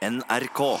NRK. 0.00 0.78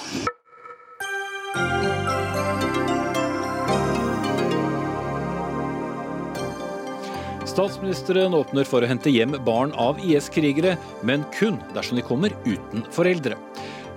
Statsministeren 7.44 8.32
åpner 8.32 8.64
for 8.64 8.80
å 8.80 8.88
hente 8.88 9.12
hjem 9.12 9.36
barn 9.44 9.74
av 9.76 10.00
IS-krigere, 10.00 10.78
men 11.04 11.26
kun 11.36 11.58
dersom 11.76 12.00
de 12.00 12.06
kommer 12.08 12.32
uten 12.48 12.86
foreldre. 12.96 13.36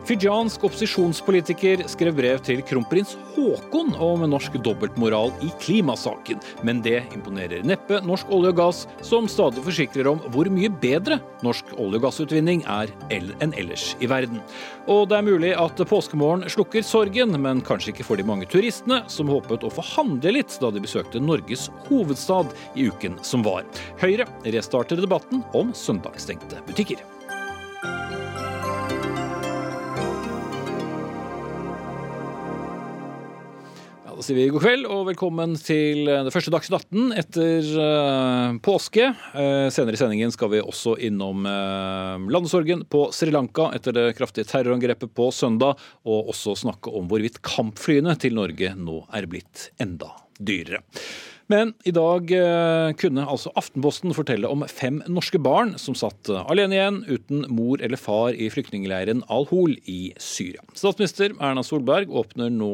Fijiansk 0.04 0.66
opposisjonspolitiker 0.68 1.86
skrev 1.88 2.18
brev 2.18 2.41
til 2.43 2.59
kronprins 2.68 3.14
Haakon 3.38 3.93
om 4.04 4.25
norsk 4.28 4.57
dobbeltmoral 4.66 5.32
i 5.46 5.48
klimasaken, 5.64 6.41
men 6.68 6.82
det 6.84 6.98
imponerer 7.16 7.64
neppe 7.64 8.02
norsk 8.04 8.28
olje 8.36 8.52
og 8.52 8.57
gass, 8.57 8.82
som 9.00 9.29
stadig 9.32 9.64
forsikrer 9.64 10.10
om 10.11 10.20
hvor 10.34 10.50
mye 10.52 10.68
bedre 10.84 11.21
norsk 11.46 11.71
olje- 11.78 12.02
og 12.02 12.04
gassutvinning 12.10 12.66
er 12.68 12.92
enn 13.16 13.55
ellers 13.55 13.93
i 14.04 14.11
verden. 14.11 14.43
Og 14.92 15.07
det 15.07 15.21
er 15.21 15.29
mulig 15.29 15.54
at 15.55 15.79
påskemorgen 15.88 16.51
slukker 16.51 16.83
sorgen, 16.83 17.39
men 17.39 17.64
kanskje 17.64 17.96
ikke 17.96 18.10
for 18.10 18.20
de 18.20 18.28
mange 18.28 18.50
turistene 18.51 19.06
som 19.07 19.32
håpet 19.32 19.64
å 19.64 19.71
få 19.71 19.88
handle 19.93 20.36
litt 20.36 20.60
da 20.60 20.68
de 20.74 20.83
besøkte 20.83 21.24
Norges 21.24 21.70
hovedstad 21.88 22.51
i 22.75 22.92
uken 22.92 23.15
som 23.24 23.47
var. 23.47 23.64
Høyre 24.04 24.28
restarter 24.51 25.00
debatten 25.00 25.47
om 25.56 25.71
søndagsstengte 25.71 26.60
butikker. 26.68 27.13
Sier 34.23 34.38
vi 34.38 34.45
god 34.53 34.63
kveld 34.63 34.86
og 34.88 35.08
velkommen 35.09 35.58
til 35.59 36.05
det 36.08 36.31
første 36.31 36.52
Dagsnytt 36.53 36.86
18 36.94 37.16
etter 37.19 37.66
uh, 37.75 38.53
påske. 38.63 39.09
Uh, 39.33 39.67
senere 39.73 39.97
i 39.97 39.99
sendingen 39.99 40.31
skal 40.31 40.52
vi 40.53 40.61
også 40.63 40.94
innom 41.03 41.44
uh, 41.44 42.16
landesorgen 42.31 42.86
på 42.88 43.09
Sri 43.16 43.33
Lanka 43.36 43.67
etter 43.75 43.95
det 43.97 44.05
kraftige 44.16 44.47
terrorangrepet 44.47 45.11
på 45.17 45.27
søndag, 45.36 45.81
og 46.08 46.31
også 46.31 46.55
snakke 46.63 46.94
om 46.95 47.11
hvorvidt 47.11 47.41
kampflyene 47.44 48.16
til 48.22 48.39
Norge 48.39 48.72
nå 48.80 49.02
er 49.11 49.27
blitt 49.27 49.67
enda 49.83 50.13
dyrere. 50.39 50.85
Men 51.52 51.73
i 51.83 51.91
dag 51.91 52.30
eh, 52.31 52.93
kunne 52.97 53.25
altså 53.27 53.52
Aftenposten 53.59 54.15
fortelle 54.15 54.47
om 54.47 54.63
fem 54.71 55.02
norske 55.11 55.37
barn 55.43 55.73
som 55.77 55.93
satt 55.99 56.31
alene 56.39 56.77
igjen, 56.77 57.02
uten 57.11 57.43
mor 57.52 57.83
eller 57.83 57.99
far 57.99 58.31
i 58.31 58.47
flyktningleiren 58.49 59.25
Al-Hol 59.27 59.75
i 59.83 60.13
Syria. 60.15 60.63
Statsminister 60.71 61.35
Erna 61.43 61.65
Solberg 61.67 62.15
åpner 62.15 62.47
nå 62.49 62.71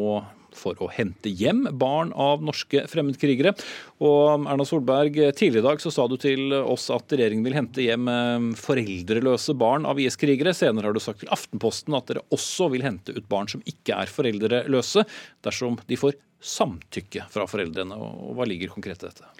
for 0.59 0.79
å 0.83 0.89
hente 0.91 1.31
hjem 1.31 1.65
barn 1.79 2.11
av 2.13 2.43
norske 2.45 2.83
fremmedkrigere. 2.91 3.55
Og 4.03 4.47
Erna 4.49 4.67
Solberg, 4.67 5.17
tidligere 5.39 5.63
i 5.63 5.67
dag 5.69 5.83
så 5.83 5.93
sa 5.93 6.07
du 6.11 6.17
til 6.19 6.53
oss 6.59 6.89
at 6.93 7.15
regjeringen 7.15 7.47
vil 7.47 7.57
hente 7.57 7.85
hjem 7.85 8.09
eh, 8.11 8.49
foreldreløse 8.59 9.55
barn 9.59 9.87
av 9.89 10.01
IS-krigere. 10.03 10.53
Senere 10.57 10.89
har 10.89 10.97
du 10.97 11.03
sagt 11.03 11.23
til 11.23 11.31
Aftenposten 11.33 11.95
at 11.97 12.11
dere 12.11 12.25
også 12.35 12.69
vil 12.73 12.85
hente 12.85 13.15
ut 13.15 13.29
barn 13.31 13.49
som 13.51 13.63
ikke 13.69 13.97
er 14.03 14.11
foreldreløse, 14.11 15.05
dersom 15.45 15.79
de 15.87 15.99
får 15.99 16.19
samtykke 16.39 17.27
fra 17.31 17.47
foreldrene. 17.49 17.95
Og 17.95 18.35
hva 18.37 18.47
ligger 18.47 18.71
konkret 18.75 19.03
i 19.03 19.09
dette? 19.09 19.33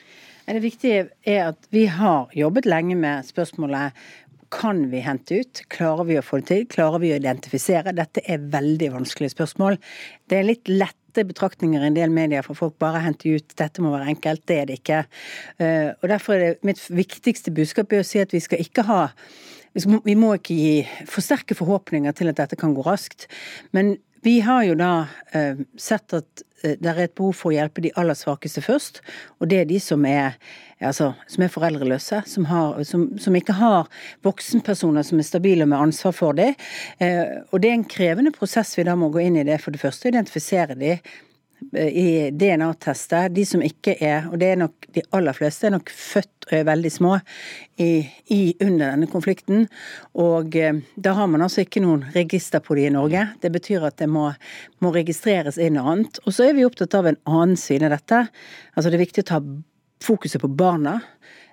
Det 0.49 0.63
viktige 0.63 1.03
er 1.29 1.51
at 1.51 1.67
vi 1.69 1.85
har 1.93 2.31
jobbet 2.33 2.65
lenge 2.65 2.95
med 2.97 3.27
spørsmålet 3.27 3.93
kan 4.49 4.89
vi 4.89 5.03
hente 5.05 5.43
ut? 5.43 5.61
Klarer 5.69 6.07
vi 6.09 6.17
å 6.17 6.25
få 6.25 6.39
det 6.41 6.47
til? 6.49 6.63
Klarer 6.73 7.01
vi 7.03 7.11
å 7.13 7.19
identifisere? 7.19 7.93
Dette 7.93 8.23
er 8.25 8.47
veldig 8.49 8.91
vanskelige 8.95 9.35
spørsmål. 9.35 9.77
Det 10.29 10.39
er 10.39 10.47
litt 10.49 10.71
lette 11.19 11.33
betraktninger 11.33 11.83
i 11.83 11.89
en 11.89 11.97
del 11.97 12.13
medier 12.13 12.45
fra 12.45 12.55
folk 12.57 12.77
bare 12.81 13.03
henter 13.03 13.39
ut 13.39 13.55
dette 13.59 13.83
må 13.83 13.91
være 13.93 14.09
enkelt. 14.15 14.45
Det 14.47 14.57
er 14.57 14.67
det 14.69 14.79
ikke. 14.79 15.03
Eh, 15.59 15.91
og 15.99 16.09
Derfor 16.09 16.35
er 16.35 16.39
det 16.39 16.67
mitt 16.67 16.81
viktigste 16.89 17.53
budskap 17.55 17.93
å 17.93 18.03
si 18.05 18.21
at 18.23 18.33
vi 18.33 18.43
skal 18.43 18.63
ikke 18.63 18.87
ha 18.89 19.07
vi 19.77 20.15
må 20.17 20.31
ikke 20.33 20.55
gi 20.57 20.71
forsterke 21.07 21.53
forhåpninger 21.53 22.15
til 22.17 22.31
at 22.31 22.39
dette 22.39 22.57
kan 22.57 22.73
gå 22.73 22.81
raskt. 22.87 23.27
Men 23.71 23.99
vi 24.21 24.39
har 24.39 24.63
jo 24.63 24.75
da 24.79 24.93
eh, 25.31 25.59
sett 25.77 26.13
at 26.13 26.43
eh, 26.63 26.75
det 26.79 26.89
er 26.91 27.03
et 27.05 27.15
behov 27.17 27.37
for 27.37 27.51
å 27.51 27.55
hjelpe 27.55 27.83
de 27.83 27.91
aller 27.99 28.17
svakeste 28.17 28.63
først. 28.63 29.01
Og 29.39 29.51
det 29.51 29.61
er 29.61 29.69
de 29.69 29.79
som 29.83 30.03
er, 30.07 30.35
altså, 30.81 31.13
som 31.31 31.45
er 31.45 31.53
foreldreløse, 31.53 32.21
som, 32.27 32.49
har, 32.49 32.81
som, 32.87 33.07
som, 33.21 33.37
ikke 33.39 33.55
har 33.59 33.87
voksenpersoner 34.27 35.07
som 35.07 35.21
er 35.21 35.29
stabile 35.29 35.69
med 35.69 35.79
ansvar 35.79 36.15
for 36.15 36.37
dem. 36.37 36.57
Eh, 36.99 37.39
og 37.49 37.63
det 37.63 37.71
er 37.71 37.79
en 37.79 37.87
krevende 37.89 38.35
prosess 38.35 38.75
vi 38.79 38.87
da 38.87 38.97
må 38.99 39.11
gå 39.13 39.23
inn 39.23 39.39
i 39.39 39.47
det. 39.47 39.61
For 39.63 39.75
det 39.75 39.83
første 39.83 40.11
identifisere 40.11 40.77
de 40.79 40.97
i 41.75 42.29
DNA-tester. 42.31 43.29
De 43.33 43.45
som 43.45 43.61
ikke 43.63 43.95
er, 43.99 44.27
og 44.29 44.39
det 44.41 44.51
er 44.53 44.59
nok 44.61 44.87
de 44.95 45.03
aller 45.15 45.35
fleste, 45.37 45.67
er 45.67 45.75
nok 45.75 45.91
født 45.93 46.47
og 46.49 46.55
er 46.57 46.65
veldig 46.69 46.91
små 46.91 47.13
i, 47.77 47.91
i, 48.33 48.39
under 48.63 48.85
denne 48.95 49.09
konflikten. 49.11 49.67
Og 50.17 50.55
eh, 50.57 50.81
da 50.95 51.13
har 51.17 51.29
man 51.29 51.45
altså 51.45 51.63
ikke 51.65 51.83
noen 51.83 52.07
register 52.15 52.63
på 52.63 52.77
de 52.79 52.87
i 52.87 52.93
Norge. 52.93 53.27
Det 53.43 53.51
betyr 53.53 53.85
at 53.89 53.99
det 54.01 54.09
må, 54.09 54.29
må 54.83 54.93
registreres 54.95 55.59
inn 55.61 55.77
og 55.81 55.91
annet. 55.93 56.21
Og 56.25 56.35
så 56.35 56.49
er 56.49 56.57
vi 56.57 56.65
opptatt 56.67 56.97
av 56.97 57.11
en 57.11 57.19
annen 57.29 57.59
side 57.59 57.85
av 57.85 57.97
dette. 57.97 58.25
Altså 58.73 58.89
det 58.89 58.99
er 58.99 59.05
viktig 59.05 59.25
å 59.27 59.31
ta 59.33 59.41
fokuset 60.03 60.41
på 60.41 60.51
barna. 60.51 60.99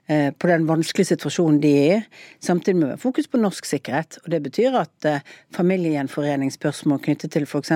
Eh, 0.09 0.31
på 0.31 0.47
den 0.47 0.69
vanskelige 0.69 1.09
situasjonen 1.09 1.57
de 1.59 1.71
er 1.75 1.97
i. 1.97 2.03
Samtidig 2.39 2.79
med 2.79 3.01
fokus 3.03 3.27
på 3.27 3.41
norsk 3.43 3.67
sikkerhet. 3.67 4.21
Og 4.23 4.31
Det 4.31 4.39
betyr 4.45 4.77
at 4.79 5.09
eh, 5.09 5.25
familiegjenforeningsspørsmål 5.57 7.01
knyttet 7.03 7.33
til 7.35 7.43
f.eks. 7.43 7.73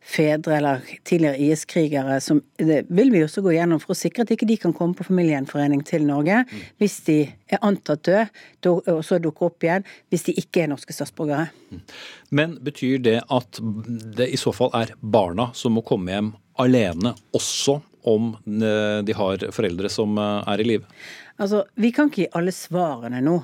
fedre 0.00 0.56
eller 0.56 0.84
tidligere 1.04 1.40
IS-krigere, 1.40 2.20
som 2.20 2.42
det 2.58 2.84
vil 2.88 3.12
vi 3.12 3.24
også 3.24 3.40
gå 3.40 3.56
gjennom 3.56 3.80
for 3.80 3.96
å 3.96 3.98
sikre 3.98 4.26
at 4.26 4.34
ikke 4.36 4.48
de 4.48 4.58
kan 4.60 4.76
komme 4.76 4.94
på 4.94 5.08
familiegjenforening 5.08 5.80
til 5.86 6.04
Norge 6.04 6.44
hvis 6.76 7.00
de 7.08 7.18
er 7.48 7.64
antatt 7.64 8.04
døde, 8.04 8.28
og 8.68 9.02
så 9.04 9.16
dukker 9.22 9.48
opp 9.48 9.64
igjen 9.64 9.86
hvis 10.12 10.28
de 10.28 10.36
ikke 10.36 10.66
er 10.66 10.72
norske 10.74 10.92
statsborgere. 10.92 11.48
Men 12.36 12.58
betyr 12.60 13.00
det 13.00 13.20
at 13.32 13.60
det 13.62 14.28
i 14.28 14.40
så 14.40 14.52
fall 14.52 14.74
er 14.76 14.92
barna 15.00 15.54
som 15.56 15.78
må 15.78 15.86
komme 15.86 16.12
hjem 16.12 16.34
alene, 16.60 17.16
også 17.32 17.80
om 18.06 18.34
eh, 18.44 19.04
de 19.06 19.14
har 19.16 19.48
foreldre 19.56 19.88
som 19.90 20.18
er 20.20 20.60
i 20.60 20.74
live? 20.74 20.98
Altså, 21.36 21.64
Vi 21.74 21.92
kan 21.92 22.10
ikke 22.10 22.24
gi 22.24 22.32
alle 22.32 22.54
svarene 22.54 23.20
nå. 23.24 23.40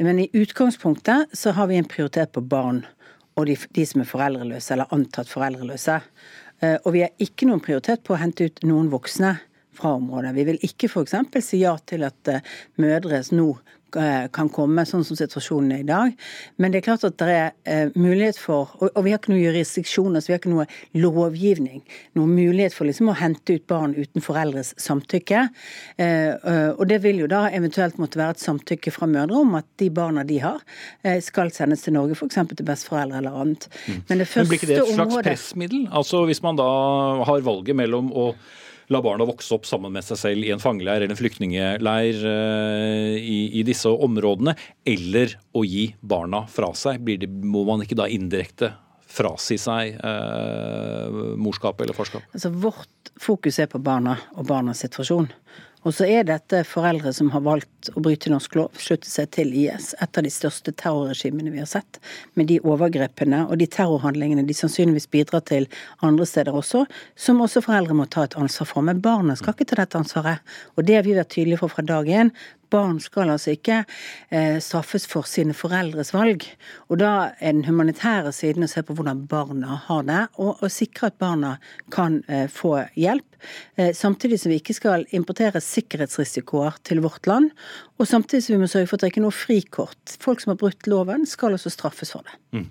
Men 0.00 0.18
i 0.22 0.30
utgangspunktet 0.32 1.36
så 1.36 1.52
har 1.52 1.68
vi 1.68 1.76
en 1.76 1.88
prioritet 1.88 2.32
på 2.32 2.40
barn 2.40 2.86
og 3.36 3.46
de, 3.46 3.56
de 3.76 3.84
som 3.86 4.00
er 4.00 4.08
foreldreløse 4.08 4.72
eller 4.74 4.92
antatt 4.94 5.28
foreldreløse. 5.28 6.00
Eh, 6.60 6.78
og 6.84 6.94
vi 6.96 7.04
har 7.04 7.12
ikke 7.20 7.48
noen 7.48 7.60
prioritet 7.64 8.02
på 8.04 8.16
å 8.16 8.20
hente 8.20 8.48
ut 8.48 8.62
noen 8.64 8.88
voksne 8.92 9.34
fra 9.76 9.92
området. 9.98 10.32
Vi 10.36 10.46
vil 10.48 10.64
ikke 10.66 10.88
f.eks. 10.88 11.14
si 11.44 11.60
ja 11.62 11.76
til 11.86 12.04
at 12.08 12.32
uh, 12.32 12.40
mødre 12.80 13.20
nå 13.36 13.52
Eh, 13.54 13.79
kan 14.32 14.50
komme, 14.52 14.84
sånn 14.88 15.04
som 15.06 15.18
situasjonen 15.18 15.74
er 15.74 15.82
i 15.82 15.88
dag. 15.88 16.14
Men 16.60 16.72
det 16.72 16.80
er 16.80 16.86
klart 16.86 17.06
at 17.08 17.16
det 17.20 17.28
er 17.34 17.50
eh, 17.64 17.92
mulighet 17.98 18.38
for 18.40 18.70
Og, 18.80 19.02
vi 19.04 19.12
har 19.12 19.20
ikke 19.20 19.32
noe 19.32 19.42
jurisdiksjoner, 19.42 20.20
så 20.20 20.30
vi 20.30 20.34
har 20.34 20.40
ikke 20.40 20.52
noe 20.52 20.66
lovgivning. 20.98 21.82
Noen 22.18 22.34
mulighet 22.36 22.74
for 22.76 22.88
liksom 22.88 23.10
å 23.12 23.16
hente 23.18 23.56
ut 23.56 23.66
barn 23.70 23.94
uten 23.96 24.24
foreldres 24.24 24.72
samtykke. 24.80 25.46
Eh, 26.00 26.48
og 26.76 26.84
det 26.90 27.00
vil 27.04 27.22
jo 27.24 27.30
da 27.30 27.46
eventuelt 27.54 27.98
måtte 28.00 28.20
være 28.20 28.36
et 28.36 28.44
samtykke 28.44 28.92
fra 28.94 29.08
mødre 29.10 29.42
om 29.44 29.56
at 29.58 29.68
de 29.80 29.90
barna 29.94 30.24
de 30.26 30.38
har, 30.42 30.62
skal 31.24 31.52
sendes 31.54 31.84
til 31.84 31.94
Norge, 31.96 32.16
f.eks. 32.16 32.38
til 32.52 32.66
besteforeldre 32.66 33.20
eller 33.20 33.36
annet. 33.42 33.68
Mm. 33.86 34.00
Men 34.08 34.22
det 34.22 34.28
første 34.28 34.44
Men 34.44 34.50
blir 34.50 34.60
ikke 34.60 34.70
det 34.70 34.78
et 34.78 34.94
slags 34.94 35.06
området... 35.06 35.26
pressmiddel? 35.30 35.86
Altså 36.00 36.24
hvis 36.28 36.42
man 36.44 36.58
da 36.60 36.70
har 37.28 37.46
valget 37.46 37.78
mellom 37.78 38.10
å 38.12 38.30
la 38.90 39.00
barna 39.02 39.26
vokse 39.28 39.54
opp 39.54 39.66
sammen 39.68 39.92
med 39.94 40.04
seg 40.06 40.18
selv 40.18 40.46
i 40.46 40.52
en 40.54 40.62
fangeleir 40.62 41.04
eller 41.04 41.14
en 41.14 41.18
flyktningleir 41.18 42.20
eh, 42.26 43.16
i, 43.18 43.40
i, 43.60 43.64
disse 43.66 43.90
områdene, 43.90 44.56
eller 44.88 45.36
å 45.54 45.64
gi 45.66 45.90
barna 46.00 46.44
fra 46.50 46.72
seg? 46.76 47.04
Det, 47.06 47.30
må 47.30 47.64
man 47.68 47.84
ikke 47.84 47.98
da 48.00 48.08
indirekte 48.10 48.72
frasi 49.10 49.58
seg 49.58 49.96
eh, 49.96 51.20
morskap 51.38 51.80
eller 51.82 51.96
farskap? 51.96 52.26
Altså, 52.34 52.50
vårt 52.50 53.12
fokus 53.20 53.60
er 53.62 53.70
på 53.70 53.82
barna 53.82 54.16
og 54.36 54.46
barnas 54.50 54.82
situasjon. 54.84 55.30
Og 55.80 55.94
så 55.96 56.04
er 56.12 56.26
dette 56.28 56.60
foreldre 56.68 57.12
som 57.16 57.30
har 57.32 57.40
valgt 57.46 57.88
å 57.96 58.02
bryte 58.04 58.28
norsk 58.32 58.56
lov, 58.58 58.68
slutte 58.76 59.08
seg 59.08 59.30
til 59.32 59.54
IS. 59.56 59.94
Et 59.96 60.18
av 60.20 60.26
de 60.26 60.32
største 60.32 60.74
terrorregimene 60.76 61.52
vi 61.54 61.62
har 61.62 61.70
sett. 61.70 62.00
Med 62.36 62.50
de 62.50 62.58
overgrepene 62.60 63.46
og 63.46 63.56
de 63.62 63.68
terrorhandlingene 63.70 64.44
de 64.44 64.56
sannsynligvis 64.56 65.08
bidrar 65.12 65.44
til 65.48 65.70
andre 66.04 66.28
steder 66.28 66.56
også, 66.56 66.84
som 67.16 67.40
også 67.40 67.64
foreldre 67.64 67.96
må 67.96 68.08
ta 68.12 68.26
et 68.28 68.36
ansvar 68.36 68.68
for. 68.68 68.84
Men 68.84 69.00
barna 69.04 69.38
skal 69.40 69.56
ikke 69.56 69.70
ta 69.72 69.80
dette 69.80 70.00
ansvaret. 70.00 70.44
Og 70.76 70.84
det 70.84 71.00
har 71.00 71.08
vi 71.08 71.16
vært 71.16 71.32
tydelige 71.32 71.62
for 71.62 71.72
fra 71.72 71.86
dag 71.86 72.12
én. 72.12 72.34
Barn 72.70 73.00
skal 73.02 73.32
altså 73.34 73.54
ikke 73.54 73.82
eh, 74.30 74.58
straffes 74.62 75.06
for 75.10 75.28
sine 75.28 75.56
foreldres 75.56 76.14
valg. 76.14 76.46
Og 76.88 77.00
da 77.02 77.32
er 77.38 77.54
den 77.54 77.66
humanitære 77.68 78.32
siden 78.34 78.66
å 78.66 78.70
se 78.70 78.84
på 78.86 78.96
hvordan 78.96 79.26
barna 79.30 79.80
har 79.88 80.06
det, 80.08 80.22
og, 80.38 80.60
og 80.60 80.72
sikre 80.72 81.10
at 81.10 81.18
barna 81.22 81.56
kan 81.94 82.22
eh, 82.28 82.46
få 82.50 82.78
hjelp. 82.98 83.26
Eh, 83.74 83.92
samtidig 83.94 84.40
som 84.40 84.52
vi 84.52 84.58
ikke 84.60 84.76
skal 84.76 85.06
importere 85.16 85.62
sikkerhetsrisikoer 85.64 86.80
til 86.86 87.00
vårt 87.04 87.28
land. 87.30 87.50
Og 88.00 88.08
samtidig 88.08 88.44
som 88.44 88.54
vi 88.54 88.62
må 88.62 88.68
sørge 88.70 88.88
for 88.88 88.96
at 88.96 89.04
det 89.04 89.10
ikke 89.12 89.20
er 89.20 89.26
noe 89.26 89.36
frikort. 89.36 90.14
Folk 90.22 90.42
som 90.42 90.54
har 90.54 90.60
brutt 90.60 90.88
loven, 90.88 91.26
skal 91.28 91.56
også 91.56 91.72
straffes 91.72 92.12
for 92.14 92.24
det. 92.24 92.36
Mm. 92.56 92.66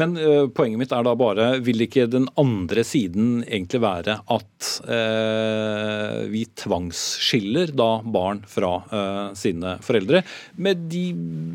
Men 0.00 0.14
uh, 0.18 0.46
poenget 0.54 0.82
mitt 0.82 0.94
er 0.94 1.06
da 1.06 1.14
bare, 1.18 1.48
vil 1.66 1.82
ikke 1.84 2.06
den 2.10 2.28
andre 2.38 2.84
siden 2.86 3.42
egentlig 3.42 3.82
være 3.82 4.18
at 4.22 4.70
uh, 4.86 6.22
vi 6.30 6.44
tvangsskiller 6.62 7.74
da 7.76 7.90
barn 8.06 8.44
fra 8.48 8.72
uh, 8.86 9.34
sine 9.38 9.76
foreldre, 9.84 10.22
med 10.56 10.88
de 10.92 11.04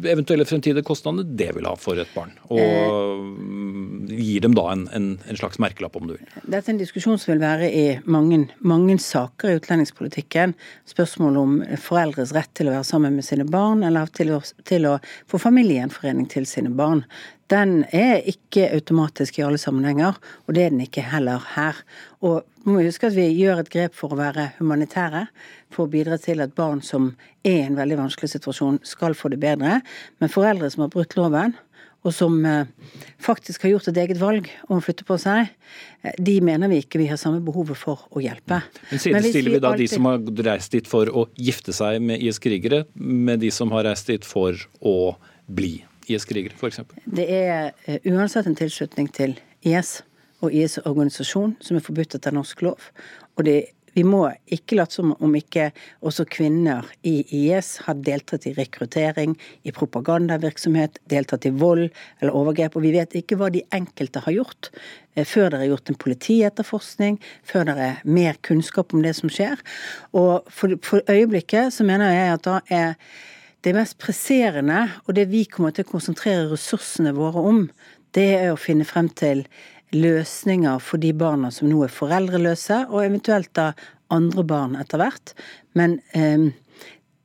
eventuelle 0.09 0.47
fremtidige 0.47 0.85
kostnadene 0.88 1.38
det 1.38 1.51
vil 1.57 1.68
ha 1.69 1.75
for 1.80 2.00
et 2.00 2.12
barn? 2.15 2.33
Og 2.53 4.09
gir 4.13 4.44
dem 4.44 4.56
da 4.57 4.65
en, 4.71 4.88
en, 4.95 5.09
en, 5.27 5.39
slags 5.39 5.59
merkelapp, 5.62 5.95
om 6.00 6.07
du 6.09 6.15
vil. 6.15 6.24
Dette 6.44 6.63
er 6.65 6.74
en 6.75 6.81
diskusjon 6.81 7.19
som 7.21 7.33
vil 7.33 7.44
være 7.44 7.69
i 7.69 7.85
mange, 8.09 8.45
mange 8.65 8.97
saker 9.01 9.51
i 9.51 9.59
utlendingspolitikken. 9.59 10.56
Spørsmål 10.89 11.39
om 11.41 11.56
foreldres 11.81 12.33
rett 12.35 12.51
til 12.57 12.69
å 12.69 12.75
være 12.77 12.88
sammen 12.88 13.18
med 13.18 13.27
sine 13.27 13.47
barn, 13.50 13.85
eller 13.88 14.12
til 14.15 14.35
å, 14.38 14.41
til 14.68 14.89
å 14.89 14.97
få 15.31 15.41
familiegjenforening 15.41 16.27
til 16.31 16.47
sine 16.50 16.74
barn. 16.74 17.06
Den 17.51 17.84
er 17.92 18.24
ikke 18.30 18.69
automatisk 18.72 19.38
i 19.40 19.44
alle 19.45 19.60
sammenhenger, 19.60 20.16
og 20.48 20.56
det 20.56 20.63
er 20.63 20.72
den 20.72 20.86
ikke 20.86 21.04
heller 21.06 21.44
her. 21.56 21.81
Og 22.24 22.45
må 22.63 22.80
vi 22.80 22.88
huske 22.88 23.10
at 23.10 23.18
vi 23.18 23.28
gjør 23.36 23.63
et 23.63 23.72
grep 23.74 23.98
for 23.98 24.16
å 24.16 24.19
være 24.19 24.54
humanitære, 24.60 25.25
for 25.74 25.86
å 25.86 25.92
bidra 25.92 26.18
til 26.22 26.44
at 26.45 26.56
barn 26.56 26.81
som 26.86 27.12
er 27.44 27.60
i 27.60 27.68
en 27.68 27.78
veldig 27.78 28.00
vanskelig 28.06 28.31
situasjon, 28.38 28.80
skal 28.88 29.18
få 29.18 29.34
det 29.34 29.42
bedre. 29.44 29.81
Men 30.24 30.31
foreldre 30.31 30.72
som 30.72 30.86
har 30.86 30.94
brutt 30.94 31.18
loven, 31.19 31.57
og 32.04 32.12
som 32.12 32.36
eh, 32.45 32.68
faktisk 33.24 33.63
har 33.63 33.75
gjort 33.75 33.88
et 33.92 34.00
eget 34.04 34.19
valg 34.19 34.50
om 34.68 34.78
å 34.78 34.84
flytte 34.84 35.06
på 35.07 35.16
seg, 35.22 35.54
eh, 36.04 36.18
de 36.19 36.36
mener 36.44 36.72
vi 36.72 36.81
ikke 36.84 37.00
vi 37.00 37.07
har 37.12 37.19
samme 37.19 37.40
behovet 37.44 37.80
for 37.80 38.04
å 38.12 38.24
hjelpe. 38.24 38.60
Men 38.90 39.04
Sidestiller 39.04 39.54
vi, 39.54 39.57
vi 39.57 39.63
da 39.63 39.72
alltid... 39.72 39.88
de 39.88 39.95
som 39.95 40.10
har 40.10 40.44
reist 40.50 40.75
dit 40.75 40.90
for 40.90 41.12
å 41.12 41.25
gifte 41.40 41.75
seg 41.75 42.04
med 42.04 42.24
IS-krigere, 42.24 42.84
med 43.00 43.44
de 43.44 43.51
som 43.56 43.72
har 43.75 43.88
reist 43.88 44.12
dit 44.12 44.28
for 44.28 44.60
å 44.84 45.16
bli 45.48 45.78
IS-krigere, 46.09 46.55
f.eks.? 46.57 46.81
Det 47.05 47.27
er 47.29 47.71
uh, 47.88 48.00
uansett 48.13 48.50
en 48.50 48.57
tilslutning 48.59 49.09
til 49.13 49.38
IS 49.63 50.01
og 50.44 50.51
IS-organisasjon 50.51 51.55
som 51.63 51.79
er 51.79 51.85
forbudt 51.85 52.17
etter 52.17 52.35
norsk 52.35 52.65
lov. 52.65 52.91
Og 53.38 53.47
det 53.47 53.57
vi 53.94 54.01
må 54.05 54.23
ikke 54.50 54.77
late 54.79 54.97
som 54.97 55.11
om 55.21 55.35
ikke 55.38 55.67
også 56.05 56.25
kvinner 56.33 56.88
i 57.05 57.19
IS 57.44 57.75
har 57.85 58.00
deltatt 58.01 58.47
i 58.50 58.55
rekruttering, 58.57 59.35
i 59.61 59.73
propagandavirksomhet, 59.75 60.97
deltatt 61.09 61.45
i 61.45 61.53
vold 61.53 61.85
eller 62.19 62.33
overgrep. 62.33 62.77
Og 62.77 62.88
vi 62.88 62.94
vet 62.95 63.13
ikke 63.19 63.38
hva 63.38 63.51
de 63.53 63.61
enkelte 63.75 64.23
har 64.25 64.33
gjort 64.33 64.71
eh, 64.73 65.27
før 65.29 65.53
det 65.53 65.61
er 65.61 65.69
gjort 65.69 65.94
en 65.94 65.99
politietterforskning, 66.06 67.19
før 67.45 67.69
det 67.69 67.77
er 67.85 68.01
mer 68.17 68.39
kunnskap 68.45 68.97
om 68.97 69.06
det 69.06 69.13
som 69.19 69.29
skjer. 69.33 69.61
Og 70.17 70.49
for, 70.49 70.73
for 70.85 71.06
øyeblikket 71.06 71.75
så 71.75 71.85
mener 71.85 72.09
jeg 72.15 72.33
at 72.33 72.49
da 72.49 72.59
er 72.73 72.97
det 73.63 73.74
mest 73.75 73.98
presserende, 74.01 74.88
og 75.07 75.15
det 75.15 75.30
vi 75.31 75.45
kommer 75.50 75.74
til 75.75 75.86
å 75.86 75.94
konsentrere 75.94 76.50
ressursene 76.51 77.13
våre 77.15 77.44
om, 77.48 77.62
det 78.13 78.30
er 78.38 78.51
å 78.51 78.60
finne 78.60 78.86
frem 78.88 79.10
til 79.10 79.45
løsninger 79.94 80.81
for 80.83 81.01
de 81.01 81.13
barna 81.15 81.51
som 81.54 81.69
nå 81.69 81.83
er 81.86 81.94
foreldreløse, 81.94 82.83
og 82.89 83.06
eventuelt 83.06 83.54
da 83.57 83.71
andre 84.13 84.45
barn 84.45 84.75
etter 84.80 85.01
hvert. 85.01 85.36
Men 85.77 86.00
eh, 86.18 86.50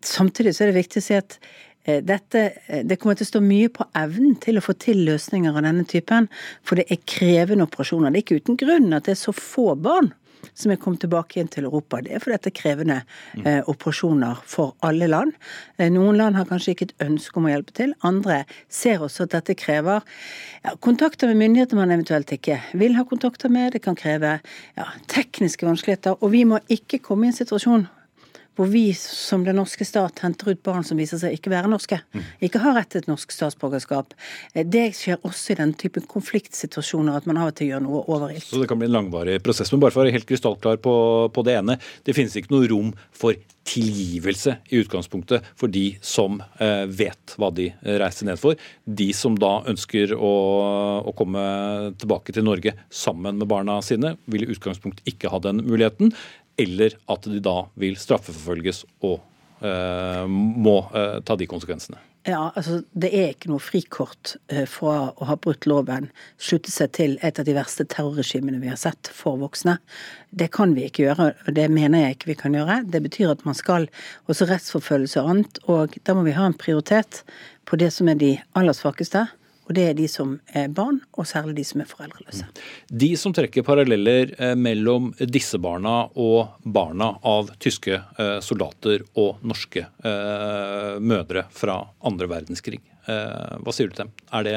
samtidig 0.05 0.55
så 0.55 0.65
er 0.65 0.73
det 0.73 0.83
viktig 0.83 1.03
å 1.03 1.07
si 1.09 1.19
at 1.19 1.37
eh, 1.85 1.99
dette, 2.05 2.45
eh, 2.69 2.85
det 2.87 3.01
kommer 3.01 3.19
til 3.19 3.27
å 3.27 3.33
stå 3.33 3.43
mye 3.45 3.73
på 3.75 3.89
evnen 3.99 4.39
til 4.45 4.61
å 4.61 4.65
få 4.65 4.77
til 4.81 5.03
løsninger 5.09 5.59
av 5.59 5.67
denne 5.67 5.85
typen. 5.91 6.31
For 6.63 6.81
det 6.81 6.87
er 6.93 7.03
krevende 7.09 7.67
operasjoner. 7.69 8.15
Det 8.15 8.23
er 8.23 8.27
ikke 8.27 8.43
uten 8.45 8.61
grunn 8.61 8.97
at 8.97 9.09
det 9.09 9.17
er 9.17 9.23
så 9.27 9.35
få 9.37 9.73
barn 9.81 10.13
som 10.55 10.73
er 10.73 10.81
kommet 10.81 11.03
tilbake 11.05 11.37
igjen 11.39 11.51
til 11.53 11.69
Europa. 11.69 12.01
Det 12.05 12.15
er 12.15 12.23
fordi 12.23 12.37
dette 12.37 12.53
er 12.53 12.57
krevende 12.59 12.99
eh, 13.45 13.61
operasjoner 13.71 14.43
for 14.49 14.75
alle 14.87 15.11
land. 15.11 15.35
Eh, 15.79 15.91
noen 15.95 16.19
land 16.21 16.39
har 16.39 16.49
kanskje 16.51 16.75
ikke 16.75 16.89
et 16.91 17.07
ønske 17.09 17.41
om 17.41 17.49
å 17.49 17.53
hjelpe 17.53 17.77
til. 17.79 17.95
Andre 18.07 18.43
ser 18.73 19.05
også 19.05 19.27
at 19.27 19.37
dette 19.37 19.59
krever 19.59 20.05
ja, 20.65 20.75
kontakter 20.85 21.31
med 21.33 21.43
myndigheter 21.43 21.79
man 21.79 21.95
eventuelt 21.95 22.33
ikke 22.35 22.61
vil 22.79 22.97
ha 22.99 23.07
kontakter 23.09 23.53
med. 23.53 23.75
Det 23.75 23.85
kan 23.85 23.99
kreve 23.99 24.39
ja, 24.79 24.89
tekniske 25.11 25.69
vanskeligheter. 25.69 26.19
Og 26.23 26.35
vi 26.35 26.45
må 26.49 26.63
ikke 26.73 27.03
komme 27.03 27.29
i 27.29 27.33
en 27.33 27.39
situasjon 27.39 27.89
hvor 28.59 28.67
vi 28.73 28.91
som 28.99 29.45
den 29.47 29.61
norske 29.61 29.87
stat 29.87 30.19
henter 30.25 30.51
ut 30.51 30.63
barn 30.67 30.87
som 30.87 30.99
viser 30.99 31.21
seg 31.21 31.37
ikke 31.37 31.53
være 31.53 31.71
norske, 31.71 32.01
mm. 32.11 32.25
ikke 32.49 32.63
har 32.65 32.75
rett 32.75 32.91
til 32.91 33.05
et 33.05 33.11
norsk 33.11 33.31
statsborgerskap. 33.35 34.17
Eh, 34.53 34.67
det 34.67 34.89
skjer 34.99 35.21
også 35.23 35.55
i 35.55 35.59
den 35.61 35.75
typen 35.79 36.07
konfliktsituasjoner 36.11 37.21
at 37.21 37.29
man 37.31 37.39
av 37.39 37.53
og 37.53 37.59
til 37.59 37.71
gjør 37.71 37.85
noe 37.87 38.03
overilt. 38.11 38.49
Så 38.49 38.63
det 38.63 38.71
kan 38.71 38.81
bli 38.81 38.89
en 38.91 38.97
langvarig 38.97 39.39
prosess. 39.45 39.71
Men 39.71 39.85
bare 39.85 39.95
for 39.95 40.03
å 40.03 40.09
være 40.09 40.17
helt 40.17 40.27
krystallklar 40.29 40.83
på, 40.83 40.97
på 41.31 41.47
det 41.47 41.61
ene. 41.61 41.79
Det 42.03 42.17
finnes 42.19 42.35
ikke 42.39 42.57
noe 42.57 42.71
rom 42.73 42.91
for 43.15 43.39
tilgivelse 43.69 44.55
i 44.73 44.81
utgangspunktet 44.81 45.45
for 45.59 45.71
de 45.71 45.93
som 46.05 46.41
eh, 46.41 46.85
vet 46.89 47.35
hva 47.39 47.51
de 47.55 47.69
reiser 48.01 48.27
ned 48.31 48.41
for. 48.41 48.59
De 48.85 49.11
som 49.15 49.37
da 49.39 49.59
ønsker 49.69 50.17
å, 50.17 50.35
å, 51.05 51.15
komme 51.19 51.43
tilbake 52.01 52.35
til 52.35 52.47
Norge 52.49 52.75
sammen 52.89 53.39
med 53.39 53.51
barna 53.51 53.79
sine, 53.85 54.17
vil 54.27 54.47
i 54.47 54.53
utgangspunktet 54.55 55.07
ikke 55.13 55.31
ha 55.33 55.43
den 55.45 55.63
muligheten 55.67 56.15
eller 56.59 56.99
at 57.07 57.31
de 57.31 57.41
da 57.43 57.63
vil 57.79 57.97
straffeforfølges 57.99 58.85
og 59.07 59.19
eh, 59.65 60.25
må 60.29 60.81
eh, 60.93 61.19
ta 61.25 61.39
de 61.39 61.49
konsekvensene. 61.51 62.01
Ja, 62.29 62.51
altså 62.59 62.83
Det 62.93 63.09
er 63.15 63.31
ikke 63.33 63.49
noe 63.49 63.63
frikort 63.63 64.35
eh, 64.53 64.67
fra 64.69 65.13
å 65.15 65.29
ha 65.31 65.37
brutt 65.41 65.69
loven, 65.71 66.11
slutte 66.37 66.73
seg 66.75 66.93
til 66.99 67.17
et 67.25 67.39
av 67.41 67.47
de 67.47 67.55
verste 67.57 67.87
terrorregimene 67.89 68.61
vi 68.61 68.69
har 68.69 68.81
sett 68.81 69.09
for 69.15 69.39
voksne. 69.41 69.79
Det 70.29 70.51
kan 70.53 70.75
vi 70.77 70.89
ikke 70.89 71.07
gjøre, 71.07 71.31
og 71.47 71.57
det 71.57 71.69
mener 71.73 72.05
jeg 72.05 72.19
ikke 72.19 72.33
vi 72.33 72.39
kan 72.43 72.59
gjøre. 72.59 72.83
Det 72.91 73.01
betyr 73.07 73.33
at 73.33 73.47
man 73.49 73.57
skal 73.57 73.89
også 74.29 74.51
rettsforfølgelse 74.51 75.23
og 75.23 75.33
annet, 75.33 75.63
og 75.73 75.97
da 76.05 76.17
må 76.19 76.27
vi 76.27 76.37
ha 76.37 76.51
en 76.51 76.59
prioritet 76.59 77.23
på 77.69 77.79
det 77.81 77.93
som 77.95 78.11
er 78.11 78.21
de 78.21 78.35
aller 78.59 78.77
svakeste. 78.77 79.25
Og 79.69 79.77
det 79.77 79.85
er 79.91 79.97
de 79.99 80.07
som 80.09 80.33
er 80.57 80.71
barn, 80.73 81.03
og 81.13 81.29
særlig 81.29 81.59
de 81.59 81.65
som 81.69 81.83
er 81.85 81.89
foreldreløse. 81.91 82.47
De 82.89 83.11
som 83.21 83.35
trekker 83.37 83.65
paralleller 83.67 84.33
eh, 84.39 84.55
mellom 84.57 85.11
disse 85.21 85.61
barna 85.61 86.07
og 86.17 86.57
barna 86.65 87.11
av 87.29 87.53
tyske 87.61 87.99
eh, 87.99 88.39
soldater 88.45 89.05
og 89.21 89.45
norske 89.45 89.85
eh, 89.85 90.95
mødre 91.05 91.45
fra 91.53 91.83
andre 92.09 92.31
verdenskrig, 92.31 92.81
hva 93.09 93.73
sier 93.73 93.89
du 93.89 93.95
til 93.97 94.03
dem? 94.03 94.11
Er 94.37 94.43
det 94.45 94.57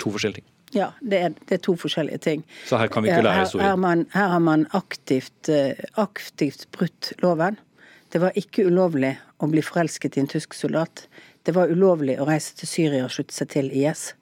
to 0.00 0.08
forskjellige 0.14 0.40
ting? 0.40 0.46
Ja, 0.72 0.86
det 1.04 1.18
er, 1.20 1.34
det 1.50 1.56
er, 1.58 1.60
to 1.66 1.74
forskjellige 1.76 2.20
ting. 2.24 2.44
Så 2.64 2.78
her 2.80 2.88
kan 2.88 3.04
vi 3.04 3.10
ikke 3.10 3.26
lære? 3.26 3.42
Her, 3.44 3.64
her, 3.66 3.74
man, 3.76 4.06
her 4.14 4.30
har 4.32 4.40
man 4.40 4.64
aktivt, 4.78 5.50
aktivt 6.00 6.64
brutt 6.72 7.10
loven. 7.20 7.58
Det 8.08 8.22
var 8.22 8.38
ikke 8.40 8.64
ulovlig 8.70 9.12
å 9.44 9.50
bli 9.52 9.60
forelsket 9.64 10.16
i 10.16 10.24
en 10.24 10.30
tysk 10.32 10.56
soldat. 10.56 11.04
Det 11.50 11.56
var 11.56 11.66
ulovlig 11.74 12.14
å 12.22 12.28
reise 12.28 12.52
til 12.54 12.68
Syria 12.70 13.02
og 13.02 13.10
slutte 13.10 13.34
seg 13.34 13.48
til 13.50 13.72
IS. 13.74 14.12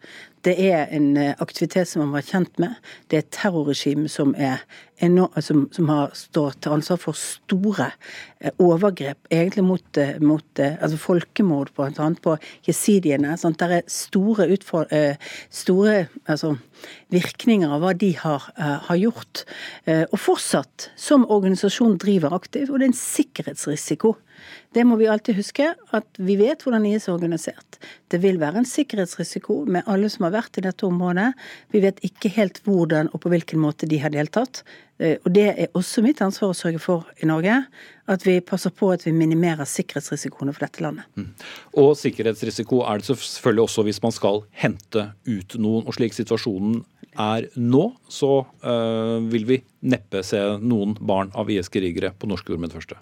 Det 0.48 0.54
er 0.64 0.86
en 0.96 1.10
eh, 1.20 1.34
aktivitet 1.44 1.90
som 1.90 2.00
man 2.00 2.14
var 2.16 2.24
kjent 2.24 2.54
med. 2.56 2.78
Det 3.04 3.18
er 3.18 3.24
et 3.26 3.34
terrorregime 3.36 4.08
som, 4.08 4.32
som, 4.98 5.66
som 5.72 5.88
har 5.92 6.14
stått 6.18 6.62
til 6.64 6.74
ansvar 6.74 6.98
for 7.02 7.18
store 7.18 7.90
eh, 8.40 8.52
overgrep, 8.58 9.18
egentlig 9.30 9.64
mot, 9.64 10.00
eh, 10.00 10.16
mot 10.20 10.62
altså 10.64 10.98
folkemord 11.00 11.72
på, 11.76 11.88
på 12.24 12.36
jesidiene. 12.66 13.36
Sant? 13.38 13.60
Der 13.62 13.78
er 13.78 13.90
store, 13.90 14.48
store 15.50 15.96
altså, 16.26 16.56
virkninger 17.14 17.74
av 17.74 17.84
hva 17.84 17.94
de 17.98 18.12
har, 18.18 18.50
har 18.58 18.98
gjort. 18.98 19.44
Og 19.88 20.18
fortsatt, 20.20 20.90
som 20.98 21.26
organisasjon, 21.30 21.98
driver 21.98 22.34
aktivt. 22.36 22.70
Og 22.70 22.78
det 22.78 22.88
er 22.88 22.92
en 22.92 22.98
sikkerhetsrisiko 22.98 24.16
det 24.76 24.84
må 24.84 24.98
vi 25.00 25.08
alltid 25.08 25.38
huske, 25.38 25.70
at 25.96 26.20
vi 26.20 26.36
vet 26.38 26.62
hvordan 26.64 26.84
IS 26.86 27.08
er 27.08 27.14
organisert. 27.16 27.78
Det 28.12 28.20
vil 28.22 28.38
være 28.40 28.62
en 28.62 28.68
sikkerhetsrisiko 28.68 29.62
med 29.64 29.88
alle 29.88 30.10
som 30.12 30.26
har 30.26 30.34
vært 30.36 30.60
i 30.60 30.64
dette 30.66 30.86
området. 30.86 31.30
Vi 31.72 31.82
vet 31.84 32.02
ikke 32.06 32.32
helt 32.36 32.60
hvordan 32.66 33.10
og 33.12 33.22
på 33.24 33.32
hvilken 33.32 33.62
måte 33.62 33.88
de 33.88 34.00
har 34.02 34.12
deltatt. 34.14 34.62
Eh, 34.98 35.16
og 35.22 35.30
det 35.34 35.46
er 35.52 35.78
også 35.78 36.02
mitt 36.02 36.20
ansvar 36.24 36.50
å 36.50 36.58
sørge 36.58 36.80
for 36.82 37.06
i 37.22 37.28
Norge. 37.30 37.60
At 38.08 38.24
vi 38.26 38.38
passer 38.44 38.72
på 38.74 38.90
at 38.94 39.04
vi 39.06 39.12
minimerer 39.14 39.68
sikkerhetsrisikoene 39.68 40.54
for 40.56 40.66
dette 40.66 40.82
landet. 40.84 41.08
Mm. 41.18 41.30
Og 41.82 41.92
sikkerhetsrisiko 42.00 42.82
er 42.88 43.00
det 43.00 43.08
selvfølgelig 43.10 43.66
også 43.66 43.84
hvis 43.86 44.02
man 44.04 44.14
skal 44.16 44.42
hente 44.62 45.10
ut 45.28 45.58
noen. 45.60 45.84
Og 45.86 45.98
slik 45.98 46.16
situasjonen 46.16 46.82
er 47.18 47.48
nå, 47.58 47.84
så 48.10 48.32
øh, 48.62 49.18
vil 49.32 49.48
vi 49.48 49.62
neppe 49.90 50.22
se 50.26 50.40
noen 50.62 50.96
barn 50.98 51.32
av 51.38 51.50
IS-krigere 51.50 52.14
på 52.18 52.30
norsk 52.30 52.50
jord 52.50 52.62
med 52.62 52.72
det 52.72 52.80
første. 52.80 52.98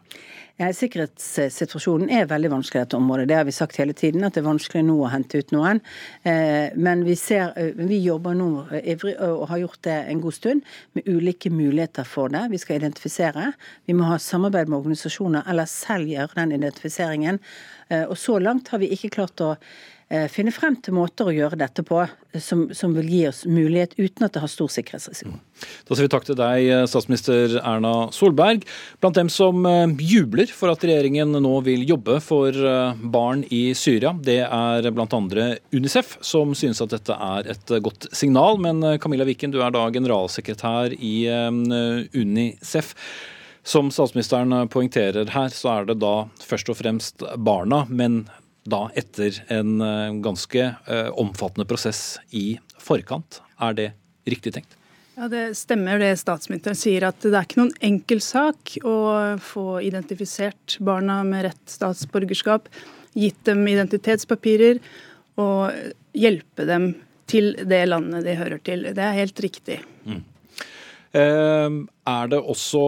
Ja, 0.57 0.71
sikkerhetssituasjonen 0.73 2.09
er 2.17 2.29
veldig 2.31 2.49
vanskelig 2.49 2.81
i 2.81 2.85
dette 2.87 2.97
området. 2.97 3.27
Det 3.29 3.37
har 3.37 3.45
vi 3.45 3.53
sagt 3.53 3.77
hele 3.77 3.93
tiden, 3.93 4.23
at 4.25 4.33
det 4.33 4.41
er 4.41 4.47
vanskelig 4.47 4.87
nå 4.89 4.95
å 5.05 5.11
hente 5.13 5.43
ut 5.43 5.51
noen. 5.53 5.83
Eh, 6.25 6.73
men 6.81 7.03
vi, 7.05 7.13
ser, 7.21 7.51
eh, 7.61 7.75
vi 7.77 7.99
jobber 8.01 8.33
nå 8.39 8.49
ivrig 8.81 9.13
og 9.21 9.45
har 9.51 9.61
gjort 9.61 9.83
det 9.85 9.97
en 10.09 10.23
god 10.25 10.37
stund 10.39 10.71
med 10.97 11.11
ulike 11.13 11.53
muligheter 11.53 12.09
for 12.09 12.33
det. 12.33 12.47
Vi 12.55 12.61
skal 12.63 12.81
identifisere. 12.81 13.51
Vi 13.85 13.99
må 13.99 14.09
ha 14.09 14.17
samarbeid 14.17 14.73
med 14.73 14.79
organisasjoner 14.79 15.45
eller 15.45 15.69
selv 15.69 16.09
gjøre 16.09 16.41
den 16.41 16.57
identifiseringen. 16.57 17.43
Eh, 17.91 18.07
og 18.09 18.17
så 18.17 18.39
langt 18.41 18.73
har 18.73 18.81
vi 18.81 18.89
ikke 18.97 19.13
klart 19.19 19.45
å 19.45 19.59
Eh, 19.59 19.96
finne 20.31 20.53
frem 20.55 20.77
til 20.79 20.95
måter 20.95 21.27
å 21.27 21.33
gjøre 21.35 21.59
dette 21.59 21.83
på 21.83 21.99
som, 22.39 22.67
som, 22.77 22.93
vil 22.95 23.09
gi 23.11 23.23
oss 23.27 23.41
mulighet 23.49 23.97
uten 23.99 24.27
at 24.27 24.37
det 24.37 24.43
har 24.45 24.51
stor 24.51 24.71
sikkerhetsrisiko. 24.71 25.33
Da 25.89 25.97
sier 25.97 26.07
vi 26.07 26.13
takk 26.13 26.29
til 26.29 26.39
deg, 26.39 26.67
eh, 26.71 26.85
statsminister 26.87 27.57
Erna 27.59 27.95
Solberg. 28.15 28.63
Blant 29.03 29.19
dem 29.19 29.31
som 29.33 29.67
eh, 29.67 29.97
jubler 30.07 30.53
for 30.55 30.71
at 30.71 30.87
regjeringen 30.87 31.35
nå 31.43 31.55
vil 31.67 31.83
jobbe 31.89 32.21
for 32.23 32.55
barn 33.17 33.43
i 33.51 33.73
Syria, 33.75 34.15
det 34.15 34.41
er 34.47 34.91
andre 35.07 35.49
Unicef, 35.75 36.17
som 36.25 36.55
synes 36.55 36.81
at 36.85 36.95
dette 36.95 37.15
er 37.15 37.51
et 37.57 37.77
godt 37.83 38.07
signal. 38.15 38.61
Men 38.63 38.85
Camilla 39.03 39.27
Wiken, 39.27 39.51
du 39.55 39.59
er 39.65 39.75
da 39.75 39.89
generalsekretær 39.91 40.95
i 40.95 41.17
Unicef. 42.15 42.95
Som 43.67 43.91
statsministeren 43.91 44.69
poengterer 44.71 45.27
her, 45.35 45.51
så 45.51 45.81
er 45.81 45.89
det 45.89 45.99
da 45.99 46.29
først 46.39 46.69
og 46.71 46.79
fremst 46.79 47.25
barna, 47.43 47.83
men 47.91 48.27
da 48.71 48.87
etter 48.99 49.39
en 49.53 49.81
eh, 49.81 50.17
ganske 50.25 50.63
eh, 50.63 51.09
omfattende 51.19 51.67
prosess 51.69 52.19
i 52.31 52.59
forkant. 52.83 53.41
Er 53.63 53.77
det 53.79 53.93
riktig 54.29 54.55
tenkt? 54.57 54.77
Ja, 55.17 55.29
Det 55.33 55.57
stemmer 55.57 55.99
det 56.03 56.13
statsministeren 56.21 56.77
sier, 56.77 57.07
at 57.09 57.23
det 57.25 57.33
er 57.33 57.47
ikke 57.47 57.63
noen 57.63 57.77
enkel 57.85 58.21
sak 58.21 58.77
å 58.85 58.97
få 59.41 59.81
identifisert 59.87 60.77
barna 60.85 61.23
med 61.25 61.47
rett 61.49 61.73
statsborgerskap, 61.73 62.69
gitt 63.17 63.39
dem 63.49 63.65
identitetspapirer 63.71 64.83
og 65.41 65.73
hjelpe 66.17 66.67
dem 66.69 66.91
til 67.27 67.55
det 67.65 67.81
landet 67.89 68.27
de 68.27 68.37
hører 68.37 68.61
til. 68.65 68.85
Det 68.93 69.03
er 69.03 69.17
helt 69.17 69.41
riktig. 69.41 69.81
Mm. 70.05 70.21
Eh, 71.17 71.81
er 72.13 72.33
det 72.33 72.43
også 72.43 72.85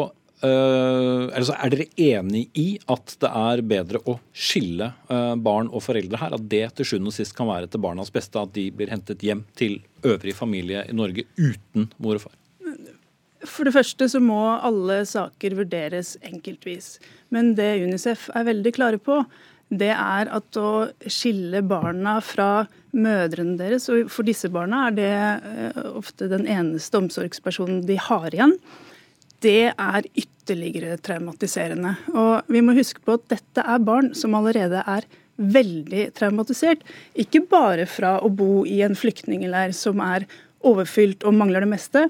altså 0.47 1.55
er 1.57 1.73
dere 1.73 1.87
enig 1.99 2.45
i 2.59 2.67
at 2.91 3.17
det 3.23 3.31
er 3.41 3.63
bedre 3.67 4.01
å 4.07 4.19
skille 4.31 4.93
uh, 5.11 5.35
barn 5.35 5.71
og 5.73 5.83
foreldre 5.83 6.21
her? 6.21 6.37
At 6.37 6.47
det 6.51 6.65
til 6.79 6.87
sjuende 6.93 7.11
og 7.11 7.17
sist 7.17 7.35
kan 7.37 7.51
være 7.51 7.71
til 7.71 7.83
barnas 7.83 8.13
beste 8.15 8.39
at 8.39 8.53
de 8.55 8.69
blir 8.75 8.93
hentet 8.93 9.25
hjem 9.25 9.43
til 9.59 9.81
øvrig 10.07 10.37
familie 10.39 10.85
i 10.87 10.95
Norge 10.95 11.27
uten 11.41 11.91
mor 11.99 12.21
og 12.21 12.29
far? 12.29 12.37
For 13.47 13.67
det 13.67 13.75
første 13.75 14.09
så 14.11 14.21
må 14.23 14.41
alle 14.67 15.03
saker 15.07 15.55
vurderes 15.59 16.17
enkeltvis. 16.27 16.97
Men 17.35 17.55
det 17.59 17.77
Unicef 17.85 18.27
er 18.35 18.49
veldig 18.49 18.73
klare 18.75 18.99
på, 19.03 19.23
det 19.69 19.93
er 19.93 20.31
at 20.33 20.59
å 20.59 20.89
skille 21.11 21.61
barna 21.67 22.19
fra 22.25 22.67
mødrene 22.97 23.59
deres, 23.59 23.87
og 23.93 24.09
for 24.11 24.25
disse 24.27 24.49
barna 24.53 24.87
er 24.89 24.95
det 24.97 25.15
uh, 25.45 25.83
ofte 25.99 26.31
den 26.31 26.47
eneste 26.49 27.03
omsorgspersonen 27.03 27.83
de 27.89 27.99
har 28.01 28.31
igjen 28.33 28.57
det 29.45 29.71
er 29.71 30.09
ytterligere 30.19 30.99
traumatiserende. 31.05 31.95
Og 32.15 32.51
vi 32.51 32.63
må 32.65 32.75
huske 32.79 33.03
på 33.05 33.19
at 33.19 33.27
dette 33.31 33.65
er 33.65 33.85
barn 33.85 34.13
som 34.19 34.37
allerede 34.39 34.83
er 34.87 35.07
veldig 35.39 36.09
traumatisert. 36.19 36.83
Ikke 37.19 37.45
bare 37.47 37.87
fra 37.87 38.17
å 38.25 38.31
bo 38.33 38.65
i 38.67 38.81
en 38.87 38.99
flyktningleir 38.99 39.75
som 39.77 40.03
er 40.03 40.27
overfylt 40.67 41.23
og 41.29 41.37
mangler 41.39 41.63
det 41.63 41.71
meste, 41.71 42.09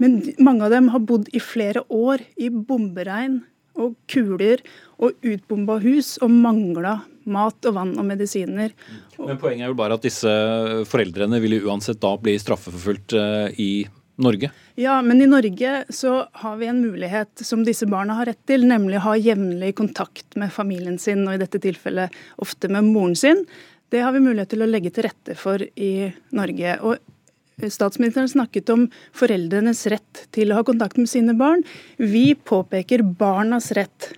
men 0.00 0.22
mange 0.40 0.64
av 0.64 0.72
dem 0.72 0.88
har 0.94 1.02
bodd 1.04 1.28
i 1.36 1.42
flere 1.44 1.82
år 1.92 2.22
i 2.40 2.48
bomberegn 2.48 3.42
og 3.80 3.94
kuler 4.10 4.62
og 5.00 5.16
utbomba 5.24 5.76
hus 5.84 6.14
og 6.24 6.32
mangla 6.32 7.02
mat 7.30 7.68
og 7.68 7.76
vann 7.76 7.92
og 8.00 8.06
medisiner. 8.08 8.72
Men 9.20 9.38
Poenget 9.40 9.66
er 9.66 9.72
jo 9.72 9.78
bare 9.78 9.98
at 9.98 10.04
disse 10.04 10.32
foreldrene 10.88 11.40
vil 11.44 11.60
uansett 11.60 12.00
da 12.02 12.14
bli 12.20 12.38
straffeforfulgt 12.40 13.16
i 13.60 13.70
i 13.70 13.72
Norge? 14.22 14.50
Ja, 14.80 14.98
men 15.02 15.22
i 15.22 15.28
Norge 15.28 15.84
så 15.88 16.14
har 16.42 16.56
vi 16.60 16.68
en 16.70 16.80
mulighet 16.80 17.42
som 17.46 17.64
disse 17.66 17.88
barna 17.90 18.16
har 18.18 18.30
rett 18.30 18.42
til, 18.48 18.66
nemlig 18.68 19.00
å 19.00 19.06
ha 19.10 19.16
jevnlig 19.18 19.74
kontakt 19.80 20.36
med 20.40 20.52
familien 20.54 20.98
sin, 21.00 21.26
og 21.26 21.36
i 21.36 21.42
dette 21.42 21.60
tilfellet 21.62 22.16
ofte 22.40 22.70
med 22.72 22.88
moren 22.88 23.16
sin. 23.16 23.44
Det 23.90 24.04
har 24.04 24.14
vi 24.14 24.22
mulighet 24.22 24.52
til 24.52 24.62
å 24.62 24.70
legge 24.70 24.92
til 24.94 25.08
rette 25.08 25.34
for 25.38 25.62
i 25.62 26.10
Norge. 26.36 26.76
Og 26.86 27.00
Statsministeren 27.60 28.28
snakket 28.30 28.70
om 28.72 28.86
foreldrenes 29.12 29.82
rett 29.92 30.22
til 30.32 30.52
å 30.52 30.60
ha 30.60 30.64
kontakt 30.64 30.96
med 30.96 31.10
sine 31.10 31.34
barn. 31.36 31.60
Vi 31.98 32.32
påpeker 32.34 33.02
barnas 33.04 33.68
rett 33.76 34.12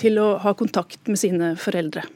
til 0.00 0.20
å 0.22 0.30
ha 0.40 0.54
kontakt 0.56 1.10
med 1.10 1.20
sine 1.20 1.52
foreldre. 1.60 2.06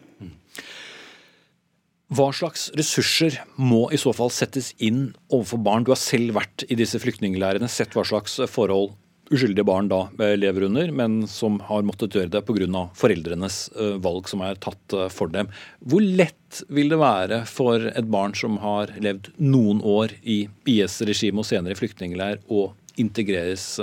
Hva 2.12 2.26
slags 2.36 2.66
ressurser 2.76 3.38
må 3.56 3.86
i 3.94 3.98
så 4.00 4.12
fall 4.12 4.28
settes 4.34 4.72
inn 4.84 5.14
overfor 5.32 5.60
barn? 5.64 5.86
Du 5.86 5.94
har 5.94 6.00
selv 6.00 6.34
vært 6.36 6.66
i 6.68 6.76
disse 6.76 6.98
flyktningleirene, 7.00 7.70
sett 7.72 7.94
hva 7.96 8.04
slags 8.04 8.34
forhold 8.52 8.92
uskyldige 9.32 9.64
barn 9.64 9.88
da 9.88 10.02
eh, 10.20 10.34
lever 10.36 10.66
under, 10.66 10.92
men 10.92 11.22
som 11.30 11.56
har 11.70 11.86
måttet 11.88 12.18
gjøre 12.18 12.32
det 12.34 12.42
pga. 12.44 12.82
foreldrenes 12.98 13.58
eh, 13.72 13.96
valg 14.04 14.28
som 14.28 14.44
er 14.44 14.60
tatt 14.60 14.96
eh, 14.96 15.08
for 15.12 15.32
dem. 15.32 15.48
Hvor 15.80 16.04
lett 16.04 16.60
vil 16.68 16.92
det 16.92 17.00
være 17.00 17.42
for 17.48 17.88
et 17.88 18.10
barn 18.12 18.36
som 18.36 18.60
har 18.60 18.92
levd 19.00 19.32
noen 19.40 19.80
år 19.80 20.12
i 20.20 20.42
IS-regimet 20.68 21.46
og 21.46 21.48
senere 21.48 21.72
i 21.72 21.80
flyktningleir, 21.80 22.42
å 22.52 22.74
integreres 23.00 23.78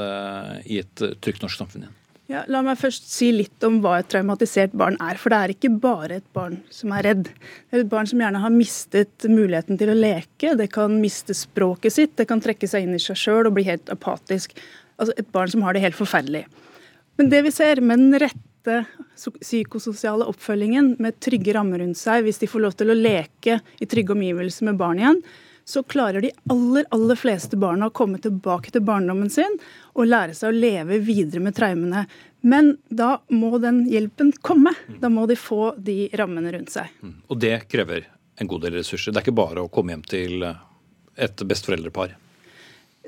i 0.70 0.78
et 0.84 1.02
trygt 1.18 1.42
norsk 1.42 1.64
samfunn 1.64 1.88
igjen? 1.88 1.99
Ja, 2.30 2.44
la 2.46 2.60
meg 2.62 2.78
først 2.78 3.08
si 3.10 3.32
litt 3.34 3.64
om 3.66 3.80
hva 3.82 3.96
et 4.00 4.10
traumatisert 4.12 4.76
barn 4.78 5.00
er. 5.02 5.18
For 5.18 5.34
det 5.34 5.38
er 5.40 5.54
ikke 5.56 5.72
bare 5.82 6.20
et 6.20 6.28
barn 6.38 6.60
som 6.70 6.92
er 6.94 7.08
redd. 7.08 7.24
Det 7.26 7.80
er 7.80 7.82
et 7.82 7.90
barn 7.90 8.10
som 8.10 8.22
gjerne 8.22 8.42
har 8.44 8.54
mistet 8.54 9.26
muligheten 9.26 9.80
til 9.82 9.90
å 9.90 9.98
leke. 9.98 10.54
Det 10.60 10.68
kan 10.76 11.00
miste 11.02 11.34
språket 11.34 11.96
sitt, 11.96 12.14
det 12.22 12.28
kan 12.30 12.44
trekke 12.44 12.70
seg 12.70 12.86
inn 12.86 12.94
i 12.94 13.02
seg 13.02 13.18
sjøl 13.18 13.50
og 13.50 13.56
bli 13.58 13.66
helt 13.72 13.90
apatisk. 13.90 14.54
Altså 15.02 15.18
et 15.18 15.34
barn 15.34 15.50
som 15.50 15.66
har 15.66 15.74
det 15.74 15.82
helt 15.88 15.98
forferdelig. 15.98 16.44
Men 17.18 17.34
det 17.34 17.42
vi 17.48 17.56
ser 17.56 17.82
med 17.82 17.98
den 17.98 18.22
rette 18.22 18.84
psykososiale 19.18 20.28
oppfølgingen, 20.30 21.00
med 21.02 21.18
trygge 21.24 21.58
rammer 21.58 21.82
rundt 21.82 21.98
seg, 21.98 22.28
hvis 22.28 22.44
de 22.44 22.52
får 22.52 22.68
lov 22.68 22.78
til 22.78 22.94
å 22.94 23.00
leke 23.00 23.58
i 23.82 23.90
trygge 23.90 24.14
omgivelser 24.14 24.70
med 24.70 24.78
barn 24.78 25.02
igjen, 25.02 25.24
så 25.70 25.84
klarer 25.84 26.22
de 26.22 26.32
aller, 26.50 26.86
aller 26.90 27.18
fleste 27.20 27.58
barna 27.58 27.90
å 27.90 27.94
komme 27.94 28.18
tilbake 28.22 28.72
til 28.74 28.82
barndommen 28.82 29.30
sin 29.30 29.60
og 29.94 30.08
lære 30.10 30.34
seg 30.34 30.50
å 30.50 30.56
leve 30.56 30.98
videre 31.06 31.44
med 31.46 31.54
traumene. 31.58 32.08
Men 32.42 32.72
da 32.90 33.20
må 33.30 33.60
den 33.62 33.84
hjelpen 33.92 34.32
komme. 34.42 34.74
Da 34.98 35.12
må 35.14 35.28
de 35.30 35.38
få 35.38 35.76
de 35.78 36.08
rammene 36.18 36.56
rundt 36.56 36.74
seg. 36.74 36.90
Mm. 37.06 37.20
Og 37.28 37.42
det 37.44 37.54
krever 37.70 38.08
en 38.42 38.50
god 38.50 38.66
del 38.66 38.80
ressurser. 38.80 39.14
Det 39.14 39.22
er 39.22 39.28
ikke 39.28 39.42
bare 39.44 39.68
å 39.68 39.70
komme 39.70 39.94
hjem 39.94 40.08
til 40.10 40.48
et 41.20 41.46
besteforeldrepar. 41.52 42.16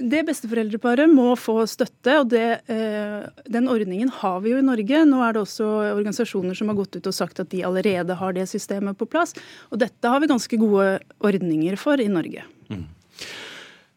Det 0.01 0.21
besteforeldreparet 0.25 1.09
må 1.11 1.33
få 1.37 1.61
støtte, 1.69 2.15
og 2.21 2.29
det, 2.31 2.61
eh, 2.71 3.27
den 3.51 3.69
ordningen 3.69 4.09
har 4.21 4.39
vi 4.41 4.53
jo 4.53 4.61
i 4.61 4.65
Norge. 4.65 5.03
Nå 5.05 5.21
er 5.21 5.35
det 5.35 5.43
også 5.43 5.67
organisasjoner 5.91 6.57
som 6.57 6.71
har 6.71 6.79
gått 6.79 6.95
ut 6.97 7.07
og 7.07 7.13
sagt 7.13 7.39
at 7.43 7.51
de 7.53 7.61
allerede 7.67 8.17
har 8.17 8.33
det 8.33 8.47
systemet 8.49 8.97
på 8.97 9.09
plass. 9.09 9.35
Og 9.69 9.79
dette 9.83 10.07
har 10.07 10.19
vi 10.19 10.31
ganske 10.31 10.57
gode 10.61 10.99
ordninger 11.19 11.77
for 11.77 12.01
i 12.01 12.09
Norge. 12.11 12.43
Mm. 12.69 12.87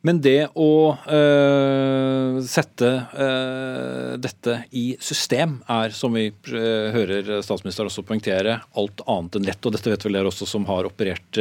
Men 0.04 0.18
det 0.20 0.50
å 0.61 0.73
øh, 0.92 2.37
sette 2.44 2.88
øh, 3.16 4.11
dette 4.20 4.58
i 4.76 4.84
system 5.00 5.56
er, 5.73 5.94
som 5.96 6.12
vi 6.12 6.26
øh, 6.28 6.90
hører 6.92 7.30
statsministeren 7.40 7.88
også 7.88 8.04
poengtere, 8.04 8.58
alt 8.76 9.00
annet 9.08 9.38
enn 9.40 9.49
lett. 9.49 9.64
Og 9.64 9.73
dette 9.73 9.94
vet 9.94 10.04
vel 10.04 10.18
dere 10.18 10.28
også 10.28 10.49
som 10.50 10.68
har 10.68 10.90
operert 10.90 11.40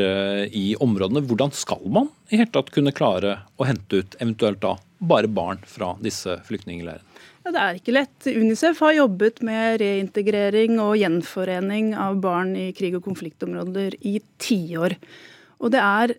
i 0.56 0.66
områdene. 0.80 1.26
Hvordan 1.28 1.52
skal 1.52 1.84
man 1.92 2.08
i 2.32 2.40
hele 2.40 2.56
tatt 2.56 2.72
kunne 2.72 2.96
klare 2.96 3.42
å 3.60 3.68
hente 3.68 4.00
ut 4.00 4.18
eventuelt 4.22 4.64
da 4.64 4.78
bare 5.04 5.28
barn 5.28 5.60
fra 5.68 5.98
disse 6.00 6.40
flyktningleirene? 6.48 7.04
Ja, 7.44 7.52
det 7.52 7.60
er 7.60 7.78
ikke 7.78 8.00
lett. 8.00 8.18
Unicef 8.32 8.80
har 8.80 8.96
jobbet 8.96 9.42
med 9.44 9.82
reintegrering 9.82 10.80
og 10.80 10.96
gjenforening 10.96 11.92
av 12.00 12.22
barn 12.24 12.56
i 12.56 12.70
krig- 12.72 12.96
og 12.96 13.04
konfliktområder 13.04 14.00
i 14.08 14.22
tiår. 14.40 14.96
Og 15.60 15.74
det 15.76 15.84
er 15.84 16.16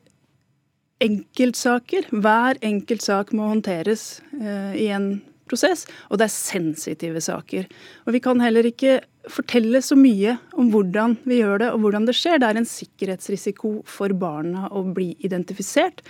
enkeltsaker. 1.05 2.09
Hver 2.11 2.61
enkelt 2.65 3.05
sak 3.05 3.33
må 3.37 3.51
håndteres 3.53 4.23
eh, 4.41 4.77
i 4.87 4.91
en 4.95 5.17
prosess, 5.49 5.85
og 6.09 6.19
det 6.21 6.29
er 6.29 6.33
sensitive 6.35 7.21
saker. 7.21 7.67
Og 8.07 8.17
Vi 8.17 8.23
kan 8.25 8.41
heller 8.41 8.67
ikke 8.69 9.03
fortelle 9.31 9.81
så 9.85 9.97
mye 9.97 10.39
om 10.57 10.71
hvordan 10.73 11.19
vi 11.29 11.43
gjør 11.43 11.61
det 11.61 11.69
og 11.75 11.85
hvordan 11.85 12.09
det 12.09 12.17
skjer. 12.17 12.41
Det 12.41 12.49
er 12.49 12.61
en 12.61 12.69
sikkerhetsrisiko 12.69 13.75
for 13.89 14.13
barna 14.17 14.71
å 14.73 14.85
bli 14.97 15.13
identifisert, 15.25 16.01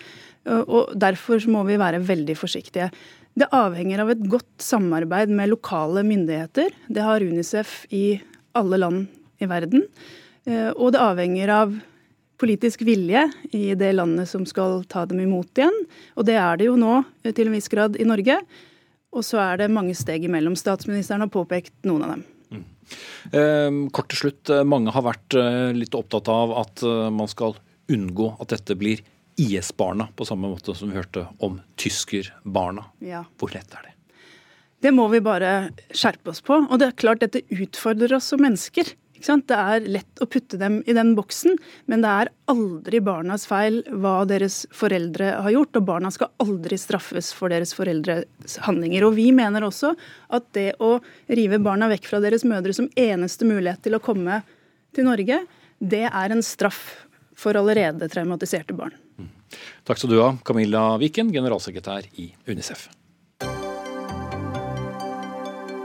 og 0.45 0.91
derfor 1.01 1.41
må 1.49 1.63
vi 1.65 1.79
være 1.81 2.03
veldig 2.05 2.35
forsiktige. 2.37 2.91
Det 3.35 3.51
avhenger 3.55 4.05
av 4.05 4.13
et 4.13 4.27
godt 4.31 4.63
samarbeid 4.63 5.33
med 5.35 5.51
lokale 5.51 6.05
myndigheter. 6.07 6.71
Det 6.87 7.03
har 7.03 7.25
Unicef 7.25 7.83
i 7.91 8.21
alle 8.55 8.79
land 8.79 9.09
i 9.43 9.49
verden. 9.51 9.83
Eh, 10.47 10.71
og 10.71 10.95
det 10.95 11.03
avhenger 11.03 11.51
av 11.51 11.75
politisk 12.41 12.83
vilje 12.87 13.27
i 13.55 13.75
det 13.79 13.93
landet 13.95 14.29
som 14.31 14.45
skal 14.49 14.83
ta 14.91 15.05
dem 15.07 15.23
imot 15.25 15.59
igjen. 15.59 15.77
Og 16.19 16.27
det 16.29 16.37
er 16.41 16.61
det 16.61 16.69
jo 16.69 16.77
nå 16.81 17.01
til 17.31 17.49
en 17.49 17.57
viss 17.57 17.71
grad 17.73 17.99
i 18.01 18.07
Norge. 18.09 18.41
Og 19.15 19.23
så 19.27 19.41
er 19.43 19.63
det 19.63 19.73
mange 19.73 19.95
steg 19.97 20.27
imellom. 20.27 20.57
Statsministeren 20.59 21.23
har 21.25 21.33
påpekt 21.33 21.75
noen 21.87 22.07
av 22.07 22.15
dem. 22.15 22.25
Mm. 22.51 22.65
Eh, 23.31 23.81
kort 23.95 24.11
til 24.11 24.25
slutt. 24.25 24.55
Mange 24.67 24.95
har 24.95 25.07
vært 25.07 25.39
eh, 25.39 25.71
litt 25.77 25.95
opptatt 25.95 26.31
av 26.33 26.57
at 26.65 26.83
eh, 26.83 27.11
man 27.15 27.31
skal 27.31 27.57
unngå 27.93 28.33
at 28.41 28.51
dette 28.55 28.77
blir 28.81 29.05
IS-barna, 29.41 30.09
på 30.15 30.27
samme 30.27 30.51
måte 30.51 30.75
som 30.79 30.91
vi 30.91 30.99
hørte 30.99 31.27
om 31.43 31.59
tyskerbarna. 31.81 32.85
Ja. 33.03 33.25
Hvor 33.39 33.51
lett 33.55 33.73
er 33.75 33.89
det? 33.89 33.95
Det 34.85 34.93
må 34.93 35.07
vi 35.09 35.23
bare 35.25 35.71
skjerpe 35.97 36.35
oss 36.35 36.43
på. 36.45 36.59
Og 36.69 36.79
det 36.81 36.91
er 36.91 36.99
klart 37.01 37.23
dette 37.23 37.43
utfordrer 37.55 38.19
oss 38.19 38.29
som 38.33 38.43
mennesker. 38.45 38.93
Det 39.25 39.57
er 39.57 39.87
lett 39.89 40.21
å 40.21 40.29
putte 40.29 40.59
dem 40.61 40.83
i 40.87 40.95
den 40.97 41.15
boksen, 41.17 41.57
men 41.89 42.03
det 42.05 42.11
er 42.11 42.31
aldri 42.53 43.01
barnas 43.05 43.47
feil 43.49 43.81
hva 43.89 44.19
deres 44.29 44.65
foreldre 44.75 45.31
har 45.47 45.55
gjort, 45.55 45.79
og 45.81 45.87
barna 45.89 46.11
skal 46.13 46.33
aldri 46.45 46.77
straffes 46.81 47.33
for 47.37 47.53
deres 47.53 47.73
foreldres 47.77 48.59
handlinger. 48.67 49.07
Og 49.09 49.17
Vi 49.17 49.31
mener 49.33 49.65
også 49.65 49.95
at 50.29 50.51
det 50.57 50.75
å 50.83 50.99
rive 51.29 51.61
barna 51.63 51.89
vekk 51.93 52.11
fra 52.11 52.21
deres 52.21 52.45
mødre 52.45 52.77
som 52.77 52.91
eneste 52.97 53.49
mulighet 53.49 53.85
til 53.87 53.97
å 53.97 54.03
komme 54.05 54.43
til 54.95 55.09
Norge, 55.09 55.41
det 55.81 56.05
er 56.07 56.35
en 56.35 56.45
straff 56.45 57.07
for 57.35 57.57
allerede 57.59 58.09
traumatiserte 58.13 58.77
barn. 58.77 58.95
Mm. 59.19 59.31
Takk 59.89 60.01
skal 60.01 60.13
du 60.13 60.21
ha, 60.21 60.35
Camilla 60.47 60.85
Viken, 61.01 61.33
generalsekretær 61.35 62.07
i 62.21 62.31
Unicef. 62.47 62.89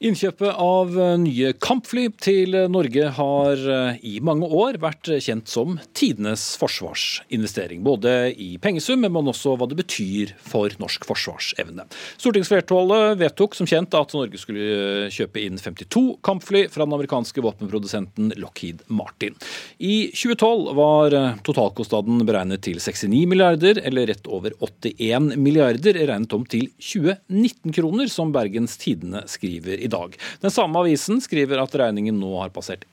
Innkjøpet 0.00 0.56
av 0.56 0.94
eh, 0.96 1.10
nye 1.20 1.50
kampfly 1.60 2.06
til 2.24 2.54
Norge 2.72 3.10
har 3.18 3.60
eh, 3.68 3.98
i 4.08 4.14
mange 4.24 4.46
år 4.48 4.78
vært 4.80 5.10
kjent 5.20 5.50
som 5.52 5.74
tidenes 5.92 6.54
forsvarsinvestering. 6.56 7.82
Både 7.84 8.30
i 8.32 8.54
pengesum, 8.64 9.04
men 9.04 9.28
også 9.28 9.58
hva 9.60 9.68
det 9.68 9.76
betyr 9.76 10.32
for 10.40 10.72
norsk 10.80 11.04
forsvarsevne. 11.04 11.84
Stortingsflertallet 12.16 13.18
vedtok 13.20 13.58
som 13.58 13.68
kjent 13.68 13.92
at 13.98 14.14
Norge 14.16 14.40
skulle 14.40 15.10
kjøpe 15.12 15.42
inn 15.42 15.60
52 15.60 16.02
kampfly 16.24 16.64
fra 16.72 16.86
den 16.86 16.96
amerikanske 16.96 17.44
våpenprodusenten 17.44 18.32
Lockheed 18.40 18.80
Martin. 18.88 19.36
I 19.84 20.08
2012 20.16 20.72
var 20.80 21.18
eh, 21.18 21.36
totalkostnaden 21.44 22.24
beregnet 22.24 22.64
til 22.64 22.80
69 22.80 23.26
milliarder, 23.34 23.84
eller 23.84 24.08
rett 24.14 24.32
over 24.32 24.56
81 24.64 25.36
milliarder, 25.36 26.00
regnet 26.08 26.32
om 26.40 26.48
til 26.48 26.70
2019-kroner, 26.80 28.08
som 28.08 28.32
Bergens 28.32 28.80
Tidende 28.80 29.26
skriver 29.28 29.76
i 29.76 29.89
dag. 29.92 30.16
Den 30.42 30.54
samme 30.54 30.82
avisen 30.82 31.20
skriver 31.22 31.62
at 31.62 31.74
regningen 31.78 32.18
nå 32.20 32.32
har 32.40 32.52
passert 32.54 32.86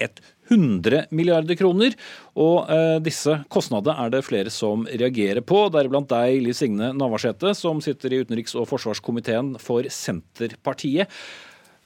100 0.49 1.07
milliarder 1.15 1.57
kroner. 1.59 1.97
Og 2.39 2.71
eh, 2.73 2.97
disse 3.03 3.39
kostnadene 3.53 3.97
er 4.05 4.13
det 4.13 4.23
flere 4.27 4.53
som 4.53 4.87
reagerer 4.87 5.43
på, 5.45 5.67
deriblant 5.73 6.09
deg, 6.11 6.39
Liv 6.45 6.57
Signe 6.57 6.93
Navarsete, 6.97 7.53
som 7.57 7.83
sitter 7.83 8.13
i 8.13 8.23
utenriks- 8.23 8.57
og 8.57 8.69
forsvarskomiteen 8.71 9.55
for 9.61 9.87
Senterpartiet. 9.91 11.11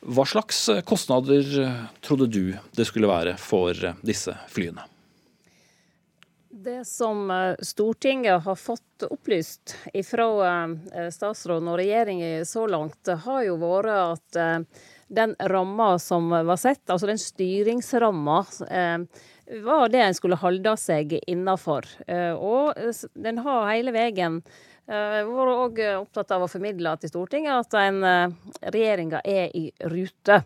Hva 0.01 0.25
slags 0.25 0.63
kostnader 0.89 1.45
trodde 2.01 2.25
du 2.31 2.55
det 2.73 2.87
skulle 2.89 3.11
være 3.11 3.35
for 3.37 3.77
disse 4.01 4.33
flyene? 4.49 4.87
Det 6.63 6.85
som 6.85 7.31
eh, 7.31 7.55
Stortinget 7.59 8.43
har 8.43 8.55
fått 8.55 9.03
opplyst 9.09 9.75
fra 10.05 10.25
eh, 10.47 11.07
statsråden 11.09 11.69
og 11.71 11.77
regjeringen 11.79 12.45
så 12.45 12.65
langt, 12.67 13.07
har 13.07 13.45
jo 13.47 13.55
vært 13.61 13.93
at 13.95 14.37
eh, 14.37 14.81
den 15.11 15.35
ramma 15.39 15.99
som 15.99 16.29
var 16.29 16.57
sett, 16.57 16.89
altså 16.89 17.09
den 17.09 17.19
styringsramma, 17.19 18.39
eh, 18.69 18.97
var 19.61 19.89
det 19.91 20.01
en 20.01 20.15
skulle 20.15 20.39
holde 20.39 20.75
seg 20.79 21.17
innafor. 21.27 21.87
Eh, 22.07 22.31
og 22.31 22.77
den 23.19 23.41
har 23.43 23.71
hele 23.73 23.91
veien 23.91 24.39
eh, 24.87 25.17
vært 25.27 25.55
òg 25.55 25.81
opptatt 25.97 26.31
av 26.31 26.45
å 26.45 26.51
formidle 26.51 26.93
til 27.01 27.11
Stortinget 27.11 27.65
at 27.65 27.79
en, 27.81 28.37
regjeringa 28.63 29.19
er 29.27 29.51
i 29.57 29.67
rute. 29.91 30.43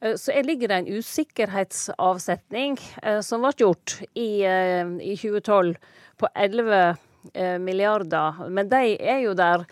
Så 0.00 0.32
ligger 0.42 0.70
det 0.70 0.76
en 0.80 0.94
usikkerhetsavsetning 0.96 2.78
som 3.20 3.42
ble 3.44 3.50
gjort 3.60 3.98
i, 4.16 4.40
i 4.40 5.12
2012 5.20 5.74
på 6.16 6.30
11 6.32 7.58
milliarder, 7.60 8.40
men 8.48 8.70
de 8.72 8.94
er 8.96 9.20
jo 9.26 9.34
der 9.36 9.66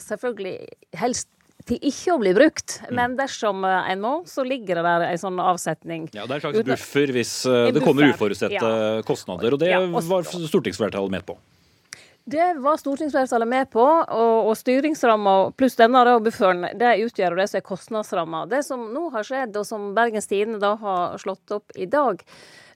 selvfølgelig 0.00 0.56
helst 0.96 1.28
til 1.68 1.80
ikke 1.80 2.14
å 2.14 2.20
bli 2.20 2.34
brukt. 2.36 2.78
Mm. 2.84 2.92
Men 2.98 3.16
dersom 3.18 3.64
eh, 3.68 3.90
en 3.92 4.04
må, 4.04 4.14
så 4.28 4.44
ligger 4.46 4.80
det 4.80 4.84
der 4.86 5.06
en 5.08 5.22
sånn 5.22 5.40
avsetning. 5.42 6.06
Ja, 6.12 6.28
Det 6.28 6.36
er 6.36 6.42
en 6.42 6.46
slags 6.46 6.68
buffer 6.68 7.14
hvis 7.16 7.34
uh, 7.48 7.66
det 7.74 7.82
kommer 7.84 8.08
uforutsette 8.12 8.60
ja. 8.60 9.02
kostnader. 9.06 9.56
Og 9.56 9.62
det 9.62 9.72
ja, 9.72 9.82
og, 9.84 10.00
var 10.08 10.26
stortingsflertallet 10.28 11.14
med 11.14 11.26
på? 11.28 11.38
Det 12.24 12.54
var 12.64 12.78
stortingsflertallet 12.80 13.48
med 13.48 13.68
på, 13.72 13.84
og, 13.84 14.46
og 14.48 14.54
styringsramma 14.56 15.32
pluss 15.60 15.76
denne 15.76 16.00
da, 16.08 16.14
bufferen 16.24 16.64
det 16.80 16.94
utgjør 17.04 17.36
det 17.36 17.50
som 17.50 17.58
er 17.60 17.64
kostnadsramma. 17.66 18.46
Det 18.48 18.62
som 18.64 18.86
nå 18.94 19.10
har 19.12 19.26
skjedd, 19.28 19.58
og 19.60 19.66
som 19.68 19.90
Bergens 19.96 20.30
Tidende 20.30 20.62
da 20.62 20.72
har 20.80 21.18
slått 21.20 21.52
opp 21.52 21.76
i 21.76 21.84
dag, 21.84 22.24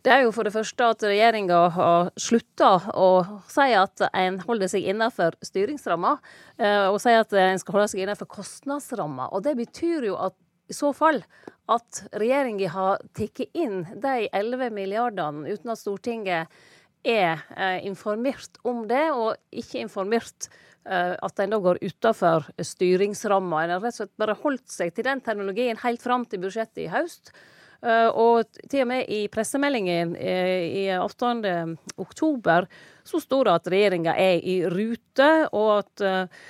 det 0.08 0.14
er 0.14 0.22
jo 0.24 0.30
for 0.32 0.48
det 0.48 0.54
første 0.54 0.86
at 0.88 1.02
regjeringa 1.04 1.56
har 1.74 2.06
slutta 2.16 2.70
å 2.96 3.08
si 3.52 3.66
at 3.76 4.00
en 4.08 4.38
holder 4.40 4.70
seg 4.72 4.86
innenfor 4.88 5.34
styringsramma, 5.44 6.14
eh, 6.56 6.86
og 6.88 6.96
sier 7.02 7.20
at 7.20 7.34
en 7.36 7.60
skal 7.60 7.76
holde 7.76 7.90
seg 7.92 8.04
innenfor 8.06 8.30
kostnadsramma. 8.32 9.26
Og 9.36 9.44
det 9.44 9.52
betyr 9.58 10.06
jo 10.08 10.14
at 10.16 10.36
i 10.68 10.76
så 10.76 10.94
fall 10.96 11.20
at 11.68 12.00
regjeringa 12.16 12.70
har 12.72 13.04
tatt 13.16 13.42
inn 13.52 13.82
de 14.00 14.30
11 14.32 14.72
milliardene 14.72 15.44
uten 15.44 15.74
at 15.74 15.82
Stortinget 15.82 16.56
er 17.04 17.44
eh, 17.52 17.84
informert 17.84 18.56
om 18.64 18.86
det, 18.88 19.04
og 19.12 19.36
ikke 19.52 19.84
informert 19.84 20.48
eh, 20.88 21.14
at 21.20 21.44
en 21.44 21.52
da 21.52 21.60
går 21.68 21.82
utafor 21.84 22.48
styringsramma. 22.56 23.60
En 23.60 23.76
har 23.76 23.84
rett 23.84 23.92
og 23.92 24.00
slett 24.06 24.16
bare 24.24 24.40
holdt 24.40 24.72
seg 24.72 24.96
til 24.96 25.10
den 25.10 25.20
terminologien 25.20 25.84
helt 25.84 26.00
fram 26.00 26.24
til 26.24 26.46
budsjettet 26.48 26.86
i 26.86 26.90
høst. 26.96 27.34
Eh, 27.78 28.08
og 28.10 28.48
til 28.66 28.82
og 28.82 28.88
med 28.90 29.10
i 29.14 29.24
pressemeldingen 29.30 30.16
eh, 30.18 30.64
i 30.82 30.86
8. 30.98 31.34
oktober 32.02 32.66
så 33.06 33.20
står 33.22 33.46
det 33.46 33.52
at 33.54 33.68
regjeringa 33.70 34.14
er 34.18 34.40
i 34.42 34.56
rute, 34.66 35.28
og 35.54 35.76
at 35.76 36.02
eh, 36.02 36.40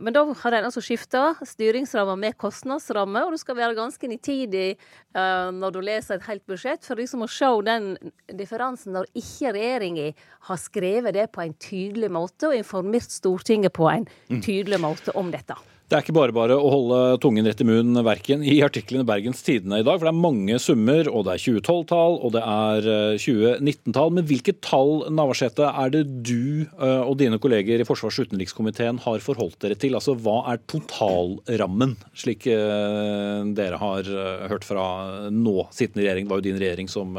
men 0.00 0.14
da 0.14 0.22
har 0.40 0.54
en 0.56 0.66
altså 0.70 0.80
skifta 0.80 1.34
styringsramma 1.44 2.14
med 2.16 2.38
kostnadsramme, 2.40 3.20
og 3.26 3.34
du 3.34 3.40
skal 3.42 3.58
være 3.58 3.76
ganske 3.76 4.08
nitidig 4.08 4.78
når 5.12 5.74
du 5.74 5.80
leser 5.84 6.16
et 6.16 6.28
helt 6.30 6.44
budsjett, 6.48 6.80
for 6.86 6.96
liksom 6.96 7.26
å 7.26 7.28
se 7.28 7.50
den 7.66 7.90
differansen 8.32 8.96
når 8.96 9.10
ikke 9.18 9.52
regjeringa 9.58 10.08
har 10.48 10.62
skrevet 10.62 11.18
det 11.18 11.26
på 11.34 11.44
en 11.44 11.58
tydelig 11.60 12.08
måte 12.16 12.48
og 12.48 12.56
informert 12.62 13.12
Stortinget 13.12 13.76
på 13.76 13.90
en 13.90 14.08
mm. 14.30 14.40
tydelig 14.46 14.80
måte 14.80 15.12
om 15.20 15.34
dette. 15.34 15.58
Det 15.94 16.00
er 16.00 16.06
ikke 16.08 16.16
bare 16.16 16.34
bare 16.34 16.54
å 16.58 16.70
holde 16.72 16.96
tungen 17.22 17.46
rett 17.46 17.60
i 17.62 17.64
munnen 17.68 18.02
verken 18.02 18.40
i 18.42 18.56
artiklene 18.66 19.06
Bergens 19.06 19.44
Tidende 19.46 19.78
i 19.78 19.84
dag, 19.86 20.00
for 20.00 20.08
det 20.08 20.10
er 20.10 20.24
mange 20.24 20.56
summer, 20.58 21.06
og 21.06 21.22
det 21.28 21.36
er 21.36 21.42
2012-tall 21.44 22.18
og 22.18 22.32
det 22.34 22.42
er 22.42 22.88
2019-tall. 23.22 24.10
Eh, 24.10 24.16
Men 24.16 24.26
hvilke 24.26 24.56
tall 24.58 25.04
Navarsete, 25.14 25.70
er 25.70 25.94
det 25.94 26.02
du 26.26 26.66
eh, 26.66 26.98
og 26.98 27.14
dine 27.22 27.38
kolleger 27.38 27.78
i 27.78 27.86
forsvars- 27.86 28.18
og 28.18 28.26
utenrikskomiteen 28.26 28.98
har 29.06 29.22
forholdt 29.22 29.60
dere 29.62 29.78
til? 29.78 29.94
Altså 29.94 30.18
Hva 30.18 30.40
er 30.50 30.66
totalrammen, 30.66 31.94
slik 32.10 32.50
eh, 32.50 33.46
dere 33.54 33.78
har 33.78 34.14
hørt 34.50 34.66
fra 34.66 34.88
nå 35.30 35.68
sittende 35.70 36.08
regjering? 36.08 36.26
Det 36.26 36.34
var 36.34 36.42
jo 36.42 36.50
din 36.50 36.64
regjering 36.64 36.90
som 36.90 37.14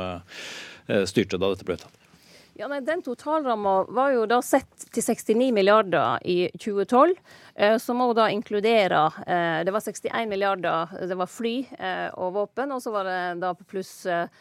styrte 1.07 1.39
da 1.39 1.55
dette 1.55 1.63
ble 1.63 1.79
vedtatt. 1.79 2.04
Ja, 2.57 2.67
nei, 2.71 2.79
Den 2.81 3.01
totalramma 3.03 3.83
var 3.83 4.13
jo 4.15 4.21
da 4.31 4.37
sett 4.39 4.85
til 4.95 5.03
69 5.03 5.49
milliarder 5.51 6.21
i 6.23 6.37
2012, 6.55 7.17
eh, 7.55 7.75
som 7.83 7.99
må 7.99 8.07
da 8.15 8.29
inkludere 8.31 9.01
eh, 9.27 9.57
Det 9.67 9.73
var 9.75 9.83
61 9.83 10.29
milliarder, 10.31 10.93
det 11.03 11.17
var 11.19 11.27
fly 11.27 11.55
eh, 11.75 12.07
og 12.15 12.31
våpen, 12.37 12.71
og 12.71 12.79
så 12.79 12.93
var 12.95 13.09
det 13.09 13.17
da 13.43 13.51
pluss 13.59 14.05
eh, 14.07 14.31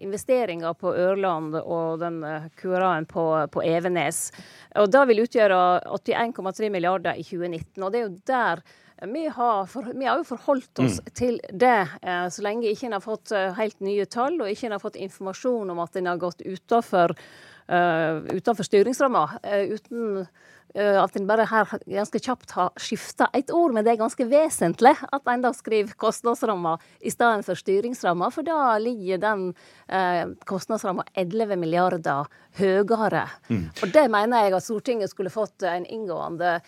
investeringer 0.00 0.74
på 0.78 0.92
Ørland 0.94 1.56
og 1.58 2.00
den 2.02 2.22
eh, 2.24 2.48
QRA-en 2.60 3.06
på, 3.10 3.26
på, 3.52 3.62
Evenes. 3.66 4.30
Og 4.78 4.90
Da 4.92 5.04
vil 5.08 5.24
utgjøre 5.24 5.60
81,3 5.90 6.70
milliarder 6.70 7.18
i 7.18 7.24
2019. 7.26 7.82
og 7.82 7.92
det 7.92 8.00
er 8.00 8.06
jo 8.06 8.18
der 8.26 8.66
vi 9.12 9.26
har, 9.28 9.66
for, 9.66 9.92
vi 9.92 10.06
har, 10.06 10.16
jo 10.16 10.24
forholdt 10.24 10.78
oss 10.80 11.00
mm. 11.02 11.10
til 11.12 11.40
det, 11.52 11.88
eh, 12.00 12.28
så 12.32 12.42
lenge 12.42 12.70
ikke 12.70 12.88
en 12.88 12.96
har 12.96 13.04
fått 13.04 13.32
eh, 13.36 13.52
helt 13.58 13.76
nye 13.84 14.06
tall 14.08 14.40
og 14.40 14.48
ikke 14.48 14.70
en 14.70 14.76
har 14.78 14.80
fått 14.80 14.96
informasjon 14.96 15.74
om 15.74 15.82
at 15.84 15.98
en 16.00 16.08
har 16.08 16.22
gått 16.22 16.40
utafor 16.40 17.12
utenfor 17.68 18.64
styringsramma. 18.66 19.24
Uh, 19.42 19.74
uten 19.74 20.18
uh, 20.20 20.98
at 21.02 21.16
en 21.16 21.26
bare 21.26 21.46
her 21.50 21.70
ganske 21.86 22.20
kjapt 22.22 22.52
har 22.56 22.72
skifta 22.80 23.28
et 23.34 23.50
ord, 23.54 23.74
men 23.74 23.84
det 23.84 23.94
er 23.94 24.00
ganske 24.00 24.26
vesentlig 24.30 24.92
at 24.94 25.30
en 25.32 25.44
da 25.44 25.52
skriver 25.56 25.96
kostnadsramma 25.98 26.76
i 27.00 27.10
stedet 27.10 27.46
for 27.46 27.58
styringsramma, 27.58 28.30
for 28.34 28.46
da 28.46 28.76
ligger 28.82 29.22
den 29.22 29.46
uh, 29.90 30.24
kostnadsramma 30.46 31.06
11 31.14 31.56
milliarder 31.58 32.28
høyere. 32.60 33.26
Mm. 33.48 33.64
Og 33.82 33.94
det 33.94 34.06
mener 34.12 34.46
jeg 34.46 34.56
at 34.56 34.64
Stortinget 34.64 35.12
skulle 35.12 35.32
fått 35.32 35.66
en 35.68 35.84
inngående 35.84 36.58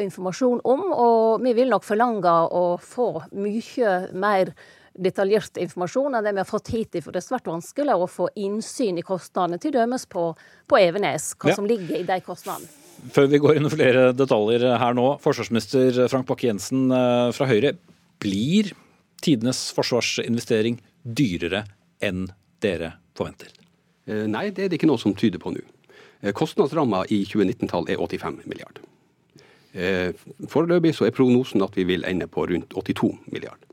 informasjon 0.00 0.62
om, 0.64 0.86
og 0.96 1.42
vi 1.44 1.52
vil 1.58 1.68
nok 1.68 1.84
forlange 1.84 2.32
å 2.56 2.62
få 2.80 3.10
mye 3.36 3.90
mer 4.16 4.54
detaljert 5.00 5.56
informasjon 5.60 6.14
enn 6.14 6.26
det 6.26 6.34
vi 6.36 6.42
har 6.42 6.48
fått 6.48 6.72
hittil. 6.74 7.02
For 7.04 7.14
det 7.14 7.22
er 7.22 7.28
svært 7.28 7.48
vanskelig 7.50 7.96
å 7.96 8.08
få 8.10 8.28
innsyn 8.40 9.00
i 9.00 9.06
kostnadene, 9.06 9.60
til 9.62 9.74
dømes 9.74 10.06
på, 10.10 10.30
på 10.68 10.80
Evenes, 10.80 11.32
hva 11.40 11.52
ja. 11.52 11.56
som 11.58 11.68
ligger 11.68 12.00
i 12.00 12.06
de 12.08 12.20
kostnadene. 12.26 12.68
Før 13.14 13.30
vi 13.32 13.40
går 13.40 13.56
inn 13.56 13.68
i 13.68 13.72
flere 13.72 14.10
detaljer 14.12 14.66
her 14.80 14.96
nå, 14.96 15.06
forsvarsminister 15.24 16.02
Frank 16.12 16.28
Bakke-Jensen 16.28 16.90
eh, 16.92 17.30
fra 17.32 17.48
Høyre. 17.48 17.72
Blir 18.20 18.74
tidenes 19.24 19.70
forsvarsinvestering 19.76 20.78
dyrere 21.02 21.64
enn 22.04 22.26
dere 22.60 22.94
forventer? 23.16 23.54
Eh, 24.04 24.26
nei, 24.28 24.50
det 24.52 24.66
er 24.66 24.72
det 24.72 24.80
ikke 24.80 24.90
noe 24.90 25.00
som 25.00 25.16
tyder 25.16 25.40
på 25.40 25.54
nå. 25.54 25.64
Eh, 26.20 26.34
kostnadsramma 26.36 27.06
i 27.08 27.22
2019-tall 27.30 27.88
er 27.88 28.04
85 28.04 28.42
milliarder. 28.44 28.86
Foreløpig 30.50 30.90
så 30.96 31.04
er 31.06 31.12
prognosen 31.14 31.62
at 31.62 31.76
vi 31.78 31.84
vil 31.86 32.02
ende 32.02 32.26
på 32.26 32.42
rundt 32.50 32.72
82 32.74 33.12
milliarder. 33.30 33.69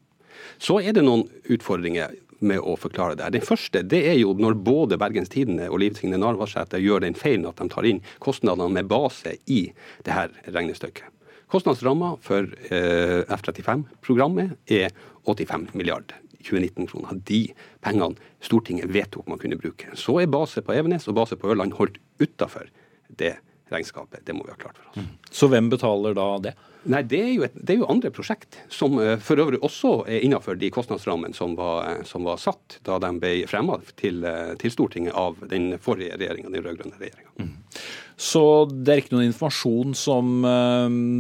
Så 0.57 0.79
er 0.81 0.95
det 0.95 1.05
noen 1.05 1.27
utfordringer 1.53 2.15
med 2.39 2.61
å 2.61 2.75
forklare 2.77 3.17
det. 3.17 3.31
Den 3.33 3.45
første 3.45 3.81
det 3.81 4.03
er 4.11 4.17
jo 4.19 4.33
når 4.37 4.57
både 4.61 4.99
Bergens 5.01 5.31
Tidende 5.33 5.69
og 5.71 5.81
Liv 5.81 5.97
Signe 5.97 6.19
Navarsete 6.21 6.81
gjør 6.81 7.05
den 7.05 7.17
feilen 7.17 7.47
at 7.49 7.61
de 7.61 7.69
tar 7.73 7.87
inn 7.89 8.03
kostnadene 8.23 8.69
med 8.73 8.89
base 8.91 9.37
i 9.49 9.63
det 10.05 10.13
her 10.13 10.33
regnestykket. 10.45 11.13
Kostnadsramma 11.47 12.17
for 12.19 12.43
eh, 12.67 13.23
F-35-programmet 13.23 14.57
er 14.67 14.91
85 15.23 15.69
milliarder 15.79 16.17
2019-kroner. 16.43 17.21
De 17.27 17.45
pengene 17.83 18.19
Stortinget 18.43 18.91
vedtok 18.91 19.29
man 19.31 19.39
kunne 19.39 19.59
bruke. 19.59 19.93
Så 19.95 20.19
er 20.21 20.31
base 20.31 20.61
på 20.63 20.75
Evenes 20.75 21.07
og 21.07 21.15
base 21.21 21.39
på 21.39 21.53
Ørland 21.53 21.77
holdt 21.79 22.01
utafor 22.19 22.67
det 23.07 23.37
regnskapet. 23.73 24.23
Det 24.25 24.35
må 24.35 24.45
vi 24.47 24.53
ha 24.53 24.59
klart 24.59 24.79
for 24.79 24.89
oss. 24.91 25.13
Så 25.31 25.49
hvem 25.51 25.69
betaler 25.71 26.17
da 26.17 26.27
det? 26.47 26.55
Nei, 26.87 27.01
det 27.03 27.19
er, 27.19 27.31
jo 27.35 27.43
et, 27.47 27.55
det 27.57 27.73
er 27.73 27.81
jo 27.81 27.89
andre 27.91 28.09
prosjekt, 28.15 28.59
som 28.71 28.95
eh, 29.01 29.17
for 29.19 29.39
øvrig 29.43 29.59
også 29.65 29.91
er 30.07 30.23
innenfor 30.23 30.55
de 30.59 30.69
kostnadsrammene 30.71 31.35
som 31.35 31.55
var, 31.57 31.81
eh, 31.89 32.03
som 32.07 32.23
var 32.27 32.39
satt 32.39 32.77
da 32.87 32.99
de 33.03 33.11
ble 33.19 33.31
fremma 33.49 33.79
til, 33.99 34.21
eh, 34.27 34.53
til 34.61 34.71
Stortinget 34.71 35.17
av 35.17 35.41
den 35.51 35.73
forrige 35.83 36.15
regjeringa, 36.15 36.53
den 36.53 36.63
rød-grønne 36.63 37.01
regjeringa. 37.01 37.49
Så 38.17 38.43
det 38.71 38.93
er 38.93 39.01
ikke 39.03 39.13
noen 39.17 39.27
informasjon 39.27 39.91
som 39.97 40.39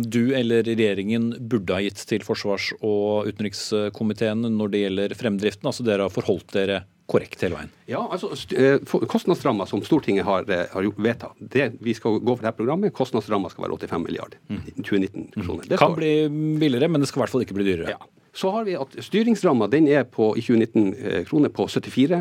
du 0.09 0.21
eller 0.33 0.65
regjeringen 0.65 1.27
burde 1.45 1.75
ha 1.75 1.83
gitt 1.85 1.99
til 2.09 2.23
forsvars- 2.25 2.71
og 2.79 3.29
utenrikskomiteen 3.29 4.47
når 4.55 4.71
det 4.73 4.81
gjelder 4.81 5.13
fremdriften? 5.19 5.69
Altså 5.69 5.85
dere 5.85 6.07
har 6.07 6.15
forholdt 6.15 6.55
dere 6.55 6.79
korrekt 7.07 7.43
hele 7.45 7.55
veien? 7.55 7.71
Ja, 7.87 8.01
altså 8.11 8.33
eh, 8.55 8.81
Kostnadsramma 9.07 9.67
som 9.69 9.81
Stortinget 9.85 10.27
har, 10.27 10.47
eh, 10.51 10.65
har 10.73 10.89
vedtatt, 10.97 11.39
det 11.39 11.69
vi 11.83 11.95
skal 11.95 12.19
gå 12.19 12.35
for 12.35 12.43
dette 12.43 12.59
programmet, 12.59 12.93
kostnadsramma 12.95 13.51
skal 13.53 13.67
være 13.67 13.79
85 13.87 14.03
milliarder 14.03 14.37
i 14.51 14.75
2019-kroner. 14.81 15.69
Det 15.71 15.79
Kan 15.79 15.95
bli 15.95 16.13
billigere, 16.59 16.91
men 16.91 17.03
det 17.03 17.09
skal 17.09 17.21
i 17.21 17.25
hvert 17.25 17.35
fall 17.35 17.47
ikke 17.47 17.57
bli 17.57 17.69
dyrere. 17.69 17.95
Ja. 17.95 18.26
Så 18.37 18.51
har 18.53 18.67
vi 18.67 18.75
at 18.77 18.93
Styringsramma 19.01 19.65
den 19.71 19.87
er 19.89 20.03
på, 20.05 20.29
i 20.37 20.43
2019 20.45 20.83
eh, 20.93 21.21
kroner 21.25 21.49
på 21.53 21.65
74 21.65 22.19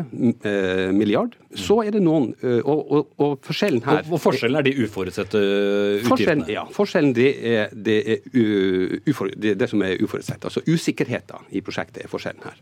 eh, 0.49 0.87
milliard. 0.95 1.35
Så 1.53 1.77
er 1.83 1.93
det 1.93 2.01
noen 2.01 2.31
eh, 2.41 2.57
og, 2.63 2.79
og, 2.89 3.11
og 3.21 3.35
forskjellen 3.45 3.83
her 3.85 3.99
Og, 4.01 4.15
og 4.17 4.23
forskjellen 4.23 4.57
er 4.57 4.65
de 4.65 4.73
uforutsette 4.81 5.41
Forskjellen, 6.07 6.41
utgiftene? 6.41 6.47
ja, 6.55 6.63
forskjellen 6.73 7.13
det 7.17 7.27
er, 7.51 7.75
det, 7.87 7.97
er 8.15 8.25
u, 8.33 8.97
ufor, 9.11 9.29
det, 9.35 9.53
er 9.53 9.59
det 9.61 9.69
som 9.69 9.83
er 9.85 10.01
uforutsett. 10.01 10.47
Altså 10.49 10.63
usikkerheten 10.65 11.51
i 11.53 11.61
prosjektet 11.65 12.01
er 12.05 12.09
forskjellen 12.09 12.47
her. 12.47 12.57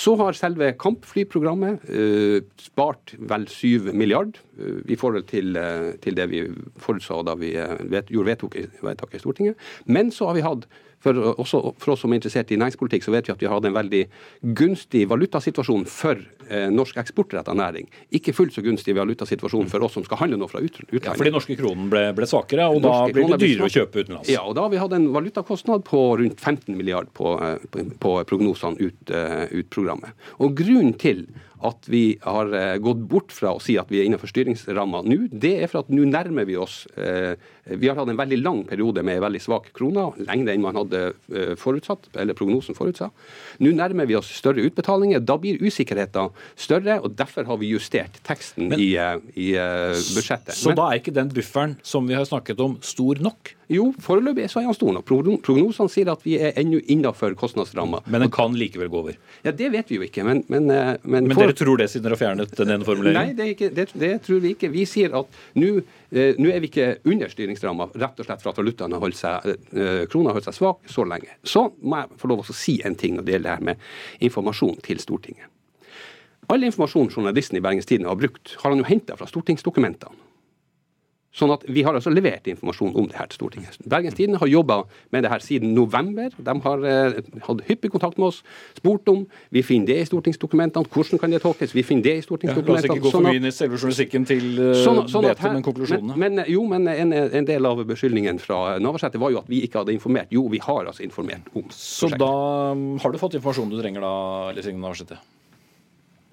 Så 0.00 0.16
har 0.20 0.40
selve 0.40 0.72
kampflyprogrammet 0.80 1.84
eh, 1.92 2.38
spart 2.62 3.12
vel 3.20 3.44
7 3.52 3.92
milliard 3.92 4.40
eh, 4.56 4.80
i 4.88 4.96
forhold 5.00 5.28
til, 5.28 5.52
eh, 5.60 5.92
til 6.00 6.16
det 6.16 6.30
vi 6.32 6.46
forutså 6.80 7.20
da 7.28 7.36
vi 7.36 7.52
vet, 7.92 8.08
gjorde 8.08 8.38
vedtaket 8.80 9.20
i 9.20 9.24
Stortinget. 9.26 9.70
Men 9.84 10.08
så 10.14 10.32
har 10.32 10.40
vi 10.40 10.48
hatt 10.48 10.64
for, 11.04 11.20
også 11.34 11.60
for 11.80 11.94
oss 11.94 12.04
som 12.04 12.12
er 12.12 12.20
interessert 12.20 12.52
i 12.54 12.58
næringspolitikk, 12.60 13.04
så 13.04 13.14
vet 13.14 13.28
vi 13.28 13.34
at 13.34 13.42
vi 13.42 13.48
har 13.48 13.58
hatt 13.58 13.68
en 13.68 13.76
veldig 13.76 14.02
gunstig 14.56 15.04
valutasituasjon 15.10 15.84
for 15.90 16.20
eh, 16.48 16.66
norsk 16.72 16.98
eksportretta 17.02 17.54
næring. 17.56 17.88
Ikke 18.16 18.34
fullt 18.36 18.56
så 18.56 18.64
gunstig 18.64 18.96
valutasituasjon 18.96 19.70
for 19.72 19.86
oss 19.86 19.98
som 19.98 20.06
skal 20.06 20.22
handle 20.24 20.40
noe 20.40 20.50
fra 20.50 20.62
ut, 20.64 20.80
utlandet. 20.86 21.10
Ja, 21.10 21.16
fordi 21.20 21.34
norske 21.34 21.58
kronen 21.60 21.90
ble, 21.92 22.06
ble 22.16 22.28
svakere, 22.30 22.68
og 22.72 22.80
da 22.84 22.94
Norske 22.94 23.18
blir 23.18 23.32
det 23.34 23.40
dyrere 23.44 23.68
å 23.68 23.74
kjøpe 23.76 24.04
utenlands. 24.04 24.32
Ja, 24.32 24.44
og 24.48 24.56
da 24.56 24.66
har 24.66 24.74
vi 24.74 24.82
hatt 24.82 24.96
en 24.96 25.10
valutakostnad 25.14 25.86
på 25.88 26.04
rundt 26.22 26.40
15 26.40 26.72
milliard 26.74 27.12
på, 27.16 27.36
eh, 27.44 27.58
på, 27.70 27.88
på 28.00 28.14
prognosene 28.30 28.80
ut, 28.80 29.02
eh, 29.12 29.44
ut 29.52 29.72
programmet. 29.74 30.16
Og 30.40 30.56
grunnen 30.58 30.96
til 31.00 31.26
at 31.64 31.88
vi 31.88 32.02
har 32.22 32.50
eh, 32.54 32.76
gått 32.82 33.00
bort 33.08 33.32
fra 33.32 33.54
å 33.56 33.60
si 33.62 33.76
at 33.80 33.88
vi 33.92 34.02
er 34.02 34.08
innenfor 34.08 34.30
styringsramma 34.30 35.00
nå, 35.06 35.24
det 35.32 35.54
er 35.64 35.70
for 35.72 35.84
at 35.84 35.92
nå 35.92 36.04
nærmer 36.10 36.46
vi 36.48 36.58
oss 36.60 36.82
eh, 37.00 37.34
Vi 37.64 37.88
har 37.88 37.96
hatt 37.96 38.10
en 38.12 38.18
veldig 38.20 38.38
lang 38.42 38.60
periode 38.68 39.00
med 39.06 39.22
veldig 39.24 39.40
svak 39.40 39.70
krone, 39.76 40.10
lengre 40.20 40.52
enn 40.52 40.64
man 40.64 40.76
hadde 40.76 41.00
eh, 41.32 41.54
forutsatt, 41.56 42.10
eller 42.20 42.36
prognosen 42.36 42.76
forutsa. 42.76 43.08
Nå 43.64 43.72
nærmer 43.72 44.04
vi 44.10 44.18
oss 44.18 44.28
større 44.36 44.60
utbetalinger. 44.68 45.22
Da 45.24 45.38
blir 45.40 45.62
usikkerheten 45.64 46.28
større, 46.60 46.98
og 47.00 47.16
derfor 47.16 47.48
har 47.48 47.56
vi 47.62 47.72
justert 47.72 48.20
teksten 48.28 48.68
Men- 48.68 48.84
i, 48.84 48.90
i 49.40 49.48
budsjettet. 49.56 50.52
Så 50.52 50.74
Men- 50.74 50.76
da 50.82 50.90
er 50.90 51.00
ikke 51.00 51.16
den 51.16 51.32
bufferen 51.32 51.78
som 51.82 52.04
vi 52.06 52.18
har 52.18 52.28
snakket 52.28 52.60
om, 52.60 52.76
stor 52.84 53.16
nok? 53.24 53.54
Jo, 53.72 53.86
foreløpig 54.04 54.48
så 54.50 54.60
er 54.60 54.66
han 54.68 54.76
stor 54.76 54.92
nok. 54.92 55.06
Prognosene 55.08 55.90
sier 55.92 56.10
at 56.12 56.22
vi 56.24 56.36
er 56.38 56.52
ennå 56.60 56.80
innenfor 56.92 57.34
kostnadsramma. 57.38 58.02
Men 58.10 58.26
den 58.26 58.32
kan 58.34 58.52
likevel 58.58 58.90
gå 58.92 59.00
over. 59.00 59.16
Ja, 59.44 59.52
Det 59.52 59.70
vet 59.72 59.88
vi 59.90 59.96
jo 59.96 60.02
ikke, 60.02 60.24
men 60.24 60.44
Men, 60.48 60.70
eh, 60.70 60.96
men, 61.02 61.28
Men 61.28 61.34
for- 61.36 61.46
dere 61.46 61.54
tror 61.54 61.78
det 61.78 61.88
siden 61.90 62.02
dere 62.04 62.16
har 62.16 62.22
fjernet 62.22 62.56
den 62.56 62.68
ene 62.70 63.12
Nei, 63.12 63.32
det, 63.32 63.46
ikke, 63.56 63.74
det, 63.74 63.88
det 63.94 64.22
tror 64.22 64.40
vi 64.40 64.54
ikke. 64.54 64.70
Vi 64.70 64.84
sier 64.84 65.14
at 65.16 65.26
nå 65.54 65.82
eh, 66.12 66.34
er 66.36 66.60
vi 66.60 66.68
ikke 66.68 66.98
under 67.04 67.28
styringsramma, 67.28 67.88
rett 67.94 68.20
og 68.20 68.26
slett 68.26 68.42
for 68.42 68.50
at 68.50 68.56
valutaen 68.60 68.92
har 68.92 69.00
holdt 69.00 69.16
seg, 69.16 69.46
eh, 69.72 70.04
krona 70.06 70.28
har 70.30 70.34
holdt 70.38 70.44
seg 70.50 70.54
svak 70.54 70.84
så 70.90 71.06
lenge. 71.08 71.28
Så 71.44 71.72
må 71.82 72.02
jeg 72.02 72.18
få 72.20 72.28
lov 72.28 72.44
å 72.44 72.52
si 72.54 72.80
en 72.84 72.94
ting 72.94 73.16
når 73.16 73.24
det 73.24 73.32
gjelder 73.34 73.48
det 73.50 73.56
her 73.58 73.64
med 73.64 73.76
informasjon 74.20 74.80
til 74.82 74.98
Stortinget. 74.98 75.48
All 76.52 76.60
informasjon 76.62 77.08
journalisten 77.08 77.56
i 77.56 77.60
Bergens 77.64 77.86
Tidende 77.88 78.08
har 78.12 78.16
brukt, 78.20 78.56
har 78.60 78.70
han 78.70 78.78
jo 78.82 78.84
henta 78.84 79.16
fra 79.16 79.26
stortingsdokumentene. 79.26 80.12
Sånn 81.34 81.50
at 81.50 81.64
Vi 81.66 81.82
har 81.82 81.96
altså 81.98 82.12
levert 82.14 82.46
informasjon 82.46 82.92
om 82.94 83.08
det 83.10 83.16
her 83.18 83.26
til 83.26 83.40
Stortinget. 83.40 83.78
Bergens 83.90 84.14
Tidende 84.14 84.38
har 84.38 84.46
jobba 84.46 84.76
med 85.10 85.24
det 85.24 85.32
her 85.32 85.42
siden 85.42 85.72
november. 85.74 86.30
De 86.38 86.54
har 86.62 86.84
eh, 86.86 87.16
hatt 87.48 87.64
hyppig 87.66 87.90
kontakt 87.90 88.20
med 88.22 88.28
oss, 88.30 88.42
spurt 88.78 89.10
om. 89.10 89.24
Vi 89.50 89.64
finner 89.66 89.90
det 89.90 89.96
i 90.04 90.06
stortingsdokumentene. 90.06 90.86
Hvordan 90.94 91.18
kan 91.18 91.34
det 91.34 91.42
tolkes? 91.42 91.74
Vi 91.74 91.82
finner 91.82 92.06
det 92.06 92.14
i 92.14 92.22
Ja, 92.22 92.54
la 92.54 92.76
oss 92.76 92.86
ikke 92.86 93.00
gå 93.02 93.10
Sånn 93.10 93.18
for 93.18 93.26
at- 93.26 93.32
mye 93.32 93.42
inn 93.42 93.50
i 93.50 93.54
selve 93.54 93.80
journalistikken 93.80 94.26
til 94.30 94.46
uh, 94.60 94.74
Sånn, 94.84 95.02
sånn 95.10 95.24
her- 95.26 95.52
men 95.52 95.62
konklusjonene. 95.66 96.16
Men, 96.16 96.34
men, 96.36 96.44
jo, 96.48 96.64
men 96.70 96.86
en, 96.88 97.12
en 97.12 97.44
del 97.44 97.66
av 97.66 97.82
beskyldningen 97.84 98.38
fra 98.38 98.78
Navarsete 98.78 99.18
var 99.18 99.34
jo 99.34 99.42
at 99.42 99.48
vi 99.50 99.64
ikke 99.66 99.82
hadde 99.82 99.92
informert. 99.92 100.30
Jo, 100.30 100.46
vi 100.48 100.62
har 100.62 100.86
altså 100.86 101.02
informert 101.02 101.50
om 101.54 101.66
Så 101.70 102.08
da 102.14 102.30
um, 102.72 102.96
har 103.02 103.10
du 103.10 103.18
fått 103.18 103.34
informasjonen 103.34 103.74
du 103.74 103.82
trenger 103.82 104.00
da, 104.06 104.52
Liv 104.54 104.62
Signe 104.62 104.78
Navarsete? 104.78 105.18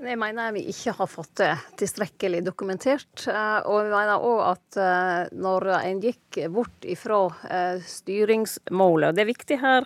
Jeg 0.01 0.17
mener 0.17 0.53
vi 0.55 0.63
ikke 0.71 0.95
har 0.97 1.09
fått 1.09 1.35
det 1.37 1.51
tilstrekkelig 1.77 2.39
dokumentert. 2.41 3.27
eh, 3.27 3.59
Og 3.69 3.85
vi 3.85 3.91
mener 3.91 4.23
òg 4.25 4.39
at 4.47 4.77
eh, 4.81 5.29
når 5.37 5.67
en 5.77 6.01
gikk 6.01 6.39
bort 6.49 6.87
ifra 6.89 7.27
eh, 7.45 7.83
styringsmålet 7.85 9.11
og 9.11 9.15
Det 9.15 9.21
er 9.21 9.29
viktig 9.29 9.59
her 9.61 9.85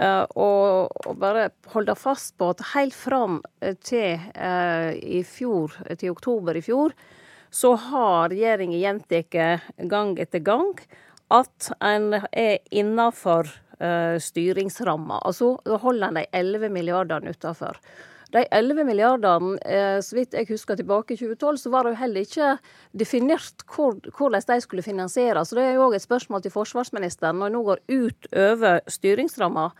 å 0.00 0.48
bare 1.20 1.50
holde 1.74 1.92
fast 1.92 2.38
på 2.40 2.46
at 2.54 2.62
helt 2.70 2.94
fram 2.96 3.34
til 3.84 4.16
i 4.96 5.18
fjor, 5.28 5.74
til 6.00 6.14
oktober 6.14 6.56
i 6.56 6.62
fjor, 6.64 6.94
så 7.52 7.74
har 7.76 8.30
regjeringa 8.32 8.78
gjentatt 8.80 9.36
gang 9.92 10.14
etter 10.16 10.40
gang 10.40 10.72
at 11.28 11.68
en 11.84 12.14
er 12.32 12.62
innafor 12.72 13.52
styringsramma. 14.24 15.20
Altså 15.20 15.58
da 15.68 15.76
holder 15.84 16.08
en 16.08 16.22
de 16.22 16.24
11 16.32 16.72
milliardene 16.72 17.36
utafor. 17.36 17.76
De 18.30 18.44
11 18.54 18.84
milliardene, 18.86 19.58
eh, 19.66 19.98
så 20.00 20.14
vidt 20.14 20.36
jeg 20.38 20.46
husker 20.52 20.78
tilbake 20.78 21.14
i 21.14 21.18
2012, 21.18 21.56
så 21.64 21.70
var 21.72 21.84
det 21.84 21.94
jo 21.94 22.00
heller 22.04 22.26
ikke 22.26 22.50
definert 22.94 23.64
hvor, 23.66 23.96
hvordan 24.16 24.44
de 24.46 24.60
skulle 24.62 24.86
finansieres. 24.86 25.50
Så 25.50 25.58
det 25.58 25.64
er 25.66 25.78
jo 25.78 25.88
òg 25.88 25.96
et 25.98 26.06
spørsmål 26.06 26.44
til 26.44 26.54
forsvarsministeren 26.54 27.40
når 27.40 27.50
en 27.50 27.58
nå 27.58 27.62
går 27.66 27.82
utover 27.90 28.84
styringsramma. 28.86 29.70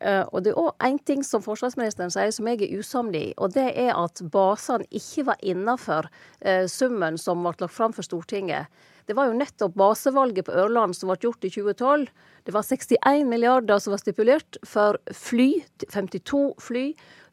Eh, 0.00 0.22
og 0.30 0.44
det 0.44 0.52
er 0.52 0.60
òg 0.60 0.84
én 0.86 1.00
ting 1.02 1.24
som 1.26 1.42
forsvarsministeren 1.42 2.12
sier 2.14 2.30
som 2.34 2.46
jeg 2.50 2.62
er 2.62 2.76
usamd 2.78 3.16
i, 3.18 3.32
og 3.40 3.56
det 3.56 3.70
er 3.72 3.96
at 3.96 4.20
basene 4.30 4.86
ikke 4.94 5.24
var 5.32 5.40
innafor 5.42 6.06
uh, 6.46 6.66
summen 6.70 7.18
som 7.18 7.42
ble 7.42 7.56
lagt 7.58 7.74
fram 7.74 7.96
for 7.96 8.06
Stortinget. 8.06 8.68
Det 9.08 9.16
var 9.16 9.30
jo 9.30 9.38
nettopp 9.38 9.74
basevalget 9.80 10.46
på 10.46 10.54
Ørland 10.60 10.94
som 10.94 11.08
ble 11.08 11.16
gjort 11.22 11.46
i 11.48 11.50
2012. 11.50 12.10
Det 12.44 12.54
var 12.54 12.66
61 12.68 13.24
milliarder 13.26 13.80
som 13.80 13.94
var 13.94 14.02
stipulert 14.02 14.58
for 14.68 15.00
fly, 15.16 15.64
52 15.88 16.42
fly. 16.60 16.84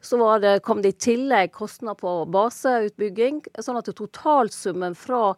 Så 0.06 0.38
det, 0.38 0.60
kom 0.62 0.82
det 0.82 0.88
i 0.94 0.98
tillegg 1.08 1.52
kostnader 1.56 1.98
på 1.98 2.10
baseutbygging, 2.30 3.40
sånn 3.58 3.80
at 3.80 3.90
totalsummen 3.98 4.94
fra 4.94 5.32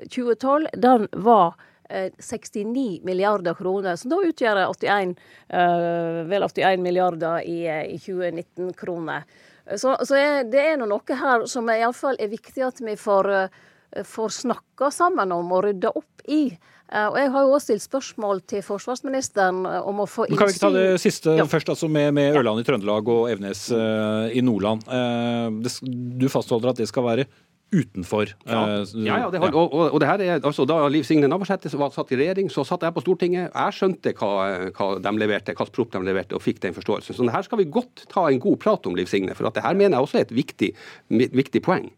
2012 0.00 0.70
den 0.80 1.08
var 1.12 1.58
eh, 1.88 2.08
69 2.18 3.02
milliarder 3.04 3.54
kroner, 3.54 3.96
som 4.00 4.14
da 4.14 4.22
utgjør 4.24 4.62
81, 4.70 5.12
eh, 5.48 6.22
vel 6.30 6.48
81 6.48 6.80
milliarder 6.86 7.44
i, 7.44 7.58
eh, 7.68 7.82
i 7.92 7.98
2019-kroner. 8.00 9.28
Så, 9.76 9.92
så 10.04 10.16
er, 10.16 10.42
det 10.48 10.64
er 10.72 10.80
noe 10.80 11.20
her 11.20 11.44
som 11.48 11.68
iallfall 11.72 12.16
er 12.20 12.32
viktig 12.32 12.64
at 12.64 12.80
vi 12.84 12.96
får, 13.00 13.30
eh, 13.36 14.04
får 14.08 14.38
snakka 14.40 14.90
sammen 14.92 15.32
om 15.36 15.52
og 15.52 15.66
rydda 15.68 15.92
opp 16.00 16.24
i. 16.24 16.46
Eh, 16.92 17.06
Og 17.08 17.16
jeg 17.16 17.30
har 17.32 17.46
jo 17.46 17.54
også 17.56 17.64
stilt 17.70 17.84
spørsmål 17.86 18.42
til 18.50 18.60
forsvarsministeren 18.64 19.64
eh, 19.66 19.80
om 19.88 20.02
å 20.04 20.08
få 20.10 20.26
innsyn 20.28 20.40
kan 20.42 20.50
vi 20.50 20.56
ikke 20.56 20.66
ta 20.66 20.74
det 20.74 21.00
siste 21.00 21.38
Ja. 21.38 21.46
først, 21.48 21.72
altså 21.72 21.88
med, 21.88 22.12
med 22.14 22.36
Ørland 22.36 22.60
i 22.60 22.66
Trøndelag 22.66 23.08
og 23.08 23.30
Evenes 23.32 23.70
uh, 23.72 24.28
i 24.28 24.44
Nordland. 24.44 24.84
Uh, 24.84 25.48
det, 25.64 25.72
du 26.20 26.28
fastholder 26.28 26.74
at 26.74 26.82
det 26.82 26.88
skal 26.90 27.06
være 27.06 27.26
utenfor. 27.74 28.30
Ja, 28.46 28.84
ja, 28.94 29.16
ja 29.18 29.30
det 29.32 29.40
har, 29.40 29.54
og, 29.56 29.72
og, 29.72 29.94
og 29.96 30.00
det 30.02 30.06
her 30.08 30.22
er, 30.22 30.36
altså, 30.44 30.66
Da 30.68 30.76
Liv 30.92 31.02
Signe 31.08 31.26
Navarsete 31.30 31.72
var 31.80 31.90
satt 31.94 32.12
i 32.14 32.18
regjering, 32.20 32.50
så 32.52 32.62
satt 32.68 32.84
jeg 32.86 32.94
på 32.94 33.02
Stortinget. 33.02 33.48
Jeg 33.48 33.74
skjønte 33.78 34.12
hva, 34.20 34.30
hva 34.76 34.88
de 35.02 35.14
leverte, 35.18 35.56
hva 35.56 35.66
prop 35.74 35.90
de 35.90 36.04
leverte, 36.04 36.36
og 36.36 36.44
fikk 36.44 36.60
den 36.62 36.76
forståelsen. 36.76 37.16
Så 37.16 37.26
det 37.26 37.34
her 37.34 37.46
skal 37.46 37.58
vi 37.58 37.66
godt 37.72 38.06
ta 38.12 38.28
en 38.28 38.42
god 38.42 38.60
prat 38.62 38.86
om, 38.86 38.94
Liv 38.94 39.10
Signe. 39.10 39.34
For 39.34 39.48
at 39.48 39.58
det 39.58 39.64
her 39.66 39.74
mener 39.74 39.96
jeg 39.96 40.06
også 40.06 40.20
er 40.20 40.28
et 40.28 40.36
viktig, 40.36 40.70
viktig 41.10 41.64
poeng. 41.64 41.90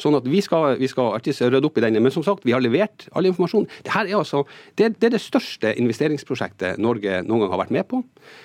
Sånn 0.00 0.16
at 0.18 0.26
Vi 0.28 0.40
skal, 0.44 0.78
vi 0.80 0.88
skal 0.88 1.18
rydde 1.18 1.68
opp 1.68 1.78
i 1.78 1.84
denne. 1.84 2.00
Men 2.02 2.14
som 2.14 2.24
sagt, 2.24 2.46
vi 2.46 2.54
har 2.54 2.62
levert 2.62 3.08
all 3.12 3.28
informasjon. 3.28 3.68
Det 3.84 3.92
er 3.92 4.12
altså, 4.16 4.44
det, 4.78 4.94
det 5.00 5.10
er 5.10 5.16
det 5.16 5.22
største 5.22 5.74
investeringsprosjektet 5.80 6.80
Norge 6.82 7.20
noen 7.26 7.44
gang 7.44 7.52
har 7.52 7.62
vært 7.64 7.74
med 7.74 7.88
på. 7.90 8.02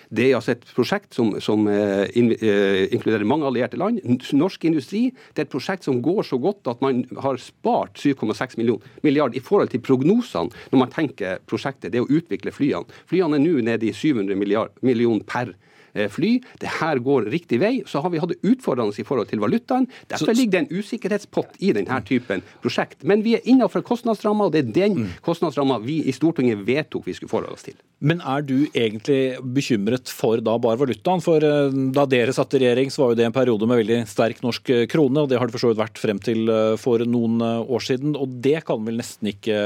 Det 0.09 0.29
er 0.29 0.37
altså 0.37 0.53
et 0.55 0.65
prosjekt 0.75 1.15
som, 1.15 1.33
som 1.43 1.67
eh, 1.71 2.07
in, 2.19 2.31
uh, 2.31 2.83
inkluderer 2.95 3.27
mange 3.27 3.47
allierte 3.47 3.79
land. 3.79 3.99
Norsk 4.37 4.67
industri 4.69 5.07
det 5.35 5.43
er 5.43 5.47
et 5.47 5.53
prosjekt 5.53 5.87
som 5.87 6.01
går 6.03 6.23
så 6.27 6.39
godt 6.41 6.69
at 6.71 6.83
man 6.83 7.03
har 7.23 7.39
spart 7.41 7.99
7,6 7.99 8.57
milliarder 8.57 8.97
milliard 9.03 9.35
i 9.35 9.43
forhold 9.43 9.71
til 9.71 9.83
prognosene 9.83 10.51
når 10.71 10.81
man 10.81 10.91
tenker 10.93 11.41
prosjektet. 11.49 11.91
Det 11.93 12.03
å 12.03 12.09
utvikle 12.09 12.53
flyene. 12.53 12.87
Flyene 13.09 13.39
er 13.39 13.43
nå 13.43 13.63
nede 13.65 13.87
i 13.87 13.95
700 13.95 14.37
milliard, 14.39 14.75
million 14.85 15.21
per 15.27 15.53
eh, 15.53 15.66
fly. 16.13 16.37
Det 16.61 16.71
her 16.79 17.01
går 17.03 17.29
riktig 17.33 17.61
vei. 17.63 17.73
Så 17.89 18.01
har 18.03 18.13
vi 18.13 18.21
hatt 18.21 18.33
det 18.35 18.41
utfordrende 18.45 18.95
i 18.97 19.05
forhold 19.07 19.29
til 19.31 19.41
valutaen. 19.43 19.87
Derfor 20.11 20.35
ligger 20.37 20.57
det 20.57 20.63
en 20.65 20.81
usikkerhetspott 20.81 21.59
i 21.63 21.73
denne 21.75 21.99
typen 22.07 22.43
prosjekt. 22.63 23.03
Men 23.07 23.23
vi 23.25 23.37
er 23.37 23.45
innenfor 23.49 23.83
kostnadsramma, 23.87 24.47
og 24.47 24.55
det 24.55 24.63
er 24.63 24.73
den 24.75 24.97
mm. 25.01 25.11
kostnadsramma 25.25 25.79
vi 25.83 26.01
i 26.07 26.15
Stortinget 26.15 26.63
vedtok 26.67 27.07
vi 27.07 27.15
skulle 27.17 27.31
forholde 27.31 27.57
oss 27.57 27.67
til. 27.67 27.77
Men 27.97 28.21
er 28.21 28.43
du 28.45 28.67
egentlig 28.67 29.39
bekymret 29.41 30.11
for 30.13 30.41
da 30.43 30.57
bare 30.61 30.77
valutaen? 30.83 31.23
For 31.23 31.43
eh, 31.43 31.77
da 31.95 32.05
dere 32.09 32.35
satt 32.35 32.53
i 32.53 32.61
regjering, 32.61 32.93
så 32.93 33.03
var 33.03 33.13
jo 33.13 33.19
det 33.21 33.25
en 33.29 33.35
periode 33.35 33.69
med 33.69 33.81
veldig 33.81 34.01
sterk 34.09 34.43
norsk 34.45 34.73
eh, 34.73 34.85
krone, 34.91 35.23
og 35.23 35.31
det 35.31 35.39
har 35.41 35.49
det 35.49 35.57
for 35.57 35.65
så 35.65 35.71
vidt 35.71 35.81
vært 35.81 36.01
frem 36.01 36.21
til 36.21 36.45
eh, 36.53 36.75
for 36.81 37.01
noen 37.09 37.41
år 37.41 37.87
siden. 37.87 38.13
Og 38.19 38.37
det 38.45 38.59
kan 38.67 38.85
vel 38.85 39.01
nesten 39.01 39.33
ikke 39.33 39.57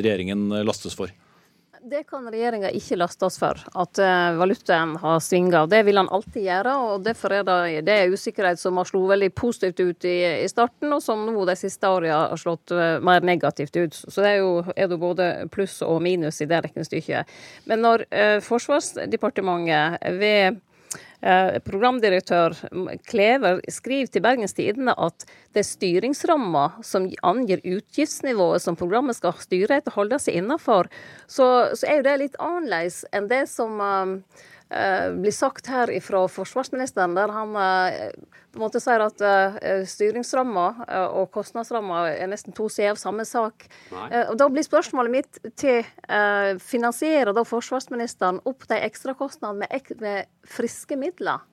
regjeringen 0.00 0.50
lastes 0.66 0.98
for? 0.98 1.12
Det 1.86 2.02
kan 2.08 2.26
regjeringa 2.26 2.72
ikke 2.74 2.96
laste 2.98 3.28
oss 3.28 3.36
for, 3.38 3.60
at 3.78 4.00
valutaen 4.34 4.96
har 4.98 5.20
svinga. 5.22 5.60
Det 5.70 5.84
vil 5.86 6.00
han 6.00 6.10
alltid 6.10 6.42
gjøre. 6.42 6.72
og 6.82 7.04
Derfor 7.06 7.36
er 7.36 7.46
det, 7.46 7.84
det 7.86 7.94
er 7.94 8.10
usikkerhet 8.10 8.58
som 8.58 8.80
har 8.80 8.88
slo 8.88 9.04
veldig 9.06 9.28
positivt 9.38 9.78
ut 9.78 10.08
i, 10.08 10.16
i, 10.42 10.48
starten, 10.50 10.90
og 10.90 11.04
som 11.04 11.22
nå 11.30 11.46
de 11.46 11.54
siste 11.58 11.86
årene 11.86 12.16
har 12.32 12.42
slått 12.42 12.74
mer 13.06 13.22
negativt 13.22 13.78
ut. 13.78 13.94
Så 13.94 14.18
det 14.18 14.34
er 14.34 14.42
jo, 14.42 14.64
er 14.74 14.90
det 14.90 14.98
både 14.98 15.30
pluss 15.54 15.78
og 15.86 16.00
minus 16.02 16.42
i 16.42 16.50
det 16.50 16.64
regnestykket. 16.66 17.36
Men 17.70 17.86
når 17.86 18.08
eh, 18.10 18.38
Forsvarsdepartementet 18.42 20.02
ved 20.18 20.36
Eh, 20.50 20.75
programdirektør 21.66 22.54
Klever 23.08 23.60
skriver 23.72 24.10
til 24.12 24.24
Bergens 24.24 24.56
Tidende 24.56 24.94
at 25.00 25.24
det 25.54 25.62
er 25.62 25.68
styringsramma 25.68 26.66
som 26.84 27.08
angir 27.26 27.62
utgiftsnivået 27.64 28.62
som 28.62 28.76
programmet 28.76 29.16
skal 29.16 29.36
styre 29.40 29.80
etter, 29.80 29.94
holde 29.96 30.18
seg 30.20 30.40
innafor, 30.42 30.90
så, 31.26 31.72
så, 31.72 31.86
er 31.88 32.00
jo 32.00 32.06
det 32.06 32.18
litt 32.20 32.36
annerledes 32.42 33.04
enn 33.16 33.30
det 33.32 33.46
som 33.50 33.80
uh, 33.80 34.18
blir 34.66 35.30
sagt 35.30 35.68
her 35.70 35.92
fra 36.02 36.24
forsvarsministeren, 36.26 37.14
der 37.14 37.30
han 37.30 37.52
uh, 37.54 38.10
på 38.50 38.58
en 38.58 38.64
måte 38.64 38.80
sier 38.82 39.04
at 39.04 39.22
uh, 39.22 39.58
styringsramma 39.86 40.64
og 41.14 41.28
kostnadsramma 41.34 42.00
er 42.10 42.26
nesten 42.30 42.54
to 42.56 42.66
sider 42.72 42.96
av 42.96 42.98
samme 42.98 43.22
sak. 43.28 43.68
Og 43.92 44.34
Da 44.38 44.48
blir 44.50 44.66
spørsmålet 44.66 45.12
mitt 45.12 45.38
til 45.58 45.86
Finansierer 46.62 47.30
da 47.36 47.44
forsvarsministeren 47.46 48.40
opp 48.44 48.66
de 48.70 48.80
ekstrakostnadene 48.86 49.66
med, 49.66 49.92
med 50.02 50.32
friske 50.50 50.98
midler? 50.98 51.44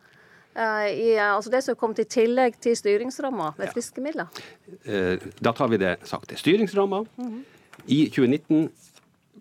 I, 0.54 1.16
altså 1.18 1.50
det 1.50 1.64
som 1.66 1.78
kom 1.78 1.96
til 1.98 2.06
tillegg 2.06 2.60
til 2.62 2.76
styringsramma 2.78 3.54
med 3.58 3.68
ja. 3.68 3.74
friske 3.74 4.02
midler? 4.06 4.30
da 5.42 5.54
tar 5.54 5.70
vi 5.72 5.82
det 5.82 5.96
sakte. 6.06 6.38
Styringsramma 6.38 7.06
mm 7.18 7.30
-hmm. 7.30 7.42
i 7.86 8.06
2019 8.10 8.70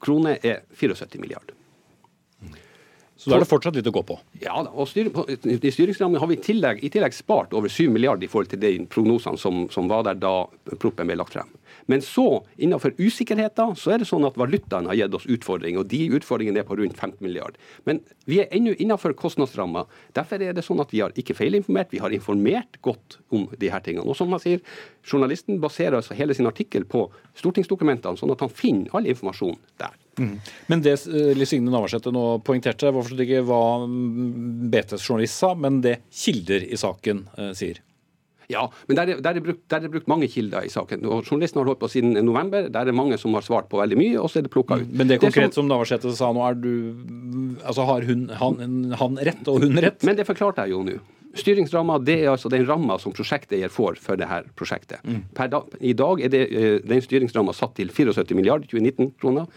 kroner 0.00 0.38
er 0.42 0.60
74 0.72 1.20
milliarder. 1.20 1.54
Så 3.22 3.30
da 3.30 3.36
er 3.38 3.44
det 3.44 3.50
fortsatt 3.52 3.76
litt 3.78 3.86
å 3.86 3.94
gå 3.94 4.02
på? 4.02 4.16
Ja, 4.42 4.56
og 4.66 4.88
styr, 4.90 5.06
i 5.46 5.70
styringsrammen 5.70 6.18
har 6.18 6.26
vi 6.26 6.34
i 6.34 6.42
tillegg, 6.42 6.80
i 6.82 6.90
tillegg, 6.90 7.14
spart 7.14 7.52
over 7.54 7.70
7 7.70 7.86
milliarder 7.94 8.26
i 8.26 8.30
forhold 8.30 8.50
til 8.50 8.58
de 8.62 8.72
prognosene 8.90 9.38
som, 9.38 9.68
som 9.70 9.86
var 9.90 10.08
der 10.08 10.18
da 10.18 10.32
proppen 10.82 11.06
ble 11.06 11.20
lagt 11.20 11.36
frem. 11.36 11.52
Men 11.86 12.02
så, 12.02 12.42
innenfor 12.58 12.96
usikkerheter, 12.98 13.76
så 13.78 13.94
er 13.94 14.02
det 14.02 14.08
sånn 14.10 14.26
at 14.26 14.38
valutaen 14.38 14.88
har 14.90 14.98
gitt 14.98 15.16
oss 15.18 15.28
utfordringer. 15.30 15.84
Og 15.84 15.90
de 15.92 16.02
utfordringene 16.18 16.62
er 16.62 16.66
på 16.66 16.76
rundt 16.78 16.98
15 16.98 17.22
milliarder. 17.22 17.58
Men 17.86 18.02
vi 18.26 18.40
er 18.42 18.50
ennå 18.54 18.74
innenfor 18.74 19.14
kostnadsramma. 19.18 19.86
Derfor 20.18 20.42
er 20.42 20.58
det 20.58 20.66
sånn 20.66 20.82
at 20.82 20.94
vi 20.94 21.02
har 21.04 21.14
ikke 21.18 21.38
feilinformert, 21.38 21.94
vi 21.94 22.02
har 22.02 22.14
informert 22.14 22.78
godt 22.82 23.20
om 23.34 23.48
de 23.54 23.70
her 23.72 23.86
tingene. 23.86 24.06
Og 24.06 24.18
som 24.18 24.30
man 24.34 24.42
sier, 24.42 24.62
journalisten 25.06 25.62
baserer 25.62 26.00
altså 26.00 26.18
hele 26.18 26.34
sin 26.38 26.50
artikkel 26.50 26.86
på 26.90 27.06
stortingsdokumentene, 27.38 28.18
sånn 28.18 28.34
at 28.34 28.42
han 28.42 28.50
finner 28.52 28.98
all 28.98 29.10
informasjon 29.10 29.58
der. 29.82 29.94
Mm. 30.20 30.34
Men 30.68 30.82
det 30.84 30.96
eh, 31.08 31.32
Liv 31.36 31.48
Signe 31.48 31.72
Navarsete 31.72 32.12
nå 32.12 32.24
poengterte, 32.44 32.90
var 32.92 33.06
forstått 33.06 33.24
ikke 33.24 33.44
hva 33.48 33.62
mm, 33.86 34.68
BTs 34.72 35.06
journalist 35.06 35.40
sa, 35.40 35.54
men 35.58 35.80
det 35.84 35.98
kilder 36.12 36.66
i 36.68 36.78
saken 36.80 37.24
eh, 37.38 37.54
sier. 37.56 37.80
Ja, 38.50 38.66
men 38.88 38.98
der 38.98 39.12
er, 39.14 39.20
der, 39.24 39.38
er 39.38 39.44
brukt, 39.44 39.62
der 39.70 39.86
er, 39.86 39.92
brukt, 39.92 40.08
mange 40.10 40.28
kilder 40.28 40.66
i 40.66 40.72
saken. 40.72 41.06
og 41.06 41.24
Journalisten 41.24 41.62
har 41.62 41.70
holdt 41.70 41.80
på 41.80 41.88
siden 41.88 42.18
november. 42.26 42.66
Der 42.72 42.90
er 42.90 42.96
mange 42.96 43.16
som 43.20 43.32
har 43.38 43.46
svart 43.46 43.70
på 43.70 43.80
veldig 43.80 43.96
mye, 43.96 44.18
og 44.20 44.28
så 44.28 44.40
er 44.40 44.46
det 44.46 44.52
plukka 44.52 44.80
ut. 44.82 44.90
Mm. 44.90 44.98
Men 45.00 45.12
det 45.12 45.20
konkret 45.22 45.52
det 45.52 45.56
som, 45.56 45.62
som 45.62 45.72
Navarsete 45.72 46.12
sa 46.18 46.32
nå, 46.34 46.44
er 46.50 46.58
du 46.58 46.72
Altså 47.62 47.86
har 47.88 48.04
hun, 48.08 48.26
han, 48.40 48.92
han 48.98 49.18
rett 49.30 49.48
og 49.48 49.64
hun 49.64 49.80
rett? 49.80 50.02
Men 50.04 50.18
det 50.18 50.26
forklarte 50.28 50.66
jeg 50.66 50.74
jo 50.74 50.82
nå. 50.86 50.98
Styringsramma 51.38 51.98
det 52.04 52.18
er 52.22 52.32
altså 52.32 52.50
den 52.52 52.66
ramma 52.68 52.98
som 53.00 53.14
prosjekteier 53.16 53.72
får 53.72 54.00
for 54.02 54.20
dette 54.20 54.42
prosjektet. 54.58 55.04
Mm. 55.04 55.22
Da, 55.32 55.62
I 55.80 55.94
dag 55.96 56.24
er 56.24 56.32
det, 56.32 56.42
uh, 56.52 56.74
den 56.84 57.04
styringsramma 57.04 57.54
satt 57.56 57.76
til 57.78 57.92
74 57.92 58.36
milliarder 58.36 58.68
2019-kroner. 58.68 59.48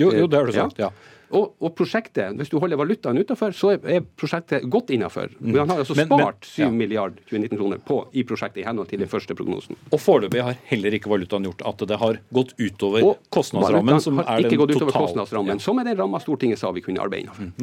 Jo, 0.00 0.10
jo, 0.10 0.26
det 0.26 0.40
har 0.40 0.50
du 0.50 0.56
sagt, 0.56 0.82
ja. 0.82 0.90
ja. 0.90 1.16
Og, 1.34 1.56
og, 1.58 1.72
prosjektet, 1.74 2.36
hvis 2.38 2.50
du 2.52 2.58
holder 2.62 2.78
valutaen 2.78 3.18
utenfor, 3.18 3.54
så 3.56 3.72
er, 3.74 3.80
er 3.96 4.04
prosjektet 4.18 4.66
godt 4.70 4.92
innenfor. 4.94 5.32
Mm. 5.40 5.56
Han 5.58 5.72
har 5.72 5.82
altså 5.82 5.96
men, 5.98 6.06
spart 6.10 6.46
7 6.46 6.60
ja. 6.62 6.68
milliarder 6.70 7.18
2019 7.26 7.58
kroner 7.58 7.82
på, 7.82 7.98
i 8.14 8.22
prosjektet 8.28 8.62
i 8.62 8.66
henhold 8.68 8.90
til 8.92 9.02
den 9.02 9.10
første 9.10 9.34
prognosen. 9.38 9.78
Og 9.90 9.98
foreløpig 10.02 10.44
har 10.46 10.60
heller 10.70 10.98
ikke 10.98 11.10
valutaen 11.10 11.48
gjort 11.48 11.66
at 11.66 11.84
det 11.90 12.00
har 12.02 12.22
gått 12.38 12.54
utover 12.60 13.10
og 13.10 13.26
kostnadsrammen, 13.34 14.00
som 14.04 14.22
er 14.22 14.46
den 14.46 14.78
totale. 14.78 15.58
Som 15.62 15.82
er 15.82 15.90
den 15.90 15.98
ramma 15.98 16.22
Stortinget 16.22 16.62
sa 16.62 16.70
vi 16.76 16.84
kunne 16.86 17.02
arbeide 17.02 17.26
innenfor. 17.26 17.50
Mm. 17.50 17.58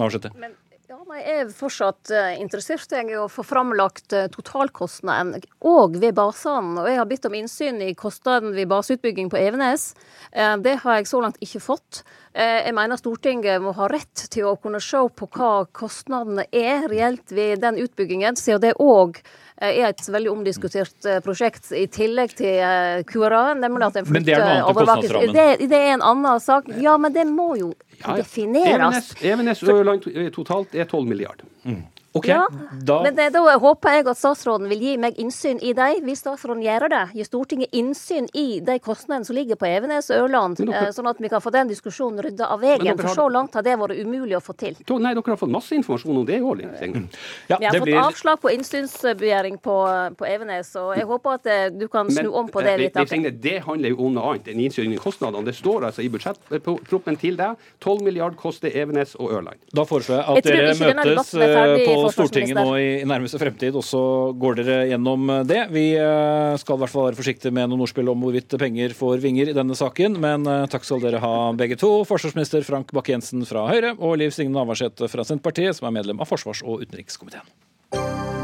Men 0.94 1.18
ja, 1.18 1.22
jeg 1.26 1.40
er 1.42 1.54
fortsatt 1.58 2.12
uh, 2.14 2.36
interessert 2.38 2.92
i 2.94 3.16
å 3.18 3.24
få 3.32 3.42
framlagt 3.48 4.14
uh, 4.14 4.28
totalkostnaden 4.30 5.42
òg 5.66 5.96
ved 5.98 6.14
basene. 6.20 6.84
Og 6.84 6.90
jeg 6.90 7.00
har 7.00 7.08
bedt 7.10 7.26
om 7.26 7.38
innsyn 7.40 7.82
i 7.82 7.96
kostnaden 7.98 8.54
ved 8.54 8.70
baseutbygging 8.70 9.32
på 9.34 9.40
Evenes. 9.42 9.96
Uh, 10.36 10.54
det 10.62 10.76
har 10.84 11.00
jeg 11.00 11.10
så 11.10 11.24
langt 11.24 11.42
ikke 11.42 11.64
fått. 11.66 12.04
Jeg 12.34 12.74
mener 12.74 12.98
Stortinget 12.98 13.62
må 13.62 13.76
ha 13.78 13.86
rett 13.92 14.26
til 14.34 14.48
å 14.50 14.56
kunne 14.58 14.80
se 14.82 14.98
på 15.14 15.28
hva 15.36 15.68
kostnadene 15.70 16.48
er 16.50 16.88
reelt 16.90 17.30
ved 17.30 17.62
den 17.62 17.78
utbyggingen, 17.84 18.40
siden 18.40 18.64
det 18.64 18.72
òg 18.82 19.20
er 19.64 19.92
et 19.92 20.02
veldig 20.10 20.32
omdiskutert 20.32 21.08
prosjekt 21.24 21.70
i 21.78 21.86
tillegg 21.94 22.34
til 22.40 23.06
QRA, 23.06 23.44
nemlig 23.60 23.86
at 23.86 24.02
en 24.02 24.10
flytter 24.10 24.66
overvåkes. 24.66 25.14
Det, 25.30 25.46
det 25.70 25.78
er 25.78 25.94
en 25.94 26.06
annen 26.10 26.42
sak. 26.42 26.74
Ja, 26.82 26.98
men 26.98 27.14
det 27.14 27.28
må 27.30 27.54
jo 27.60 27.70
ja, 28.02 28.18
defineres. 28.18 29.14
Evenes, 29.22 29.62
og 29.62 29.84
Ørland 29.84 30.10
totalt 30.34 30.74
er 30.74 30.90
12 30.90 31.06
milliarder. 31.14 31.46
Mm. 31.70 31.84
Okay, 32.14 32.32
ja, 32.32 32.48
da... 32.72 33.00
men 33.04 33.16
det, 33.16 33.32
da 33.34 33.42
håper 33.58 33.96
jeg 33.96 34.06
at 34.12 34.20
statsråden 34.20 34.70
vil 34.70 34.84
gi 34.86 34.92
meg 35.02 35.18
innsyn 35.18 35.58
i 35.66 35.72
dem. 35.74 36.04
Vil 36.06 36.18
statsråden 36.18 36.62
gjøre 36.62 36.90
det? 36.94 37.02
Gi 37.18 37.26
Stortinget 37.26 37.74
innsyn 37.74 38.28
i 38.38 38.60
de 38.62 38.76
kostnadene 38.86 39.26
som 39.26 39.34
ligger 39.34 39.58
på 39.58 39.66
Evenes 39.66 40.12
og 40.14 40.28
Ørland, 40.28 40.62
dere... 40.62 40.92
sånn 40.94 41.10
at 41.10 41.18
vi 41.24 41.32
kan 41.34 41.42
få 41.42 41.50
den 41.56 41.72
diskusjonen 41.72 42.22
rydda 42.22 42.52
av 42.54 42.62
veien? 42.62 42.92
For 43.00 43.10
har... 43.10 43.16
så 43.18 43.26
langt 43.34 43.58
har 43.58 43.66
det 43.66 43.74
vært 43.82 43.98
umulig 43.98 44.38
å 44.38 44.44
få 44.46 44.54
til. 44.60 44.78
Nei, 44.94 45.16
dere 45.18 45.34
har 45.34 45.40
fått 45.42 45.54
masse 45.56 45.74
informasjon 45.80 46.20
om 46.22 46.28
det 46.28 46.38
òg, 46.44 46.62
mm. 46.62 47.08
ja, 47.50 47.58
Vi 47.58 47.66
har 47.66 47.80
fått 47.80 47.88
blir... 47.88 47.98
avslag 48.04 48.44
på 48.46 48.54
innsynsbegjæring 48.60 49.58
på, 49.66 49.80
på, 50.20 50.30
Evenes, 50.30 50.70
og 50.78 50.94
jeg 51.00 51.10
håper 51.10 51.40
at 51.40 51.50
eh, 51.50 51.66
du 51.74 51.88
kan 51.90 52.14
snu 52.14 52.28
men, 52.28 52.32
om 52.44 52.54
på 52.54 52.62
det 52.62 52.76
litt. 52.84 53.02
Men, 53.10 53.28
det 53.42 53.56
handler 53.66 53.96
jo 53.96 54.06
om 54.06 54.14
noe 54.20 54.36
annet 54.36 54.54
enn 54.54 54.62
innsyn 54.68 54.94
i 54.94 55.02
kostnadene. 55.02 55.48
Det 55.50 55.58
står 55.58 55.90
altså 55.90 56.06
i 56.06 56.14
budsjettproppen 56.14 57.18
til 57.18 57.42
deg 57.42 57.58
12 57.82 58.06
milliard 58.06 58.38
koster 58.38 58.70
Evenes 58.70 59.18
og 59.18 59.34
Ørland. 59.34 59.66
Da 59.74 59.90
foreslår 59.90 60.22
jeg 60.22 60.26
at 60.30 60.54
jeg 60.54 60.78
dere 60.78 60.96
møtes 61.02 61.34
eh, 61.42 61.76
på 61.82 62.03
Stortinget 62.12 62.58
nå 62.58 62.76
i, 62.80 62.90
i 63.02 63.08
nærmeste 63.08 63.40
fremtid, 63.42 63.76
og 63.80 63.86
så 63.88 64.04
går 64.40 64.60
dere 64.60 64.78
gjennom 64.92 65.32
det. 65.48 65.62
Vi 65.74 65.86
eh, 65.96 66.54
skal 66.62 66.78
i 66.78 66.84
hvert 66.84 66.94
fall 66.94 67.10
være 67.10 67.20
forsiktige 67.20 67.56
med 67.56 67.72
noen 67.72 67.86
ordspill 67.86 68.12
om 68.12 68.26
hvorvidt 68.26 68.58
penger 68.62 68.96
får 68.98 69.24
vinger 69.24 69.52
i 69.52 69.58
denne 69.58 69.78
saken, 69.78 70.20
men 70.24 70.48
eh, 70.50 70.68
takk 70.72 70.88
skal 70.88 71.04
dere 71.04 71.24
ha 71.24 71.34
begge 71.58 71.80
to. 71.80 71.92
Forsvarsminister 72.10 72.66
Frank 72.68 72.94
Bakke-Jensen 72.96 73.48
fra 73.50 73.68
Høyre 73.72 73.96
og 73.98 74.18
Liv 74.22 74.36
Signe 74.36 74.56
Navarsete 74.56 75.12
fra 75.12 75.28
Senterpartiet, 75.28 75.80
som 75.80 75.90
er 75.90 76.00
medlem 76.02 76.24
av 76.24 76.30
forsvars- 76.30 76.66
og 76.66 76.84
utenrikskomiteen. 76.84 78.43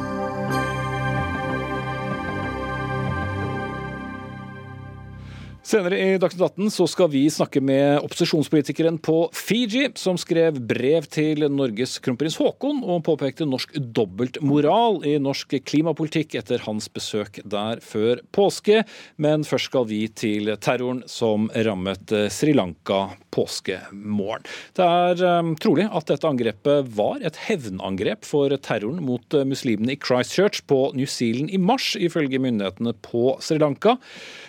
Senere 5.70 5.98
i 6.02 6.18
Dagsnytt 6.18 6.42
18 6.58 6.72
så 6.74 6.86
skal 6.90 7.12
vi 7.14 7.20
snakke 7.30 7.62
med 7.62 8.00
opposisjonspolitikeren 8.02 8.96
på 9.06 9.28
Fiji, 9.38 9.84
som 10.02 10.18
skrev 10.18 10.56
brev 10.66 11.06
til 11.14 11.44
Norges 11.54 12.00
kronprins 12.02 12.40
Haakon 12.42 12.80
og 12.82 13.04
påpekte 13.06 13.46
norsk 13.46 13.76
dobbeltmoral 13.78 15.04
i 15.06 15.14
norsk 15.22 15.54
klimapolitikk 15.70 16.40
etter 16.40 16.64
hans 16.66 16.90
besøk 16.90 17.38
der 17.46 17.84
før 17.86 18.24
påske. 18.34 18.82
Men 19.22 19.46
først 19.46 19.70
skal 19.70 19.86
vi 19.92 20.00
til 20.10 20.50
terroren 20.58 21.04
som 21.06 21.46
rammet 21.54 22.16
Sri 22.34 22.56
Lanka 22.58 23.12
påskemorgen. 23.30 24.50
Det 24.74 24.90
er 24.90 25.22
um, 25.22 25.54
trolig 25.62 25.86
at 25.86 26.10
dette 26.10 26.34
angrepet 26.34 26.90
var 26.98 27.22
et 27.22 27.38
hevnangrep 27.46 28.26
for 28.26 28.58
terroren 28.58 29.06
mot 29.06 29.38
muslimene 29.46 29.94
i 29.94 30.02
Christchurch 30.02 30.66
på 30.66 30.82
New 30.98 31.06
Zealand 31.06 31.54
i 31.54 31.62
mars, 31.62 31.94
ifølge 31.94 32.42
myndighetene 32.42 32.98
på 33.06 33.38
Sri 33.38 33.62
Lanka. 33.62 34.00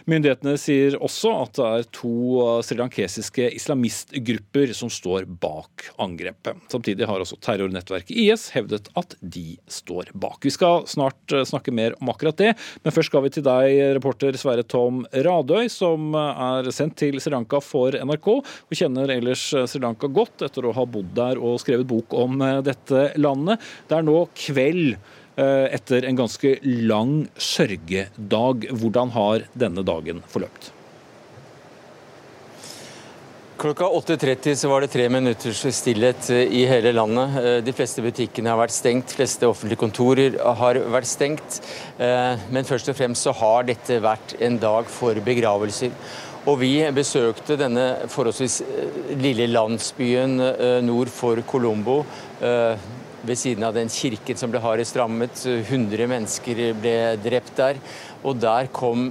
Myndighetene 0.08 0.56
sier 0.56 0.96
også 0.96 1.09
også 1.10 1.32
at 1.42 1.58
det 1.58 1.66
er 1.66 1.88
to 1.94 2.12
srilankesiske 2.64 3.48
islamistgrupper 3.56 4.72
som 4.76 4.90
står 4.92 5.26
bak 5.42 5.88
angrepet. 6.00 6.58
Samtidig 6.70 7.08
har 7.08 7.22
også 7.22 7.38
terrornettverket 7.42 8.14
IS 8.14 8.48
hevdet 8.54 8.90
at 8.98 9.16
de 9.20 9.58
står 9.70 10.12
bak. 10.14 10.38
Vi 10.46 10.54
skal 10.54 10.86
snart 10.90 11.34
snakke 11.48 11.74
mer 11.74 11.96
om 12.00 12.12
akkurat 12.12 12.38
det, 12.40 12.54
men 12.84 12.94
først 12.94 13.10
skal 13.10 13.24
vi 13.26 13.32
til 13.34 13.46
deg, 13.46 13.76
reporter 13.98 14.38
Sverre 14.40 14.64
Tom 14.66 15.04
Radøy, 15.10 15.68
som 15.72 16.14
er 16.16 16.70
sendt 16.74 16.98
til 17.02 17.18
Sri 17.20 17.34
Lanka 17.34 17.62
for 17.64 17.96
NRK, 17.96 18.28
og 18.40 18.76
kjenner 18.76 19.10
ellers 19.16 19.48
Sri 19.50 19.82
Lanka 19.82 20.10
godt 20.10 20.46
etter 20.46 20.66
å 20.66 20.74
ha 20.76 20.86
bodd 20.86 21.14
der 21.16 21.40
og 21.40 21.60
skrevet 21.62 21.88
bok 21.90 22.14
om 22.16 22.38
dette 22.64 23.10
landet. 23.20 23.62
Det 23.90 23.98
er 23.98 24.06
nå 24.06 24.22
kveld 24.38 24.94
Eh, 25.40 25.74
etter 25.74 26.04
en 26.04 26.18
ganske 26.18 26.58
lang 26.64 27.14
sørgedag. 27.38 28.66
Hvordan 28.76 29.14
har 29.14 29.46
denne 29.54 29.86
dagen 29.86 30.20
forløpt? 30.28 30.72
Klokka 33.60 33.84
8.30 33.84 34.54
så 34.56 34.68
var 34.70 34.80
det 34.80 34.88
tre 34.88 35.04
minutters 35.12 35.58
stillhet 35.76 36.30
eh, 36.32 36.46
i 36.48 36.62
hele 36.64 36.94
landet. 36.96 37.34
Eh, 37.36 37.56
de 37.60 37.74
fleste 37.76 38.00
butikkene 38.00 38.48
har 38.48 38.56
vært 38.56 38.72
stengt, 38.72 39.10
de 39.10 39.18
fleste 39.18 39.50
offentlige 39.50 39.82
kontorer 39.82 40.38
har 40.56 40.80
vært 40.94 41.10
stengt. 41.10 41.58
Men 41.98 42.64
først 42.64 42.88
og 42.88 42.96
fremst 42.96 43.28
så 43.28 43.34
har 43.36 43.68
dette 43.68 44.00
vært 44.00 44.32
en 44.40 44.56
dag 44.62 44.88
for 44.88 45.20
begravelser. 45.26 45.92
Og 46.48 46.56
vi 46.62 46.72
besøkte 46.96 47.58
denne 47.60 47.84
forholdsvis 48.08 48.62
lille 49.20 49.50
landsbyen 49.52 50.38
nord 50.86 51.12
for 51.12 51.44
Colombo 51.44 52.00
ved 52.40 53.36
siden 53.36 53.66
av 53.68 53.76
den 53.76 53.92
kirken 53.92 54.40
som 54.40 54.48
ble 54.48 54.64
hardest 54.64 54.96
rammet. 54.96 55.44
100 55.44 56.08
mennesker 56.08 56.70
ble 56.80 56.96
drept 57.20 57.60
der. 57.60 57.84
Og 58.24 58.40
der 58.40 58.72
kom 58.72 59.10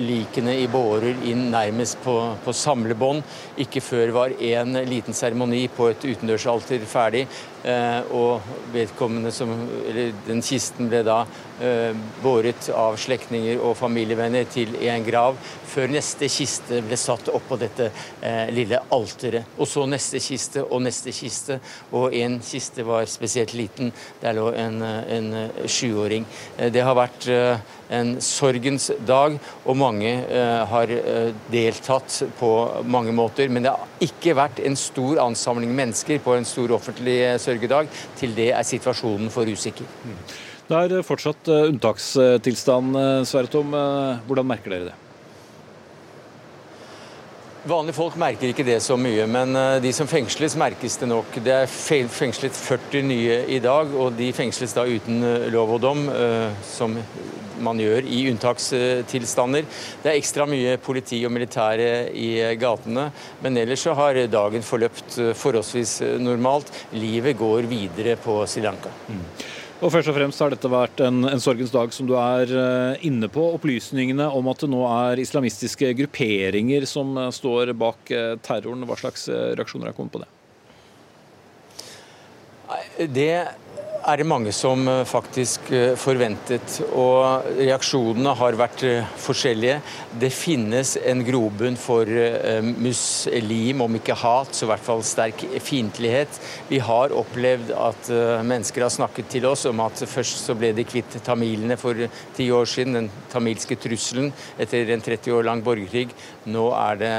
likene 0.00 0.54
i 0.60 0.68
bårer 0.70 1.18
inn 1.28 1.48
nærmest 1.52 1.98
på, 2.04 2.14
på 2.44 2.54
samlebånd. 2.56 3.22
Ikke 3.62 3.82
før 3.84 4.12
var 4.16 4.34
en 4.50 4.80
liten 4.88 5.16
seremoni 5.16 5.66
på 5.72 5.90
et 5.92 6.06
utendørsalter 6.06 6.86
ferdig. 6.88 7.26
Eh, 7.66 8.12
og 8.14 8.44
vedkommende 8.70 9.32
som, 9.34 9.50
eller 9.88 10.12
den 10.28 10.38
kisten 10.44 10.86
ble 10.86 11.00
da 11.02 11.24
eh, 11.58 11.96
båret 12.22 12.68
av 12.70 12.94
slektninger 13.00 13.58
og 13.58 13.74
familievenner 13.74 14.46
til 14.46 14.76
en 14.86 15.02
grav, 15.02 15.34
før 15.66 15.90
neste 15.90 16.28
kiste 16.30 16.78
ble 16.86 16.94
satt 17.00 17.26
opp 17.34 17.48
på 17.50 17.58
dette 17.58 17.88
eh, 18.22 18.52
lille 18.54 18.78
alteret. 18.94 19.50
Og 19.58 19.66
så 19.66 19.82
neste 19.90 20.22
kiste 20.22 20.62
og 20.62 20.84
neste 20.86 21.10
kiste, 21.16 21.58
og 21.90 22.14
en 22.14 22.38
kiste 22.38 22.86
var 22.86 23.08
spesielt 23.10 23.56
liten. 23.58 23.90
Der 24.22 24.38
lå 24.38 24.46
en, 24.54 24.78
en 24.86 25.28
sjuåring. 25.66 26.22
Det 26.70 26.86
har 26.86 26.94
vært 26.94 27.26
en 27.26 28.14
sorgens 28.22 28.88
dag, 29.06 29.36
og 29.66 29.78
mange 29.78 30.12
har 30.70 30.92
deltatt 31.50 32.22
på 32.38 32.52
mange 32.86 33.14
måter. 33.14 33.50
Men 33.50 33.66
det 33.66 33.74
har 33.74 34.06
ikke 34.06 34.36
vært 34.38 34.62
en 34.62 34.78
stor 34.78 35.22
ansamling 35.26 35.74
mennesker 35.76 36.22
på 36.22 36.36
en 36.36 36.46
stor 36.48 36.76
offentlig 36.78 37.18
sørgedag 37.42 37.55
sørgedag. 37.56 37.88
Til 38.16 38.36
det 38.36 38.52
er 38.52 38.62
situasjonen 38.66 39.32
for 39.32 39.48
usikker. 39.48 39.88
Det 40.66 40.76
er 40.76 41.02
fortsatt 41.06 41.48
eh, 41.48 41.68
unntakstilstand, 41.70 42.96
eh, 42.98 43.24
Sverre 43.24 43.50
Tom. 43.50 43.74
Eh, 43.74 44.22
hvordan 44.26 44.46
merker 44.46 44.72
dere 44.74 44.88
det? 44.90 44.96
Vanlige 47.66 47.96
folk 47.96 48.16
merker 48.18 48.50
ikke 48.50 48.66
det 48.66 48.78
så 48.82 48.94
mye, 48.94 49.24
men 49.26 49.56
de 49.82 49.90
som 49.90 50.06
fengsles, 50.06 50.54
merkes 50.54 51.00
det 51.00 51.08
nok. 51.10 51.32
Det 51.42 51.50
er 51.50 51.66
fengslet 51.66 52.54
40 52.54 53.02
nye 53.02 53.40
i 53.50 53.58
dag, 53.58 53.90
og 53.90 54.14
de 54.14 54.28
fengsles 54.30 54.70
da 54.76 54.84
uten 54.86 55.18
lov 55.50 55.72
og 55.74 55.80
dom, 55.82 56.04
som 56.62 56.94
man 57.62 57.80
gjør 57.80 58.06
i 58.06 58.22
unntakstilstander. 58.30 59.66
Det 60.02 60.12
er 60.12 60.18
ekstra 60.18 60.46
mye 60.48 60.76
politi 60.82 61.22
og 61.26 61.34
militære 61.34 61.90
i 62.16 62.30
gatene, 62.60 63.10
men 63.44 63.60
ellers 63.60 63.84
så 63.86 63.94
har 63.98 64.18
dagen 64.30 64.64
forløpt 64.66 65.20
forholdsvis 65.36 66.00
normalt. 66.22 66.72
Livet 66.96 67.38
går 67.38 67.68
videre 67.70 68.16
på 68.20 68.40
Sri 68.50 68.64
Lanka. 68.64 68.92
Mm. 69.08 69.22
Og 69.84 69.90
først 69.92 70.08
og 70.08 70.14
fremst 70.16 70.40
har 70.40 70.52
dette 70.52 70.68
vært 70.72 71.00
en, 71.04 71.26
en, 71.28 71.40
sorgens 71.42 71.72
dag 71.72 71.90
som 71.92 72.06
du 72.08 72.14
er 72.16 72.48
eh, 72.48 73.02
inne 73.04 73.28
på. 73.28 73.42
Opplysningene 73.58 74.24
om 74.32 74.48
at 74.48 74.62
det 74.64 74.70
nå 74.72 74.80
er 74.88 75.20
islamistiske 75.20 75.90
grupperinger 75.98 76.86
som 76.88 77.12
eh, 77.20 77.28
står 77.34 77.74
bak 77.76 78.12
eh, 78.14 78.38
terroren. 78.46 78.86
Hva 78.88 78.96
slags 78.96 79.28
reaksjoner 79.28 79.90
er 79.90 79.96
kommet 79.96 80.16
på 80.16 80.22
det? 80.24 80.30
Det 83.12 83.32
er 84.06 84.20
det 84.20 84.26
mange 84.28 84.52
som 84.54 84.86
eh, 84.88 85.02
faktisk 85.08 85.70
eh, 85.74 85.94
forventet. 85.98 86.78
Og 86.94 87.46
reaksjonene 87.58 88.34
har 88.38 88.58
vært 88.58 88.84
eh, 88.86 89.08
forskjellige. 89.22 89.80
Det 90.20 90.30
finnes 90.34 90.94
en 91.02 91.22
grobunn 91.26 91.76
for 91.80 92.08
muslim, 92.80 93.82
om 93.84 93.98
ikke 93.98 94.16
hat, 94.16 94.54
så 94.54 94.64
i 94.64 94.70
hvert 94.70 94.84
fall 94.84 95.02
sterk 95.04 95.42
fiendtlighet. 95.62 96.38
Vi 96.70 96.78
har 96.82 97.12
opplevd 97.14 97.72
at 97.76 98.08
mennesker 98.46 98.86
har 98.86 98.92
snakket 98.92 99.28
til 99.34 99.46
oss 99.48 99.66
om 99.68 99.82
at 99.84 100.00
først 100.08 100.46
så 100.46 100.56
ble 100.56 100.70
de 100.76 100.86
kvitt 100.88 101.18
tamilene 101.26 101.76
for 101.80 102.06
ti 102.36 102.48
år 102.54 102.68
siden, 102.70 102.96
den 102.96 103.10
tamilske 103.32 103.76
trusselen 103.80 104.32
etter 104.62 104.92
en 104.94 105.04
30 105.04 105.36
år 105.36 105.48
lang 105.50 105.64
borgerkrig. 105.66 106.08
Nå 106.48 106.68
er 106.78 107.00
det 107.02 107.14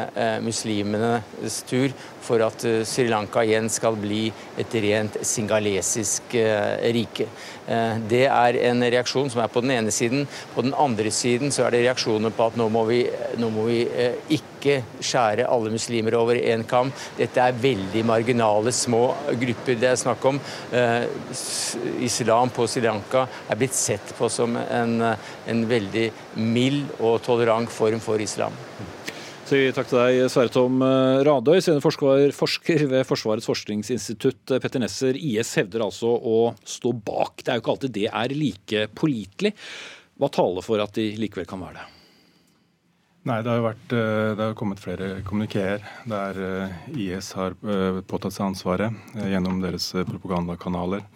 muslimenes 0.45 1.61
tur 1.69 1.93
for 2.21 2.43
at 2.45 2.65
Sri 2.87 3.07
Lanka 3.11 3.43
igjen 3.45 3.69
skal 3.71 3.97
bli 3.99 4.25
et 4.59 4.73
rent 4.83 5.19
singalesisk 5.25 6.35
rike. 6.93 7.29
Eh, 7.67 7.97
det 8.07 8.23
er 8.31 8.57
en 8.69 8.83
reaksjon 8.83 9.29
som 9.31 9.41
er 9.43 9.51
på 9.51 9.61
den 9.63 9.73
ene 9.75 9.91
siden. 9.91 10.23
På 10.55 10.63
den 10.63 10.75
andre 10.77 11.11
siden 11.11 11.51
så 11.51 11.65
er 11.65 11.75
det 11.75 11.83
reaksjoner 11.83 12.31
på 12.35 12.47
at 12.47 12.59
nå 12.59 12.69
må 12.71 12.85
vi, 12.87 13.01
nå 13.41 13.49
må 13.51 13.67
vi 13.67 13.81
eh, 13.91 14.15
ikke 14.37 14.79
skjære 15.03 15.47
alle 15.51 15.73
muslimer 15.73 16.15
over 16.19 16.39
én 16.39 16.63
kam. 16.67 16.93
Dette 17.19 17.43
er 17.43 17.59
veldig 17.67 18.05
marginale, 18.07 18.71
små 18.71 19.03
grupper 19.43 19.79
det 19.79 19.91
er 19.91 19.99
snakk 19.99 20.29
om. 20.31 20.39
Eh, 20.71 21.03
islam 22.07 22.53
på 22.55 22.67
Sri 22.71 22.85
Lanka 22.87 23.27
er 23.47 23.59
blitt 23.59 23.75
sett 23.75 24.15
på 24.17 24.31
som 24.31 24.55
en, 24.57 25.01
en 25.03 25.65
veldig 25.67 26.09
mild 26.39 26.95
og 27.01 27.19
tolerant 27.25 27.71
form 27.71 27.99
for 28.03 28.23
islam. 28.23 28.55
Sier 29.47 29.71
takk 29.71 29.87
til 29.87 29.95
deg, 29.95 30.25
Sverre 30.27 30.51
Tom 30.51 30.81
eh, 30.83 31.21
Radøy, 31.23 31.61
seniorforsker 31.63 32.33
forsker 32.35 32.81
ved 32.91 33.05
Forsvarets 33.07 33.45
forskningsinstitutt. 33.47 34.41
Eh, 34.51 34.59
Petter 34.59 34.81
Nesser, 34.83 35.15
IS 35.15 35.53
hevder 35.55 35.85
altså 35.85 36.09
å 36.11 36.49
stå 36.67 36.91
bak. 36.91 37.45
Det 37.45 37.53
er 37.53 37.55
jo 37.55 37.63
ikke 37.63 37.75
alltid 37.77 37.93
det 37.95 38.09
er 38.09 38.33
like 38.35 38.81
pålitelig. 38.91 39.53
Hva 40.19 40.27
taler 40.35 40.65
for 40.67 40.83
at 40.83 40.91
de 40.99 41.05
likevel 41.21 41.47
kan 41.47 41.63
være 41.63 41.77
det? 41.79 41.85
Nei, 43.31 43.37
Det 43.39 43.53
har 43.53 43.61
jo 43.61 43.65
vært, 43.69 43.95
eh, 43.95 44.33
det 44.35 44.49
har 44.49 44.59
kommet 44.59 44.83
flere 44.83 45.09
kommunikeer 45.23 45.87
der 46.11 46.43
IS 46.91 47.31
har 47.39 47.55
påtatt 48.03 48.35
seg 48.35 48.49
ansvaret 48.49 49.15
gjennom 49.15 49.63
deres 49.63 49.93
propagandakanaler. 50.11 51.07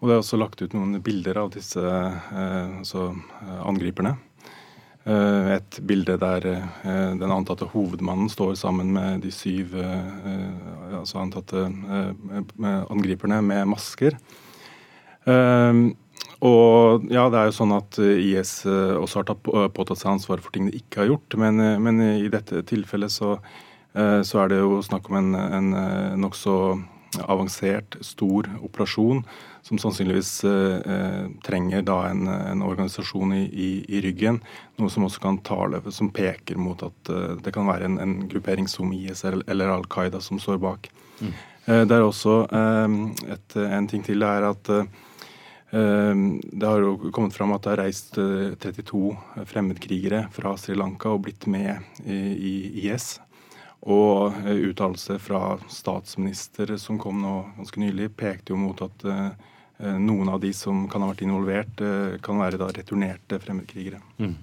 Og 0.00 0.08
Det 0.08 0.16
er 0.16 0.24
også 0.24 0.40
lagt 0.40 0.64
ut 0.64 0.72
noen 0.72 0.96
bilder 1.04 1.44
av 1.44 1.52
disse 1.52 1.84
altså 1.84 3.10
angriperne. 3.68 4.16
Eh, 5.08 5.54
et 5.56 5.78
bilde 5.88 6.18
der 6.20 6.44
eh, 6.44 7.12
den 7.16 7.32
antatte 7.32 7.64
hovedmannen 7.72 8.28
står 8.28 8.52
sammen 8.60 8.92
med 8.92 9.22
de 9.24 9.30
syv 9.32 9.72
eh, 9.80 10.98
altså 10.98 11.22
antatte 11.22 11.64
angriperne 12.92 13.40
med 13.40 13.70
masker. 13.70 14.18
Og 16.40 17.04
ja, 17.12 17.24
det 17.30 17.38
er 17.38 17.48
jo 17.48 17.54
sånn 17.54 17.72
at 17.76 17.98
IS 18.00 18.52
også 18.66 19.20
har 19.20 19.68
påtatt 19.76 20.00
seg 20.00 20.14
ansvaret 20.14 20.44
for 20.44 20.52
ting 20.54 20.68
de 20.68 20.78
ikke 20.80 21.02
har 21.02 21.10
gjort. 21.12 21.36
Men, 21.40 21.60
men 21.84 22.00
i 22.16 22.30
dette 22.32 22.64
tilfellet 22.68 23.12
så, 23.12 23.34
så, 23.92 24.40
er 24.40 24.52
det 24.52 24.62
jo 24.62 24.80
snakk 24.84 25.10
om 25.12 25.20
en, 25.20 25.36
en 25.36 25.70
nokså 26.24 26.56
avansert, 27.18 27.96
stor 28.00 28.46
operasjon 28.62 29.24
som 29.62 29.78
sannsynligvis 29.78 30.44
eh, 30.44 31.26
trenger 31.44 31.82
da 31.82 31.98
en, 32.08 32.28
en 32.28 32.62
organisasjon 32.62 33.34
i, 33.34 33.42
i, 33.44 33.70
i, 33.88 34.00
ryggen. 34.04 34.40
Noe 34.80 34.92
som 34.92 35.04
også 35.04 35.22
kan 35.22 35.40
tale, 35.44 35.82
som 35.92 36.12
peker 36.14 36.60
mot 36.60 36.80
at 36.86 37.12
eh, 37.12 37.36
det 37.42 37.52
kan 37.56 37.68
være 37.68 37.90
en, 37.90 37.98
en, 38.00 38.16
gruppering 38.30 38.70
som 38.70 38.92
IS 38.94 39.24
eller 39.26 39.74
Al 39.74 39.86
Qaida 39.90 40.22
som 40.24 40.40
står 40.40 40.60
bak. 40.62 40.90
Mm. 41.20 41.34
Eh, 41.66 41.84
det 41.84 41.98
er 41.98 42.06
også 42.06 42.40
eh, 42.46 42.98
et, 43.36 43.56
en 43.66 43.90
ting 43.90 44.06
til. 44.06 44.22
det 44.22 44.30
er 44.30 44.48
at 44.48 44.72
eh, 44.74 46.22
det 46.50 46.66
har 46.66 46.82
jo 46.82 47.10
kommet 47.14 47.34
fram 47.36 47.52
at 47.54 47.66
det 47.66 47.74
har 47.74 47.84
reist 47.84 48.14
32 48.16 49.02
eh, 49.10 49.44
fremmedkrigere 49.50 50.28
fra 50.34 50.54
Sri 50.58 50.78
Lanka 50.78 51.12
og 51.12 51.26
blitt 51.26 51.50
med 51.50 51.74
i, 52.06 52.22
i 52.54 52.54
IS. 52.86 53.18
Og 53.80 54.34
uttalelser 54.44 55.16
fra 55.22 55.54
statsminister 55.72 56.74
som 56.76 56.98
kom 57.00 57.22
nå 57.22 57.36
ganske 57.56 57.80
nylig, 57.80 58.10
pekte 58.16 58.52
jo 58.52 58.60
mot 58.60 58.82
at 58.84 59.06
Eh, 59.80 59.96
noen 59.96 60.28
av 60.28 60.40
de 60.40 60.50
som 60.52 60.82
kan 60.92 61.00
ha 61.00 61.08
vært 61.08 61.22
involvert, 61.24 61.80
eh, 61.80 62.18
kan 62.20 62.36
være 62.36 62.58
da 62.60 62.66
returnerte 62.68 63.38
fremmedkrigere. 63.40 64.00
Mm. 64.18 64.34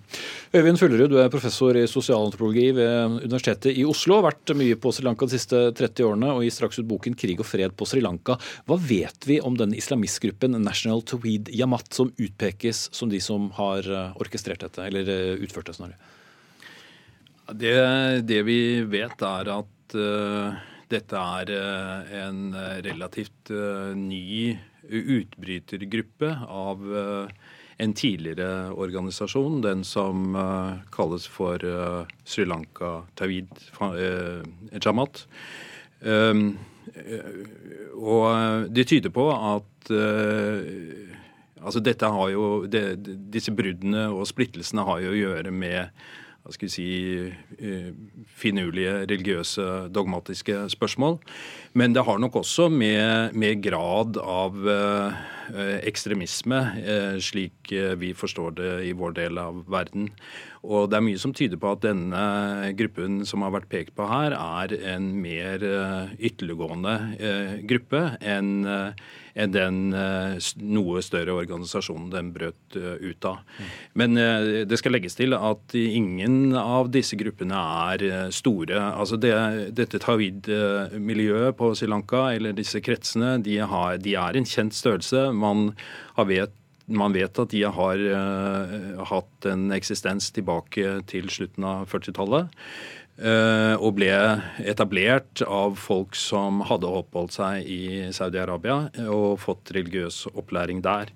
Øyvind 0.58 0.80
Fullerud, 0.82 1.12
du 1.12 1.18
er 1.22 1.30
professor 1.30 1.78
i 1.78 1.86
sosialantropologi 1.86 2.72
ved 2.74 3.22
Universitetet 3.22 3.78
i 3.78 3.86
Oslo. 3.86 4.16
Har 4.18 4.32
vært 4.32 4.56
mye 4.58 4.74
på 4.76 4.92
Sri 4.92 5.06
Lanka 5.06 5.28
de 5.28 5.38
siste 5.38 5.72
30 5.78 6.10
årene 6.10 6.34
og 6.34 6.42
gir 6.42 6.56
straks 6.56 6.80
ut 6.80 6.88
boken 6.88 7.14
'Krig 7.14 7.40
og 7.40 7.46
fred 7.46 7.70
på 7.78 7.86
Sri 7.86 8.02
Lanka'. 8.02 8.40
Hva 8.66 8.80
vet 8.82 9.28
vi 9.28 9.40
om 9.40 9.56
den 9.56 9.74
islamistgruppen 9.74 10.58
National 10.64 11.04
Tawid 11.04 11.50
Yamat 11.54 11.94
som 11.94 12.12
utpekes 12.18 12.90
som 12.92 13.08
de 13.08 13.20
som 13.20 13.52
har 13.52 13.86
eh, 13.86 14.14
orkestrert 14.18 14.66
dette, 14.66 14.80
eller 14.80 15.38
utført 15.38 15.66
det 15.66 15.76
snarere? 15.76 16.17
Det, 17.52 18.22
det 18.28 18.42
vi 18.44 18.82
vet, 18.84 19.22
er 19.24 19.50
at 19.54 19.96
uh, 19.96 20.56
dette 20.92 21.20
er 21.20 21.52
uh, 21.56 22.10
en 22.26 22.42
relativt 22.84 23.52
uh, 23.56 23.94
ny 23.96 24.58
utbrytergruppe 24.88 26.30
av 26.48 26.84
en 27.78 27.94
tidligere 27.94 28.72
organisasjon, 28.72 29.58
den 29.66 29.82
som 29.84 30.32
kalles 30.96 31.26
for 31.28 31.60
Sri 32.24 32.46
Lanka 32.48 33.02
Tawid 33.20 33.52
Jamat. 34.80 35.26
Um, 36.00 36.56
og 38.00 38.72
det 38.72 38.88
tyder 38.94 39.12
på 39.12 39.28
at 39.36 39.92
altså 41.60 41.84
jo, 42.32 42.48
det, 42.64 42.86
Disse 43.36 43.52
bruddene 43.52 44.08
og 44.08 44.24
splittelsene 44.32 44.88
har 44.88 45.04
jo 45.04 45.12
å 45.12 45.20
gjøre 45.20 45.52
med 45.52 45.92
hva 46.48 46.56
skal 46.56 46.70
vi 46.70 46.72
si, 46.72 46.92
eh, 47.60 47.88
finurlige 48.40 49.02
religiøse, 49.04 49.90
dogmatiske 49.92 50.70
spørsmål. 50.72 51.18
Men 51.76 51.92
det 51.94 52.06
har 52.08 52.22
nok 52.24 52.40
også 52.40 52.70
med, 52.72 53.36
med 53.36 53.60
grad 53.64 54.16
av 54.16 54.56
eh, 54.72 55.18
ekstremisme, 55.88 56.60
eh, 56.82 57.18
slik 57.24 57.72
vi 57.98 58.14
forstår 58.18 58.56
det 58.58 58.74
i 58.88 58.94
vår 58.98 59.16
del 59.18 59.38
av 59.42 59.64
verden. 59.70 60.10
Og 60.68 60.90
det 60.90 60.98
er 60.98 61.06
mye 61.06 61.22
som 61.22 61.34
tyder 61.36 61.60
på 61.62 61.72
at 61.72 61.86
denne 61.86 62.74
gruppen 62.76 63.22
som 63.26 63.46
har 63.46 63.54
vært 63.56 63.70
pekt 63.72 63.96
på 63.96 64.08
her, 64.10 64.36
er 64.36 64.74
en 64.96 65.14
mer 65.22 65.64
ytterliggående 66.18 66.98
gruppe 67.70 68.02
enn 68.20 68.66
den 69.46 69.94
eh, 69.94 70.38
noe 70.66 71.02
større 71.06 71.36
organisasjonen 71.38 72.10
den 72.14 72.32
brøt 72.34 72.78
eh, 72.78 72.98
ut 73.04 73.28
av. 73.28 73.44
Men 73.98 74.18
eh, 74.18 74.64
det 74.68 74.80
skal 74.82 74.96
legges 74.96 75.18
til 75.18 75.36
at 75.38 75.76
ingen 75.78 76.56
av 76.58 76.90
disse 76.94 77.18
gruppene 77.20 77.62
er 77.92 78.32
store. 78.34 78.80
Altså 78.98 79.20
det, 79.22 79.34
dette 79.78 80.02
Tawid-miljøet 80.02 81.58
på 81.60 81.72
Sri 81.78 81.90
Lanka, 81.92 82.28
eller 82.34 82.56
disse 82.58 82.82
kretsene, 82.84 83.38
de, 83.46 83.60
har, 83.62 83.98
de 84.02 84.16
er 84.18 84.40
en 84.40 84.48
kjent 84.48 84.76
størrelse. 84.76 85.28
Man, 85.38 85.72
vet, 86.30 86.54
man 86.88 87.16
vet 87.16 87.42
at 87.44 87.54
de 87.54 87.64
har 87.78 88.04
uh, 88.04 89.04
hatt 89.12 89.50
en 89.50 89.70
eksistens 89.76 90.32
tilbake 90.36 91.00
til 91.12 91.32
slutten 91.34 91.68
av 91.68 91.88
40-tallet. 91.92 92.54
Eh, 93.18 93.74
og 93.82 93.96
ble 93.98 94.12
etablert 94.62 95.42
av 95.42 95.74
folk 95.82 96.14
som 96.18 96.60
hadde 96.70 96.86
oppholdt 97.00 97.34
seg 97.40 97.66
i 97.66 98.14
Saudi-Arabia 98.14 98.92
og 99.10 99.40
fått 99.42 99.72
religiøs 99.74 100.28
opplæring 100.38 100.84
der. 100.86 101.10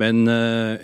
Men 0.00 0.24
eh, 0.32 0.80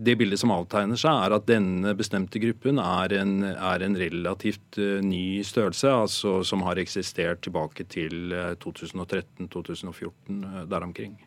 det 0.00 0.16
bildet 0.16 0.40
som 0.40 0.54
avtegner 0.54 0.96
seg, 1.00 1.12
er 1.12 1.36
at 1.36 1.44
denne 1.50 1.92
bestemte 1.98 2.40
gruppen 2.40 2.80
er 2.80 3.12
en, 3.18 3.44
er 3.44 3.84
en 3.84 3.98
relativt 4.00 4.80
eh, 4.80 5.04
ny 5.04 5.42
størrelse, 5.44 5.92
altså 5.92 6.38
som 6.48 6.64
har 6.64 6.80
eksistert 6.80 7.44
tilbake 7.44 7.84
til 7.92 8.32
2013-2014, 8.64 10.40
der 10.70 10.88
omkring. 10.88 11.20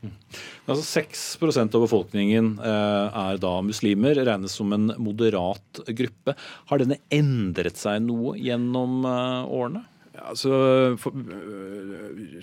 Altså 0.65 1.03
6% 1.03 1.77
av 1.77 1.85
befolkningen 1.85 2.55
er 2.63 3.37
da 3.41 3.53
muslimer, 3.65 4.17
regnes 4.25 4.57
som 4.57 4.73
en 4.73 4.89
moderat 4.97 5.83
gruppe. 5.93 6.33
Har 6.71 6.81
denne 6.81 6.97
endret 7.13 7.77
seg 7.77 8.01
noe 8.07 8.33
gjennom 8.39 8.78
gjennom 8.79 9.05
eh, 9.05 9.51
årene? 9.51 9.83
Altså, 10.19 10.51
for, 10.99 11.15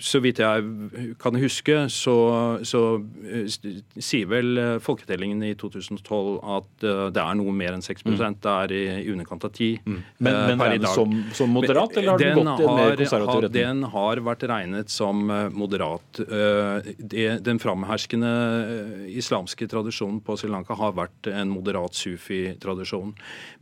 så 0.03 0.21
vidt 0.23 0.41
jeg 0.41 1.13
kan 1.21 1.37
huske, 1.39 1.75
så, 1.93 2.15
så 2.67 2.81
sier 3.97 4.29
vel 4.31 4.61
folketellingen 4.83 5.43
i 5.45 5.53
2012 5.59 6.37
at 6.57 6.85
det 7.13 7.21
er 7.21 7.37
noe 7.39 7.53
mer 7.55 7.75
enn 7.77 7.85
6 7.85 8.05
mm. 8.07 8.15
Det 8.43 8.53
er 8.53 8.73
i, 8.75 8.81
i 9.03 9.11
underkant 9.13 9.45
av 9.47 9.53
10 9.53 9.69
mm. 9.85 9.97
Men, 10.23 10.39
men 10.51 10.63
er 10.65 10.77
det 10.81 10.91
som, 10.93 11.13
som, 11.37 11.51
moderat, 11.53 11.97
eller 11.99 12.15
har 12.15 12.23
den, 12.23 12.37
den 12.37 12.47
gått 12.47 12.61
i 12.61 12.67
en 12.67 12.79
mer 12.79 12.95
konservativ 13.01 13.41
retning? 13.47 13.57
Den 13.57 13.83
har 13.93 14.23
vært 14.27 14.47
regnet 14.51 14.93
som 14.93 15.23
moderat. 15.57 16.21
Det, 16.97 17.27
den 17.45 17.61
framherskende 17.61 18.33
islamske 19.11 19.67
tradisjonen 19.69 20.21
på 20.25 20.37
Sri 20.39 20.49
Lanka 20.51 20.77
har 20.77 20.95
vært 20.97 21.29
en 21.31 21.51
moderat 21.51 21.97
sufi-tradisjon. 21.97 23.13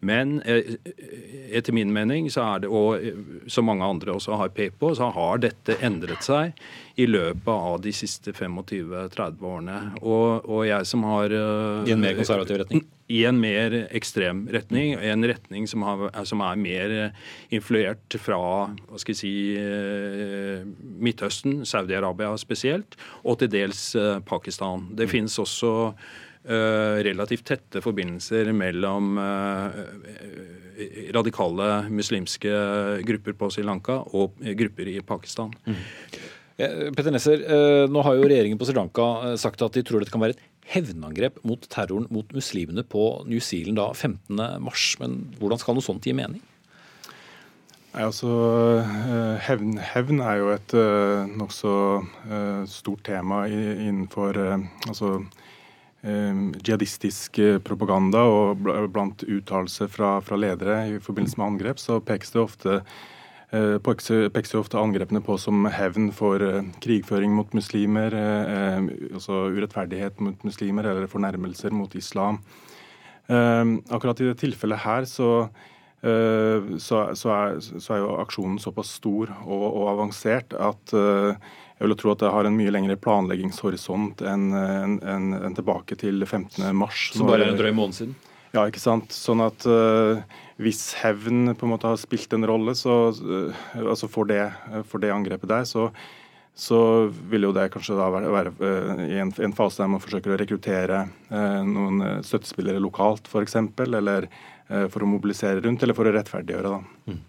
Men 0.06 0.38
etter 0.46 1.76
min 1.76 1.94
mening 1.96 2.30
så 2.34 2.46
er 2.56 2.66
det, 2.66 2.72
og 2.72 3.50
som 3.52 3.68
mange 3.70 3.86
andre 3.86 4.05
andre 4.06 4.16
også 4.20 4.38
har 4.40 4.54
pekt 4.54 4.80
på, 4.80 4.94
så 4.96 5.10
har 5.14 5.42
dette 5.42 5.78
endret 5.84 6.24
seg 6.26 6.54
i 6.96 7.08
løpet 7.10 7.52
av 7.52 7.80
de 7.84 7.92
siste 7.96 8.32
25-30 8.32 9.42
årene. 9.42 9.80
Og, 10.02 10.46
og, 10.46 10.62
jeg 10.68 10.86
som 10.88 11.04
har 11.04 11.34
I 11.34 11.94
en 11.96 12.04
mer 12.04 12.16
konservativ 12.16 12.62
retning? 12.62 12.86
I 13.12 13.24
en 13.30 13.38
mer 13.38 13.74
ekstrem 13.94 14.46
retning. 14.50 14.96
En 14.98 15.26
retning 15.26 15.68
som, 15.70 15.84
har, 15.86 16.08
som 16.26 16.42
er 16.42 16.62
mer 16.62 16.96
influert 17.54 18.18
fra 18.22 18.40
hva 18.40 19.02
skal 19.02 19.14
jeg 19.14 19.20
si, 19.20 19.34
eh, 19.60 20.64
Midtøsten, 21.06 21.64
Saudi-Arabia 21.68 22.32
spesielt, 22.42 22.98
og 23.24 23.42
til 23.42 23.52
dels 23.54 23.92
eh, 24.00 24.22
Pakistan. 24.26 24.90
Det 24.96 25.10
mm. 25.10 25.12
finnes 25.12 25.38
også 25.42 25.76
relativt 26.46 27.48
tette 27.50 27.82
forbindelser 27.82 28.52
mellom 28.54 29.16
uh, 29.18 29.80
radikale 31.16 31.70
muslimske 31.90 32.52
grupper 33.08 33.34
på 33.40 33.50
Sri 33.50 33.64
Lanka 33.66 34.04
og 34.14 34.38
grupper 34.60 34.92
i 34.92 35.00
Pakistan. 35.02 35.56
Mm. 35.66 35.80
Petter 36.56 37.12
Nesser, 37.12 37.42
eh, 37.44 37.86
nå 37.92 38.02
har 38.06 38.16
jo 38.16 38.28
regjeringen 38.30 38.60
på 38.60 38.68
Sri 38.68 38.78
Lanka 38.78 39.06
eh, 39.28 39.34
sagt 39.40 39.60
at 39.66 39.76
de 39.76 39.84
tror 39.84 40.00
det 40.00 40.12
kan 40.12 40.22
være 40.24 40.38
et 40.38 40.44
hevnangrep 40.72 41.42
mot 41.44 41.60
terroren 41.70 42.08
mot 42.10 42.30
muslimene 42.34 42.86
på 42.88 43.26
New 43.28 43.42
Zealand 43.44 43.76
da 43.82 43.90
15.3. 43.92 45.02
Men 45.02 45.18
hvordan 45.42 45.60
skal 45.60 45.76
noe 45.76 45.86
sånt 45.86 46.08
gi 46.08 46.16
mening? 46.16 46.40
Nei, 47.92 48.06
altså, 48.08 48.32
eh, 48.80 49.36
hevn, 49.44 49.76
hevn, 49.92 50.24
er 50.24 50.40
jo 50.40 50.54
et 50.56 50.78
nokså 51.36 51.76
stort 52.72 53.04
tema 53.08 53.46
innenfor 53.52 54.40
altså, 54.88 55.18
jihadistisk 56.06 57.40
eh, 57.42 57.58
propaganda 57.64 58.22
og 58.30 58.62
blant 58.94 59.26
uttalelser 59.26 59.90
fra, 59.90 60.20
fra, 60.22 60.38
ledere 60.38 60.80
i 60.94 61.00
forbindelse 61.02 61.40
med 61.40 61.48
angrep, 61.48 61.82
så 61.82 62.00
pekes 62.04 62.34
det 62.36 62.42
ofte 62.42 62.76
eh, 63.50 63.78
pekes 63.82 64.54
jo 64.54 64.62
ofte 64.62 64.82
angrepene 64.82 65.24
på 65.26 65.38
som 65.42 65.66
hevn 65.72 66.12
for 66.16 66.44
eh, 66.46 66.62
krigføring 66.84 67.34
mot 67.34 67.54
muslimer, 67.58 68.14
altså 69.14 69.48
urettferdighet 69.56 70.22
mot 70.22 70.46
muslimer 70.46 70.92
eller 70.92 71.10
fornærmelser 71.10 71.74
mot 71.74 71.96
islam. 71.98 72.42
Ehm, 73.26 73.80
akkurat 73.90 74.20
i 74.22 74.28
det 74.30 74.38
tilfellet 74.38 74.84
her 74.84 75.08
så, 75.10 75.48
så, 76.06 76.98
så, 77.18 77.30
er, 77.34 77.56
så 77.58 77.94
er, 77.96 78.02
jo 78.04 78.18
aksjonen 78.22 78.60
såpass 78.62 78.92
stor 79.00 79.32
og, 79.48 79.64
og 79.66 79.88
avansert 79.96 80.54
at 80.54 80.94
jeg 81.76 81.90
vil 81.90 81.98
tro 82.00 82.14
at 82.14 82.22
det 82.24 82.32
har 82.32 82.48
en 82.48 82.56
mye 82.56 82.72
lengre 82.72 82.96
planleggingshorisont 83.04 84.24
enn 84.24 84.48
en, 84.56 84.96
en, 85.04 85.32
en 85.44 85.58
tilbake 85.58 85.98
til 86.00 86.24
15. 86.24 86.70
mars. 86.78 87.10
Som 87.16 87.28
bare 87.28 87.50
er 87.50 87.52
en 87.52 87.60
drøy 87.60 87.74
måned 87.76 87.98
siden? 87.98 88.16
Ja, 88.56 88.64
ikke 88.64 88.80
sant. 88.80 89.12
Sånn 89.12 89.44
at 89.44 89.66
uh, 89.68 90.22
hvis 90.64 90.94
hevn 91.02 91.52
på 91.52 91.68
en 91.68 91.74
måte 91.74 91.92
har 91.92 92.00
spilt 92.00 92.32
en 92.38 92.48
rolle, 92.48 92.78
så 92.80 93.10
uh, 93.12 93.66
altså 93.82 94.08
for 94.08 94.32
det, 94.32 94.46
for 94.88 95.04
det, 95.04 95.12
angrepet 95.12 95.52
der, 95.52 95.68
så, 95.68 95.90
så 96.56 96.80
vil 97.28 97.50
jo 97.50 97.52
det 97.58 97.68
kanskje 97.74 98.00
da 98.00 98.08
være, 98.14 98.32
være 98.32 98.56
uh, 98.64 99.06
i 99.10 99.20
en, 99.20 99.36
en, 99.36 99.58
fase 99.58 99.84
der 99.84 99.92
man 99.92 100.04
forsøker 100.04 100.32
å 100.32 100.40
rekruttere 100.40 101.04
noen 101.68 102.24
støttespillere 102.24 102.80
lokalt, 102.80 103.28
f.eks. 103.28 103.60
Eller 103.84 104.30
Eh, 104.30 104.55
for 104.90 105.06
å 105.06 105.10
mobilisere 105.10 105.62
rundt, 105.62 105.84
eller 105.86 105.98
for 105.98 106.10
å 106.10 106.14
rettferdiggjøre. 106.16 106.74
Da. 106.74 107.12
Mm. 107.12 107.20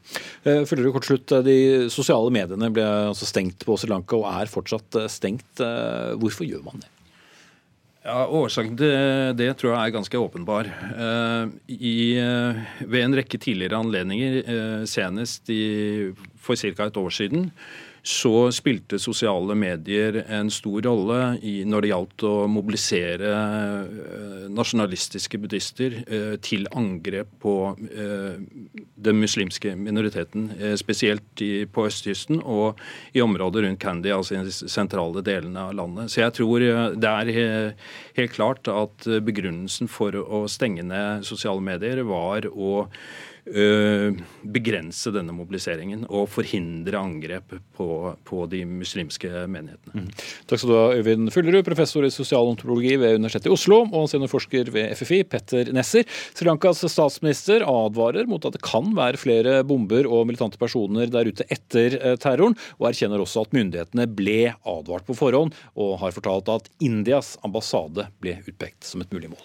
Eh, 0.47 0.61
følger 0.69 0.87
du 0.87 0.93
kort 0.95 1.09
slutt, 1.09 1.33
eh, 1.37 1.43
De 1.45 1.57
sosiale 1.93 2.33
mediene 2.33 2.71
ble 2.73 2.85
altså 3.13 3.29
stengt 3.29 3.65
på 3.67 3.77
Sri 3.77 3.91
Lanka 3.93 4.17
og 4.17 4.29
er 4.31 4.49
fortsatt 4.49 5.01
stengt. 5.13 5.61
Hvorfor 6.17 6.49
gjør 6.49 6.65
man 6.65 6.81
det? 6.81 6.93
Ja, 8.07 8.23
Årsaken 8.31 8.77
til 8.79 8.93
det 9.35 9.49
tror 9.59 9.73
jeg 9.73 9.81
er 9.83 9.97
ganske 9.97 10.21
åpenbar. 10.23 10.69
I, 11.67 11.97
ved 12.87 13.01
en 13.03 13.17
rekke 13.19 13.41
tidligere 13.43 13.81
anledninger, 13.83 14.87
senest 14.87 15.51
i, 15.51 16.15
for 16.39 16.55
ca. 16.55 16.87
et 16.87 17.01
år 17.03 17.11
siden, 17.11 17.51
så 18.07 18.53
spilte 18.55 19.01
sosiale 19.03 19.57
medier 19.59 20.21
en 20.31 20.47
stor 20.55 20.85
rolle 20.87 21.19
i, 21.43 21.57
når 21.67 21.83
det 21.83 21.91
gjaldt 21.91 22.25
å 22.29 22.35
mobilisere 22.51 23.33
eh, 23.33 24.45
nasjonalistiske 24.55 25.41
buddhister 25.43 25.97
eh, 26.07 26.37
til 26.39 26.69
angrep 26.79 27.33
på 27.43 27.57
eh, 27.75 28.39
den 29.09 29.19
muslimske 29.19 29.75
minoriteten, 29.81 30.49
spesielt 30.79 31.43
i, 31.43 31.67
på 31.67 31.89
østkysten 31.89 32.39
og 32.45 32.79
i 33.17 33.25
området 33.25 33.65
rundt 33.67 33.83
Candy, 33.83 34.15
altså 34.15 34.39
i 34.39 34.45
de 34.47 34.55
sentrale 34.55 35.25
delene 35.27 35.67
av 35.67 35.75
landet. 35.75 36.15
Så 36.15 36.23
jeg 36.23 36.39
tror 36.39 36.63
det 36.95 37.11
er 37.11 37.75
helt 38.21 38.37
klart 38.39 38.71
at 38.71 39.07
begrunnelsen 39.27 39.91
for 39.91 40.15
å 40.15 40.47
stenge 40.51 40.87
ned 40.87 41.27
sosiale 41.27 41.65
medier 41.65 42.05
var 42.07 42.47
å 42.55 42.87
begrense 43.47 45.13
denne 45.15 45.35
mobiliseringen 45.37 46.03
og 46.11 46.27
forhindre 46.35 46.99
angrep 46.99 47.55
på, 47.77 47.89
på 48.27 48.47
de 48.51 48.65
muslimske 48.67 49.31
menighetene. 49.47 50.03
Mm. 50.03 50.09
Takk 50.51 50.63
skal 50.63 50.73
du 50.73 50.77
ha, 50.77 50.87
Øyvind 50.99 51.31
Fullerud, 51.35 51.63
professor 51.67 52.07
i 52.07 52.11
sosialantropologi 52.11 52.97
ved 52.99 53.21
Universitetet 53.21 53.53
i 53.53 53.55
Oslo, 53.55 53.85
og 53.87 54.09
seniorforsker 54.11 54.73
ved 54.75 54.97
FFI, 54.99 55.23
Petter 55.31 55.71
Nesser. 55.77 56.07
Sri 56.35 56.49
Lankas 56.49 56.83
statsminister 56.91 57.63
advarer 57.67 58.27
mot 58.31 58.45
at 58.49 58.57
det 58.57 58.65
kan 58.67 58.91
være 58.97 59.21
flere 59.21 59.61
bomber 59.67 60.09
og 60.11 60.27
militante 60.27 60.59
personer 60.59 61.11
der 61.13 61.31
ute 61.31 61.47
etter 61.47 62.01
terroren, 62.23 62.57
og 62.81 62.91
erkjenner 62.91 63.23
også 63.23 63.47
at 63.47 63.55
myndighetene 63.57 64.09
ble 64.11 64.41
advart 64.67 65.07
på 65.07 65.15
forhånd, 65.19 65.55
og 65.79 66.01
har 66.03 66.17
fortalt 66.17 66.51
at 66.51 66.71
Indias 66.83 67.37
ambassade 67.47 68.09
ble 68.23 68.41
utpekt 68.47 68.83
som 68.91 69.07
et 69.07 69.15
mulig 69.15 69.31
mål. 69.31 69.45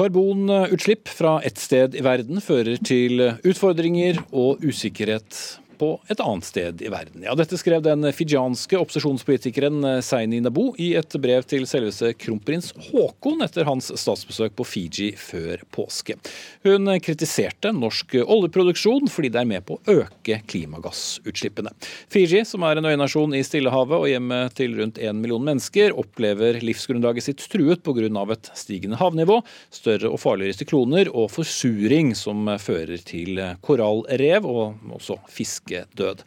Karbonutslipp 0.00 1.08
fra 1.12 1.42
ett 1.44 1.58
sted 1.60 1.92
i 1.92 2.00
verden 2.00 2.40
fører 2.40 2.78
til 2.80 3.20
utfordringer 3.44 4.22
og 4.32 4.62
usikkerhet 4.64 5.36
på 5.80 5.94
et 6.12 6.20
annet 6.20 6.44
sted 6.44 6.82
i 6.84 6.90
verden. 6.92 7.24
Ja, 7.24 7.34
Dette 7.38 7.56
skrev 7.60 7.80
den 7.84 8.04
fijianske 8.12 8.76
opposisjonspolitikeren 8.80 10.02
Seini 10.04 10.42
Nabo 10.44 10.70
i 10.80 10.92
et 10.98 11.14
brev 11.22 11.46
til 11.48 11.64
selveste 11.68 12.12
kronprins 12.20 12.74
Haakon 12.90 13.40
etter 13.46 13.64
hans 13.68 13.88
statsbesøk 13.88 14.56
på 14.58 14.66
Fiji 14.68 15.10
før 15.16 15.62
påske. 15.72 16.18
Hun 16.66 16.90
kritiserte 17.00 17.72
norsk 17.72 18.18
oljeproduksjon 18.20 19.08
fordi 19.10 19.32
det 19.32 19.40
er 19.40 19.48
med 19.48 19.64
på 19.66 19.78
å 19.78 19.96
øke 20.02 20.40
klimagassutslippene. 20.50 21.72
Fiji, 22.12 22.42
som 22.48 22.66
er 22.68 22.80
en 22.80 22.90
øynasjon 22.90 23.36
i 23.38 23.42
Stillehavet 23.46 23.96
og 24.04 24.08
hjemme 24.10 24.42
til 24.56 24.76
rundt 24.80 25.00
én 25.00 25.22
million 25.22 25.44
mennesker, 25.46 25.96
opplever 25.96 26.60
livsgrunnlaget 26.64 27.30
sitt 27.30 27.46
truet 27.52 27.84
pga. 27.86 28.00
et 28.30 28.50
stigende 28.54 28.96
havnivå, 29.00 29.40
større 29.70 30.10
og 30.10 30.20
farligere 30.20 30.60
sykloner 30.60 31.08
og 31.14 31.30
forsuring 31.32 32.14
som 32.14 32.48
fører 32.60 33.00
til 33.04 33.40
korallrev 33.64 34.46
og 34.46 34.94
også 34.98 35.18
fisk 35.30 35.69
død. 35.70 36.24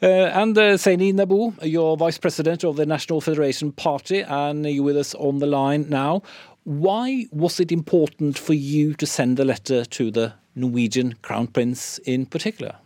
Uh, 0.00 0.06
and 0.06 0.56
uh, 0.56 0.76
Saini 0.76 1.12
Nabu, 1.12 1.52
you're 1.62 1.96
vice 1.96 2.18
president 2.18 2.64
of 2.64 2.76
the 2.76 2.86
National 2.86 3.20
Federation 3.20 3.72
Party, 3.72 4.20
and 4.20 4.64
you're 4.64 4.84
with 4.84 4.96
us 4.96 5.14
on 5.16 5.40
the 5.40 5.46
line 5.46 5.86
now. 5.88 6.22
Why 6.62 7.26
was 7.32 7.58
it 7.58 7.72
important 7.72 8.38
for 8.38 8.54
you 8.54 8.94
to 8.94 9.06
send 9.06 9.40
a 9.40 9.44
letter 9.44 9.84
to 9.84 10.10
the 10.10 10.34
Norwegian 10.54 11.14
Crown 11.22 11.48
Prince 11.48 11.98
in 12.04 12.26
particular? 12.26 12.76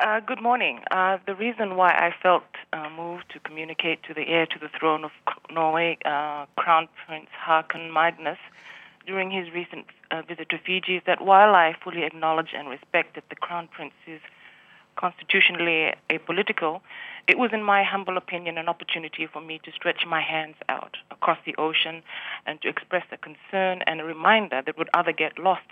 Uh, 0.00 0.18
good 0.18 0.42
morning. 0.42 0.80
Uh, 0.90 1.18
the 1.26 1.34
reason 1.36 1.76
why 1.76 1.90
I 1.90 2.12
felt 2.20 2.42
uh, 2.72 2.88
moved 2.96 3.26
to 3.34 3.38
communicate 3.38 4.02
to 4.04 4.14
the 4.14 4.26
heir 4.26 4.46
to 4.46 4.58
the 4.58 4.68
throne 4.76 5.04
of 5.04 5.12
Norway, 5.52 5.96
uh, 6.04 6.46
Crown 6.56 6.88
Prince 7.06 7.28
Haakon 7.46 7.92
Magnus, 7.92 8.38
during 9.06 9.30
his 9.30 9.52
recent 9.52 9.86
uh, 10.10 10.22
visit 10.22 10.48
to 10.50 10.58
Fiji 10.58 10.96
is 10.96 11.02
that 11.06 11.24
while 11.24 11.54
I 11.54 11.74
fully 11.82 12.04
acknowledge 12.04 12.50
and 12.56 12.68
respect 12.68 13.14
that 13.14 13.24
the 13.28 13.36
Crown 13.36 13.68
Prince 13.68 13.94
is 14.06 14.20
constitutionally 14.96 15.92
apolitical, 16.10 16.80
it 17.28 17.38
was, 17.38 17.50
in 17.52 17.62
my 17.62 17.82
humble 17.82 18.16
opinion, 18.16 18.58
an 18.58 18.68
opportunity 18.68 19.26
for 19.32 19.40
me 19.40 19.60
to 19.64 19.72
stretch 19.72 20.04
my 20.06 20.20
hands 20.20 20.56
out 20.68 20.96
across 21.10 21.38
the 21.46 21.54
ocean 21.56 22.02
and 22.46 22.60
to 22.62 22.68
express 22.68 23.04
a 23.12 23.16
concern 23.16 23.82
and 23.86 24.00
a 24.00 24.04
reminder 24.04 24.62
that 24.64 24.76
would 24.76 24.90
other 24.92 25.12
get 25.12 25.38
lost 25.38 25.68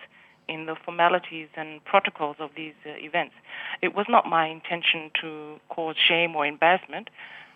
in 0.48 0.66
the 0.66 0.74
formalities 0.84 1.48
and 1.54 1.84
protocols 1.84 2.36
of 2.40 2.50
these 2.56 2.74
uh, 2.86 2.90
events. 2.98 3.34
It 3.82 3.94
was 3.94 4.06
not 4.08 4.26
my 4.26 4.46
intention 4.46 5.10
to 5.20 5.60
cause 5.68 5.96
shame 5.96 6.34
or 6.34 6.46
embarrassment, 6.46 7.08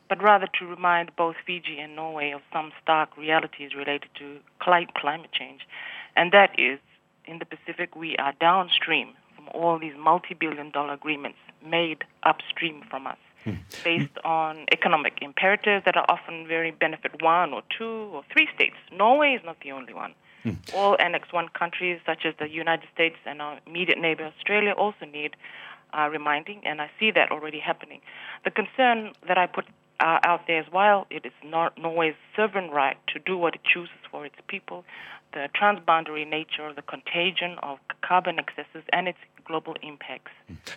but 0.08 0.22
rather 0.22 0.46
to 0.58 0.66
remind 0.66 1.14
both 1.16 1.36
Fiji 1.46 1.78
and 1.78 1.96
Norway 1.96 2.30
of 2.30 2.42
some 2.52 2.72
stark 2.82 3.16
realities 3.16 3.74
related 3.74 4.10
to 4.18 4.38
climate 4.60 5.32
change. 5.32 5.60
And 6.16 6.32
that 6.32 6.58
is, 6.58 6.78
in 7.24 7.38
the 7.38 7.46
Pacific, 7.46 7.96
we 7.96 8.16
are 8.16 8.32
downstream 8.40 9.14
from 9.34 9.48
all 9.48 9.78
these 9.78 9.94
multi 9.98 10.34
billion 10.34 10.70
dollar 10.70 10.94
agreements 10.94 11.38
made 11.64 12.04
upstream 12.22 12.82
from 12.90 13.06
us. 13.06 13.16
Hmm. 13.44 13.56
Based 13.82 14.16
on 14.24 14.64
economic 14.72 15.18
imperatives 15.20 15.84
that 15.84 15.96
are 15.96 16.06
often 16.08 16.46
very 16.46 16.70
benefit 16.70 17.22
one 17.22 17.52
or 17.52 17.62
two 17.76 18.08
or 18.12 18.24
three 18.32 18.48
states. 18.54 18.76
Norway 18.90 19.34
is 19.34 19.42
not 19.44 19.58
the 19.62 19.72
only 19.72 19.92
one. 19.92 20.14
Hmm. 20.42 20.52
All 20.74 20.96
Annex 20.98 21.30
1 21.30 21.48
countries, 21.48 22.00
such 22.06 22.24
as 22.24 22.34
the 22.38 22.48
United 22.48 22.88
States 22.94 23.16
and 23.26 23.42
our 23.42 23.58
immediate 23.66 23.98
neighbor 23.98 24.24
Australia, 24.24 24.72
also 24.72 25.04
need 25.04 25.36
uh, 25.92 26.08
reminding, 26.10 26.60
and 26.66 26.80
I 26.80 26.90
see 26.98 27.10
that 27.10 27.30
already 27.30 27.60
happening. 27.60 28.00
The 28.44 28.50
concern 28.50 29.12
that 29.26 29.38
I 29.38 29.46
put 29.46 29.66
uh, 30.00 30.18
out 30.24 30.42
there 30.46 30.60
as 30.60 30.66
well. 30.72 31.06
It 31.10 31.24
is 31.24 31.32
not 31.44 31.78
Norway's 31.78 32.14
sovereign 32.36 32.70
right 32.70 32.96
to 33.12 33.18
do 33.18 33.36
what 33.36 33.54
it 33.54 33.60
chooses 33.64 33.96
for 34.10 34.26
its 34.26 34.36
people. 34.48 34.84
The 35.32 35.48
transboundary 35.60 36.28
nature, 36.28 36.66
of 36.66 36.76
the 36.76 36.82
contagion 36.82 37.56
of 37.62 37.78
carbon 38.02 38.38
excesses, 38.38 38.84
and 38.92 39.08
its 39.08 39.18
global 39.44 39.74
impacts. 39.82 40.32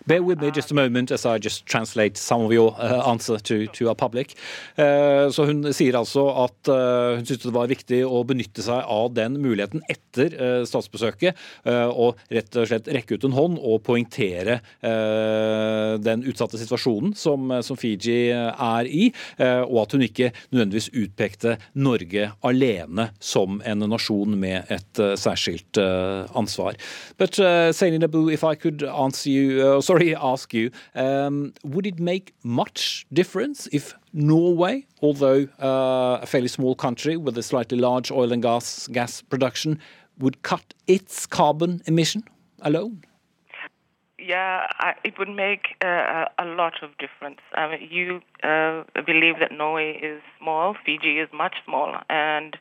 Bear 0.05 0.23
with 0.23 0.39
me 0.41 0.51
just 0.51 0.71
a 0.71 0.75
moment 0.75 1.11
as 1.11 1.25
I 1.25 1.37
just 1.37 1.65
translate 1.65 2.17
some 2.17 2.41
of 2.45 2.51
your 2.53 2.75
uh, 2.79 3.09
answer 3.09 3.37
to, 3.39 3.67
to 3.67 3.89
our 3.89 3.95
public. 3.95 4.35
Uh, 4.77 5.29
så 5.31 5.45
Hun 5.47 5.73
sier 5.73 5.95
altså 5.99 6.25
at 6.43 6.71
uh, 6.71 7.17
hun 7.17 7.25
syntes 7.25 7.47
det 7.47 7.53
var 7.55 7.69
viktig 7.71 8.01
å 8.07 8.23
benytte 8.27 8.63
seg 8.65 8.83
av 8.83 9.13
den 9.15 9.37
muligheten 9.43 9.83
etter 9.91 10.35
uh, 10.35 10.63
statsbesøket, 10.67 11.37
uh, 11.67 11.87
og 11.91 12.19
rett 12.33 12.55
og 12.59 12.67
slett 12.69 12.89
rekke 12.91 13.17
ut 13.17 13.27
en 13.27 13.37
hånd 13.37 13.59
og 13.59 13.81
poengtere 13.87 14.59
uh, 14.83 15.95
den 16.03 16.25
utsatte 16.27 16.59
situasjonen 16.59 17.15
som, 17.17 17.51
som 17.63 17.79
Fiji 17.79 18.31
er 18.31 18.87
i, 18.87 19.09
og 19.39 19.77
at 19.83 19.93
hun 19.95 20.03
ikke 20.05 20.29
nødvendigvis 20.51 20.89
utpekte 20.97 21.55
Norge 21.77 22.29
alene 22.45 23.09
som 23.23 23.61
en 23.65 23.85
nasjon 23.89 24.35
med 24.39 24.69
et 24.73 25.01
særskilt 25.19 25.79
ansvar. 26.37 26.77
But 27.17 27.39
uh, 27.39 27.71
Saini 27.71 27.99
Nabu, 27.99 28.29
if 28.29 28.43
I 28.43 28.55
could 28.57 28.83
answer 28.83 29.29
you, 29.29 29.65
uh, 29.65 29.81
sorry, 29.89 30.15
ask 30.15 30.53
you, 30.53 30.71
um, 30.95 31.53
would 31.63 31.87
it 31.87 31.99
make 31.99 32.33
much 32.43 33.05
difference 33.13 33.67
if 33.71 33.93
Norway, 34.13 34.85
although 35.01 35.47
uh, 35.61 36.19
a 36.21 36.25
fairly 36.25 36.49
small 36.49 36.75
country 36.75 37.15
with 37.15 37.37
a 37.37 37.43
slightly 37.43 37.77
large 37.77 38.11
oil 38.11 38.33
and 38.33 38.41
gas 38.41 38.87
gas 38.87 39.21
production, 39.21 39.79
would 40.19 40.41
cut 40.41 40.73
its 40.87 41.25
carbon 41.25 41.81
emission 41.85 42.23
alone? 42.61 43.03
Yeah, 44.19 44.67
I, 44.79 44.95
it 45.03 45.17
would 45.19 45.29
make 45.29 45.75
uh, 45.81 46.25
a 46.37 46.45
lot 46.45 46.83
of 46.83 46.97
difference. 46.97 47.39
I 47.53 47.69
mean, 47.69 47.87
you 47.89 48.21
uh, 48.43 48.83
believe 49.05 49.39
that 49.39 49.51
Norway 49.51 49.99
is 50.01 50.21
small, 50.39 50.75
Fiji 50.85 51.19
is 51.19 51.29
much 51.31 51.55
smaller, 51.63 52.01
and 52.09 52.57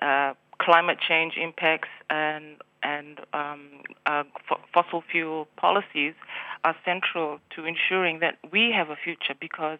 uh, 0.00 0.32
climate 0.58 0.98
change 1.06 1.34
impacts 1.36 1.88
and 2.08 2.56
and 2.84 3.18
um, 3.32 3.62
uh, 4.06 4.22
fossil 4.72 5.02
fuel 5.10 5.48
policies 5.56 6.14
are 6.62 6.76
central 6.84 7.40
to 7.56 7.64
ensuring 7.64 8.20
that 8.20 8.38
we 8.52 8.70
have 8.70 8.90
a 8.90 8.96
future 8.96 9.34
because 9.40 9.78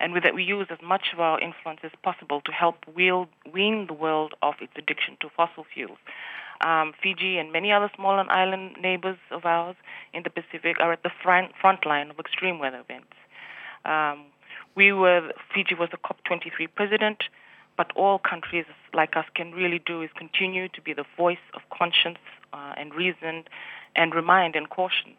and 0.00 0.14
that 0.24 0.34
we 0.34 0.42
use 0.42 0.66
as 0.70 0.78
much 0.82 1.12
of 1.12 1.20
our 1.20 1.38
influence 1.40 1.80
as 1.84 1.92
possible 2.02 2.40
to 2.40 2.52
help 2.52 2.76
wean 2.94 3.86
the 3.86 3.94
world 3.94 4.34
of 4.42 4.54
its 4.60 4.72
addiction 4.76 5.16
to 5.20 5.28
fossil 5.36 5.64
fuels. 5.72 5.98
Um, 6.62 6.94
Fiji 7.02 7.36
and 7.36 7.52
many 7.52 7.70
other 7.70 7.90
small 7.94 8.18
and 8.18 8.30
island 8.30 8.76
neighbors 8.80 9.18
of 9.30 9.44
ours 9.44 9.76
in 10.14 10.22
the 10.22 10.30
Pacific 10.30 10.76
are 10.80 10.92
at 10.92 11.02
the 11.02 11.10
front, 11.22 11.52
front 11.60 11.84
line 11.84 12.10
of 12.10 12.18
extreme 12.18 12.58
weather 12.58 12.80
events. 12.80 13.12
Um, 13.84 14.24
we 14.74 14.92
were 14.92 15.32
Fiji 15.54 15.74
was 15.74 15.90
the 15.90 15.98
COP23 15.98 16.68
president. 16.74 17.24
But 17.76 17.92
all 17.94 18.18
countries 18.18 18.64
like 18.94 19.16
us 19.16 19.26
can 19.34 19.52
really 19.52 19.80
do 19.84 20.02
is 20.02 20.10
continue 20.16 20.68
to 20.68 20.80
be 20.80 20.92
the 20.92 21.04
voice 21.16 21.44
of 21.54 21.60
conscience 21.76 22.18
uh, 22.52 22.74
and 22.76 22.94
reason 22.94 23.44
and 23.94 24.14
remind 24.14 24.56
and 24.56 24.68
caution. 24.70 25.12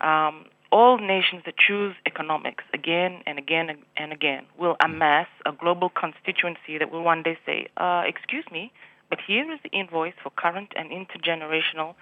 Um, 0.00 0.46
all 0.70 0.98
nations 0.98 1.42
that 1.44 1.54
choose 1.56 1.94
economics 2.06 2.64
again 2.72 3.22
and 3.26 3.38
again 3.38 3.76
and 3.96 4.12
again 4.12 4.46
will 4.58 4.76
amass 4.82 5.26
a 5.44 5.52
global 5.52 5.90
constituency 5.90 6.78
that 6.78 6.90
will 6.90 7.02
one 7.02 7.22
day 7.22 7.38
say, 7.44 7.68
uh, 7.76 8.02
excuse 8.06 8.44
me, 8.50 8.72
but 9.10 9.18
here 9.26 9.52
is 9.52 9.60
the 9.62 9.68
invoice 9.70 10.14
for 10.22 10.30
current 10.30 10.72
and 10.74 10.90
intergenerational 10.90 11.94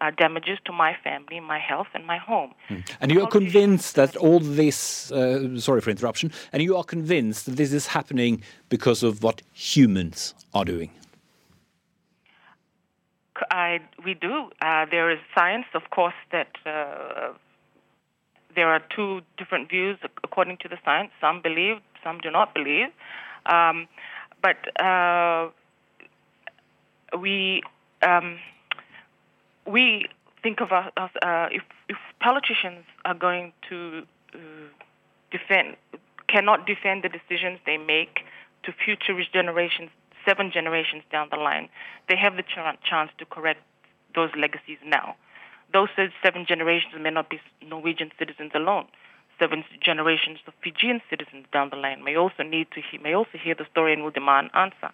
uh, 0.00 0.10
damages 0.10 0.58
to 0.64 0.72
my 0.72 0.96
family, 1.02 1.40
my 1.40 1.58
health, 1.58 1.88
and 1.94 2.06
my 2.06 2.18
home. 2.18 2.52
Mm. 2.68 2.96
And 3.00 3.12
you 3.12 3.22
are 3.22 3.28
convinced 3.28 3.94
that 3.94 4.16
all 4.16 4.40
this, 4.40 5.10
uh, 5.12 5.58
sorry 5.58 5.80
for 5.80 5.90
interruption, 5.90 6.32
and 6.52 6.62
you 6.62 6.76
are 6.76 6.84
convinced 6.84 7.46
that 7.46 7.56
this 7.56 7.72
is 7.72 7.86
happening 7.88 8.42
because 8.68 9.02
of 9.02 9.22
what 9.22 9.42
humans 9.52 10.34
are 10.52 10.64
doing? 10.64 10.90
I, 13.50 13.80
we 14.04 14.14
do. 14.14 14.50
Uh, 14.62 14.86
there 14.90 15.10
is 15.10 15.18
science, 15.36 15.66
of 15.74 15.82
course, 15.90 16.14
that 16.30 16.52
uh, 16.64 17.32
there 18.54 18.68
are 18.68 18.80
two 18.94 19.22
different 19.36 19.68
views 19.68 19.98
according 20.22 20.58
to 20.58 20.68
the 20.68 20.78
science. 20.84 21.10
Some 21.20 21.42
believe, 21.42 21.78
some 22.02 22.18
do 22.20 22.30
not 22.30 22.54
believe. 22.54 22.88
Um, 23.46 23.88
but 24.40 24.80
uh, 24.80 25.48
we 27.18 27.62
um, 28.02 28.38
we 29.66 30.06
think 30.42 30.60
of 30.60 30.72
us 30.72 30.92
uh, 30.96 31.48
if, 31.50 31.62
if 31.88 31.96
politicians 32.20 32.84
are 33.04 33.14
going 33.14 33.52
to 33.68 34.02
uh, 34.34 34.38
defend, 35.30 35.76
cannot 36.28 36.66
defend 36.66 37.02
the 37.02 37.08
decisions 37.08 37.58
they 37.66 37.78
make 37.78 38.20
to 38.64 38.72
future 38.72 39.14
generations, 39.32 39.90
seven 40.26 40.50
generations 40.52 41.02
down 41.10 41.28
the 41.30 41.36
line, 41.36 41.68
they 42.08 42.16
have 42.16 42.36
the 42.36 42.42
ch- 42.42 42.78
chance 42.88 43.10
to 43.18 43.24
correct 43.24 43.60
those 44.14 44.30
legacies 44.36 44.78
now. 44.84 45.16
Those 45.72 45.88
seven 46.22 46.46
generations 46.46 46.94
may 47.00 47.10
not 47.10 47.28
be 47.28 47.40
Norwegian 47.66 48.12
citizens 48.18 48.52
alone. 48.54 48.86
Seven 49.38 49.64
generations 49.80 50.38
of 50.46 50.54
Fijian 50.62 51.00
citizens 51.10 51.46
down 51.52 51.70
the 51.70 51.76
line 51.76 52.04
may 52.04 52.16
also 52.16 52.42
need 52.42 52.68
to 52.72 52.80
he- 52.80 52.98
may 52.98 53.14
also 53.14 53.38
hear 53.38 53.54
the 53.54 53.66
story 53.70 53.92
and 53.92 54.02
will 54.02 54.10
demand 54.10 54.50
answer. 54.54 54.90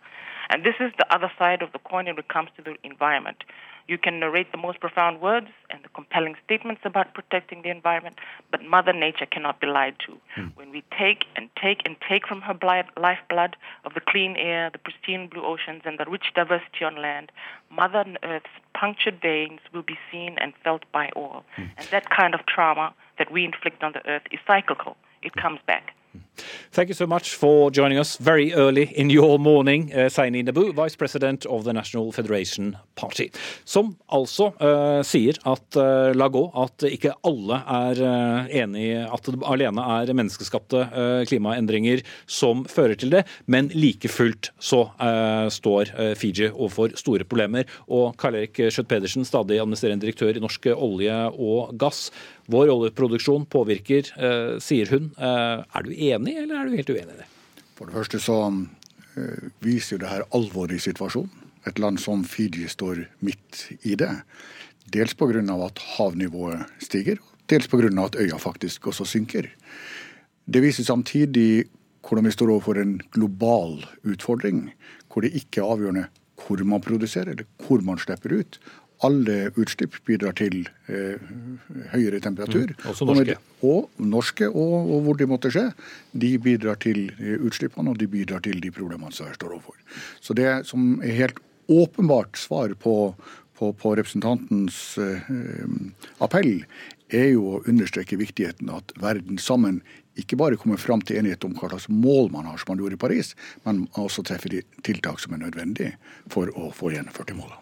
And 0.50 0.64
this 0.64 0.74
is 0.80 0.92
the 0.98 1.14
other 1.14 1.30
side 1.38 1.62
of 1.62 1.72
the 1.72 1.78
coin 1.78 2.06
when 2.06 2.18
it 2.18 2.28
comes 2.28 2.50
to 2.56 2.62
the 2.62 2.74
environment. 2.82 3.44
You 3.86 3.98
can 3.98 4.20
narrate 4.20 4.52
the 4.52 4.58
most 4.58 4.78
profound 4.78 5.20
words 5.20 5.48
and 5.68 5.82
the 5.82 5.88
compelling 5.88 6.36
statements 6.44 6.82
about 6.84 7.12
protecting 7.12 7.62
the 7.62 7.70
environment, 7.70 8.16
but 8.50 8.62
Mother 8.64 8.92
Nature 8.92 9.26
cannot 9.26 9.60
be 9.60 9.66
lied 9.66 9.96
to. 10.06 10.16
Hmm. 10.36 10.46
When 10.54 10.70
we 10.70 10.84
take 10.96 11.24
and 11.34 11.48
take 11.60 11.82
and 11.84 11.96
take 12.08 12.26
from 12.26 12.40
her 12.42 12.54
blood, 12.54 12.86
lifeblood 12.96 13.56
of 13.84 13.94
the 13.94 14.00
clean 14.00 14.36
air, 14.36 14.70
the 14.70 14.78
pristine 14.78 15.26
blue 15.26 15.44
oceans, 15.44 15.82
and 15.84 15.98
the 15.98 16.04
rich 16.08 16.26
diversity 16.36 16.84
on 16.84 17.02
land, 17.02 17.32
Mother 17.68 18.04
Earth's 18.22 18.46
punctured 18.74 19.20
veins 19.20 19.60
will 19.72 19.82
be 19.82 19.98
seen 20.10 20.36
and 20.38 20.52
felt 20.62 20.84
by 20.92 21.10
all. 21.16 21.44
Hmm. 21.56 21.64
And 21.76 21.86
that 21.90 22.10
kind 22.10 22.34
of 22.34 22.46
trauma 22.46 22.94
that 23.20 23.30
we 23.30 23.44
inflict 23.44 23.84
on 23.84 23.92
the 23.92 24.04
earth 24.08 24.22
is 24.32 24.40
cyclical. 24.46 24.96
It 25.22 25.34
comes 25.36 25.60
back. 25.66 25.94
Hmm. 26.12 26.18
Thank 26.72 26.88
you 26.88 26.94
so 26.94 27.06
much 27.06 27.34
for 27.34 27.70
joining 27.70 27.98
us 27.98 28.16
very 28.16 28.54
early 28.54 28.86
in 28.96 29.10
your 29.10 29.38
morning, 29.38 29.92
uh, 29.92 30.08
Saini 30.08 30.44
Nabu, 30.44 30.72
Vice 30.72 30.96
President 30.96 31.44
of 31.46 31.64
the 31.64 31.72
National 31.72 32.12
Federation 32.12 32.76
Party. 32.94 33.30
Som 33.64 33.96
altså 34.08 34.52
uh, 34.60 35.02
sier 35.02 35.36
at 35.44 35.76
uh, 35.76 36.12
la 36.14 36.28
gå 36.28 36.44
at 36.62 36.86
ikke 36.88 37.12
alle 37.26 37.60
er 37.66 38.02
uh, 38.04 38.54
enig 38.62 38.86
at 39.04 39.26
det 39.26 39.42
alene 39.44 39.84
er 39.98 40.14
menneskeskapte 40.14 40.84
uh, 40.94 41.24
klimaendringer 41.28 42.04
som 42.30 42.64
fører 42.70 42.96
til 42.96 43.12
det, 43.12 43.24
men 43.50 43.70
like 43.74 44.08
fullt 44.10 44.50
så 44.60 44.82
eh, 45.00 45.46
står 45.52 45.92
eh, 45.96 46.12
Fiji 46.18 46.48
overfor 46.50 46.94
store 46.98 47.26
problemer. 47.28 47.68
Og 47.88 48.14
Karl 48.20 48.40
Erik 48.40 48.60
Schjøtt-Pedersen, 48.60 49.26
stadig 49.28 49.60
administrerende 49.60 50.04
direktør 50.04 50.36
i 50.36 50.42
Norsk 50.42 50.70
olje 50.76 51.16
og 51.36 51.72
gass. 51.80 52.08
Vår 52.50 52.70
oljeproduksjon 52.72 53.46
påvirker, 53.50 54.10
eh, 54.18 54.58
sier 54.62 54.90
hun. 54.90 55.10
Eh, 55.16 55.62
er 55.62 55.86
du 55.86 55.90
enig, 55.90 56.19
eller 56.28 56.56
er 56.56 56.68
du 56.68 56.76
helt 56.76 56.90
uenig 56.90 57.14
i 57.14 57.20
det? 57.22 57.28
For 57.78 57.88
det 57.88 57.96
første 57.96 58.20
så 58.20 58.38
eh, 58.50 59.50
viser 59.64 59.96
jo 59.96 60.00
det 60.02 60.10
her 60.10 60.26
alvoret 60.36 60.76
i 60.76 60.82
situasjonen. 60.82 61.48
Et 61.68 61.78
land 61.78 62.00
som 62.00 62.22
Fiji 62.24 62.68
står 62.72 63.04
midt 63.20 63.66
i 63.84 63.94
det. 63.94 64.10
Dels 64.92 65.14
pga. 65.14 65.40
at 65.66 65.78
havnivået 65.96 66.64
stiger, 66.80 67.18
dels 67.48 67.68
pga. 67.68 68.04
at 68.04 68.16
øya 68.16 68.38
faktisk 68.38 68.86
også 68.86 69.04
synker. 69.04 69.46
Det 70.46 70.62
viser 70.62 70.84
samtidig 70.84 71.68
hvordan 72.00 72.24
vi 72.24 72.30
står 72.30 72.50
overfor 72.50 72.80
en 72.80 73.00
global 73.12 73.84
utfordring, 74.04 74.72
hvor 75.12 75.20
det 75.22 75.34
ikke 75.34 75.60
er 75.60 75.68
avgjørende 75.68 76.06
hvor 76.46 76.64
man 76.64 76.80
produserer 76.80 77.34
eller 77.34 77.46
hvor 77.66 77.80
man 77.84 77.98
slipper 77.98 78.32
ut. 78.40 78.58
Alle 79.06 79.36
utslipp 79.56 79.94
bidrar 80.04 80.34
til 80.36 80.66
eh, 80.92 81.16
høyere 81.94 82.20
temperatur. 82.20 82.74
Mm, 82.74 82.88
også 82.92 83.06
Og 83.06 83.16
med- 83.16 83.30
norske. 83.30 83.38
Og 83.62 84.06
norske, 84.14 84.48
og, 84.48 84.74
og 84.92 85.02
hvor 85.06 85.16
de 85.20 85.26
måtte 85.30 85.50
skje. 85.52 85.66
De 86.12 86.34
bidrar 86.38 86.76
til 86.82 87.06
eh, 87.18 87.36
utslippene, 87.40 87.90
og 87.94 87.98
de 88.00 88.08
bidrar 88.12 88.42
til 88.44 88.60
de 88.60 88.70
problemene 88.70 89.12
som 89.12 89.26
her 89.30 89.38
står 89.38 89.56
overfor. 89.56 89.76
Så 90.20 90.36
det 90.36 90.66
som 90.68 91.00
er 91.02 91.16
helt 91.16 91.40
åpenbart 91.70 92.36
svar 92.36 92.74
på, 92.82 93.14
på, 93.56 93.72
på 93.72 93.96
representantens 93.96 94.98
eh, 94.98 95.32
appell, 96.20 96.64
er 97.10 97.32
jo 97.32 97.56
å 97.56 97.62
understreke 97.66 98.18
viktigheten 98.20 98.68
av 98.70 98.84
at 98.84 98.92
verden 99.02 99.38
sammen 99.42 99.80
ikke 100.20 100.36
bare 100.38 100.58
kommer 100.60 100.78
fram 100.80 101.00
til 101.06 101.20
enighet 101.20 101.44
om 101.46 101.54
hva 101.56 101.70
slags 101.70 101.88
mål 101.88 102.28
man 102.34 102.46
har, 102.48 102.58
som 102.60 102.72
man 102.74 102.82
gjorde 102.82 102.98
i 102.98 103.00
Paris, 103.00 103.32
men 103.64 103.86
også 103.98 104.24
treffer 104.26 104.52
de 104.52 104.60
tiltak 104.86 105.20
som 105.22 105.34
er 105.34 105.42
nødvendige 105.44 105.94
for 106.30 106.50
å 106.58 106.68
få 106.74 106.92
gjennomført 106.94 107.30
de 107.30 107.38
målene. 107.38 107.58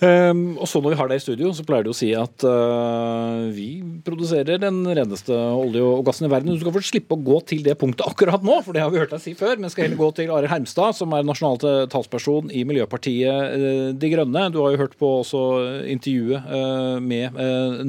Um, 0.00 0.54
og 0.56 0.64
så 0.64 0.80
Når 0.80 0.94
vi 0.94 0.96
har 0.96 1.10
deg 1.10 1.18
i 1.20 1.22
studio, 1.22 1.50
så 1.52 1.64
pleier 1.68 1.84
du 1.84 1.90
å 1.92 1.96
si 1.96 2.08
at 2.16 2.44
uh, 2.48 3.50
vi 3.52 3.82
produserer 4.06 4.60
den 4.62 4.78
reneste 4.96 5.34
olje 5.36 5.82
og 5.84 6.06
gassen 6.08 6.28
i 6.28 6.30
verden. 6.32 6.54
Du 6.56 6.62
skal 6.62 6.72
få 6.72 6.82
slippe 6.84 7.18
å 7.18 7.20
gå 7.20 7.40
til 7.50 7.60
det 7.66 7.76
punktet 7.80 8.06
akkurat 8.08 8.44
nå, 8.46 8.56
for 8.64 8.76
det 8.76 8.84
har 8.84 8.92
vi 8.94 9.02
hørt 9.02 9.12
deg 9.12 9.20
si 9.20 9.34
før. 9.36 9.60
Men 9.60 9.72
skal 9.72 9.86
heller 9.86 10.00
gå 10.00 10.08
til 10.16 10.32
Arild 10.32 10.52
Hermstad, 10.54 10.96
som 10.96 11.12
er 11.16 11.26
nasjonal 11.28 11.60
talsperson 11.92 12.48
i 12.48 12.64
Miljøpartiet 12.68 13.60
uh, 13.60 13.90
De 13.92 14.12
Grønne. 14.14 14.46
Du 14.54 14.62
har 14.64 14.72
jo 14.72 14.82
hørt 14.86 14.96
på 15.00 15.12
også 15.20 15.44
intervjuet 15.92 16.48
uh, 16.48 16.96
med 17.04 17.36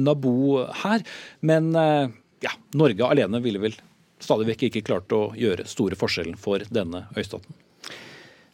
Nabo 0.02 0.66
her. 0.82 1.04
Men 1.40 1.72
ja, 1.72 2.52
Norge 2.76 3.08
alene 3.08 3.40
ville 3.44 3.60
vel 3.62 3.76
stadig 4.22 4.50
vekk 4.52 4.68
ikke 4.68 4.86
klart 4.86 5.12
å 5.16 5.30
gjøre 5.38 5.66
store 5.70 5.98
forskjellen 5.98 6.38
for 6.40 6.64
denne 6.74 7.06
øystaten. 7.16 7.61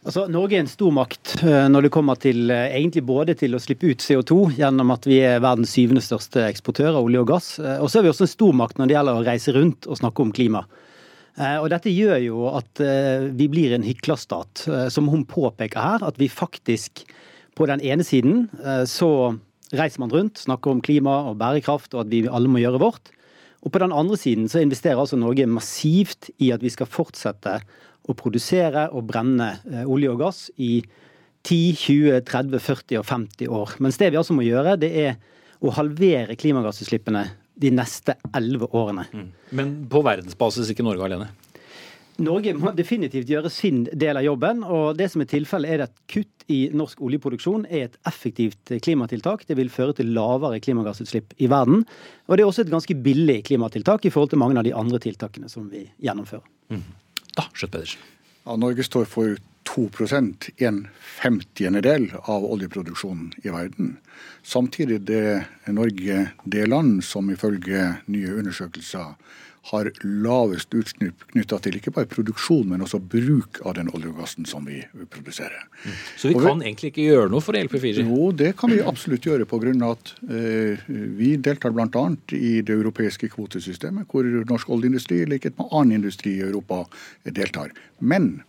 Altså, 0.06 0.28
Norge 0.30 0.54
er 0.54 0.62
en 0.62 0.70
stormakt 0.70 1.32
makt 1.42 1.70
når 1.72 1.84
det 1.84 1.90
kommer 1.92 2.18
til 2.22 2.52
eh, 2.54 2.70
egentlig 2.78 3.02
både 3.04 3.34
til 3.36 3.56
å 3.56 3.60
slippe 3.60 3.90
ut 3.90 4.04
CO2 4.04 4.36
gjennom 4.56 4.92
at 4.94 5.08
vi 5.10 5.18
er 5.26 5.40
verdens 5.42 5.72
syvende 5.74 6.00
største 6.04 6.44
eksportør 6.46 6.92
av 6.94 7.08
olje 7.08 7.24
og 7.24 7.26
gass. 7.32 7.48
eh, 7.58 7.80
Og 7.82 7.90
så 7.90 7.98
er 7.98 8.06
vi 8.06 8.12
også 8.12 8.28
en 8.28 8.30
stormakt 8.30 8.78
når 8.78 8.88
det 8.88 8.94
gjelder 8.94 9.18
å 9.18 9.24
reise 9.26 9.54
rundt 9.56 9.88
og 9.90 9.98
snakke 9.98 10.22
om 10.22 10.30
klima. 10.32 10.62
Eh, 11.36 11.58
Og 11.58 11.68
dette 11.74 11.90
gjør 11.90 12.22
jo 12.22 12.46
at 12.54 12.80
eh, 12.80 13.26
vi 13.34 13.48
blir 13.50 13.74
en 13.74 13.82
hyklerstat, 13.84 14.64
eh, 14.70 14.88
som 14.88 15.10
hun 15.10 15.26
påpeker 15.26 15.82
her. 15.82 16.06
At 16.06 16.16
vi 16.22 16.30
faktisk 16.30 17.02
på 17.58 17.66
den 17.66 17.82
ene 17.82 18.06
siden 18.06 18.46
eh, 18.62 18.84
så 18.86 19.34
reiser 19.74 20.00
man 20.00 20.14
rundt, 20.14 20.38
snakker 20.38 20.72
om 20.72 20.80
klima 20.80 21.24
og 21.28 21.40
bærekraft 21.42 21.92
og 21.98 22.06
at 22.06 22.14
vi 22.14 22.22
alle 22.30 22.48
må 22.48 22.62
gjøre 22.62 22.80
vårt. 22.80 23.10
Og 23.66 23.74
på 23.74 23.82
den 23.82 23.92
andre 23.92 24.16
siden 24.16 24.46
så 24.48 24.62
investerer 24.62 25.02
altså 25.02 25.18
Norge 25.18 25.44
massivt 25.50 26.30
i 26.38 26.52
at 26.54 26.62
vi 26.62 26.70
skal 26.70 26.86
fortsette 26.86 27.58
å 28.08 28.16
produsere 28.16 28.88
og 28.96 29.06
brenne 29.10 29.50
eh, 29.68 29.84
olje 29.84 30.12
og 30.12 30.22
gass 30.22 30.44
i 30.56 30.78
10, 31.46 31.74
20, 31.78 32.22
30, 32.28 32.60
40 32.60 33.00
og 33.00 33.06
50 33.08 33.52
år. 33.60 33.74
Mens 33.84 34.00
det 34.00 34.10
vi 34.12 34.20
altså 34.20 34.36
må 34.36 34.46
gjøre, 34.46 34.76
det 34.80 34.90
er 35.04 35.18
å 35.64 35.72
halvere 35.74 36.36
klimagassutslippene 36.38 37.24
de 37.58 37.70
neste 37.74 38.14
11 38.30 38.70
årene. 38.76 39.06
Men 39.56 39.76
på 39.90 40.02
verdensbasis 40.06 40.70
ikke 40.72 40.86
Norge 40.86 41.06
alene. 41.06 41.28
Norge 42.18 42.50
må 42.58 42.72
definitivt 42.74 43.30
gjøre 43.30 43.50
sin 43.52 43.84
del 43.94 44.18
av 44.18 44.24
jobben. 44.26 44.64
og 44.64 44.96
det 44.98 45.06
som 45.12 45.22
er 45.22 45.30
tilfellet 45.30 45.70
er 45.70 45.84
at 45.86 45.94
Kutt 46.10 46.46
i 46.50 46.68
norsk 46.74 47.00
oljeproduksjon 47.04 47.66
er 47.68 47.86
et 47.86 47.98
effektivt 48.08 48.72
klimatiltak. 48.82 49.44
Det 49.46 49.54
vil 49.58 49.70
føre 49.70 49.94
til 49.94 50.10
lavere 50.16 50.58
klimagassutslipp 50.58 51.36
i 51.38 51.46
verden. 51.46 51.84
Og 52.26 52.36
det 52.36 52.42
er 52.42 52.48
også 52.48 52.64
et 52.64 52.72
ganske 52.72 52.96
billig 53.04 53.44
klimatiltak 53.46 54.08
i 54.08 54.10
forhold 54.10 54.32
til 54.32 54.42
mange 54.42 54.58
av 54.58 54.66
de 54.66 54.74
andre 54.74 54.98
tiltakene 54.98 55.50
som 55.52 55.68
vi 55.70 55.84
gjennomfører. 56.02 56.46
Da, 57.38 57.46
Skjøtt 57.54 57.76
Pedersen. 57.76 58.02
Ja, 58.42 58.56
Norge 58.58 58.82
står 58.86 59.06
for 59.06 59.38
2% 59.68 60.48
en 60.64 60.78
femtiendedel 61.20 62.08
av 62.24 62.46
oljeproduksjonen 62.48 63.34
i 63.44 63.52
verden. 63.52 63.98
Samtidig 64.42 65.02
er 65.12 65.44
Norge 65.76 66.24
det 66.48 66.64
land 66.70 67.02
som 67.06 67.28
ifølge 67.30 67.84
nye 68.10 68.32
undersøkelser 68.40 69.14
har 69.70 69.90
lavest 70.04 70.72
utslipp 70.74 71.26
knytta 71.32 71.58
til 71.60 71.76
ikke 71.76 71.92
bare 71.92 72.06
produksjon, 72.08 72.68
men 72.70 72.80
også 72.80 73.00
bruk 73.00 73.60
av 73.66 73.74
den 73.74 73.90
olje 73.92 74.08
og 74.08 74.16
gassen 74.22 74.46
som 74.48 74.64
vi 74.64 74.80
produserer. 75.10 75.66
Så 76.16 76.28
vi 76.28 76.34
Og 76.34 76.40
vi- 76.40 76.46
kan 76.46 76.62
egentlig 76.62 76.92
ikke 76.92 77.06
gjøre 77.10 77.30
noe 77.30 77.40
for 77.40 77.52
å 77.52 77.58
hjelpe 77.60 77.80
Fiji? 77.80 78.02
Jo, 78.02 78.30
det 78.32 78.56
kan 78.56 78.70
vi 78.70 78.80
absolutt 78.80 79.20
gjøre 79.22 79.44
pga. 79.44 79.90
at 79.90 80.14
eh, 80.30 80.78
vi 80.88 81.36
deltar 81.36 81.72
bl.a. 81.72 82.16
i 82.32 82.60
det 82.62 82.70
europeiske 82.74 83.28
kvotesystemet, 83.28 84.06
hvor 84.06 84.24
norsk 84.24 84.68
oljeindustri, 84.70 85.22
i 85.22 85.26
likhet 85.26 85.58
med 85.58 85.68
annen 85.72 85.92
industri 86.00 86.38
i 86.38 86.40
Europa, 86.40 86.84
deltar. 87.24 87.70
Men 88.00 88.42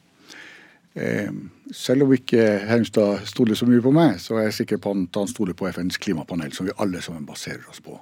eh, 0.95 1.29
selv 1.71 2.03
om 2.03 2.13
ikke 2.13 2.65
Hermstad 2.67 3.25
stoler 3.27 3.55
så 3.55 3.67
mye 3.67 3.81
på 3.81 3.91
meg, 3.93 4.19
så 4.19 4.37
er 4.39 4.49
jeg 4.49 4.53
sikker 4.65 4.77
på 4.77 4.91
at 4.91 5.15
han 5.15 5.27
stoler 5.27 5.53
på 5.53 5.67
FNs 5.71 5.97
klimapanel, 5.97 6.53
som 6.53 6.65
vi 6.65 6.71
alle 6.79 7.01
sammen 7.01 7.25
baserer 7.25 7.67
oss 7.69 7.79
på. 7.79 7.99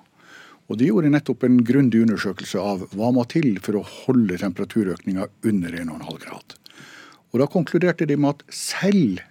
Og 0.68 0.78
De 0.78 0.90
gjorde 0.90 1.12
nettopp 1.14 1.46
en 1.48 1.62
grundig 1.64 2.02
undersøkelse 2.04 2.60
av 2.60 2.84
hva 2.92 3.12
må 3.16 3.24
til 3.32 3.56
for 3.64 3.80
å 3.80 3.86
holde 3.88 4.40
temperaturøkninga 4.42 5.28
under 5.48 5.78
1,5 5.80 6.22
grad. 6.26 6.58
Og 7.32 7.40
Da 7.42 7.48
konkluderte 7.52 8.08
de 8.08 8.18
med 8.20 8.36
at 8.36 8.46
selv 8.54 9.24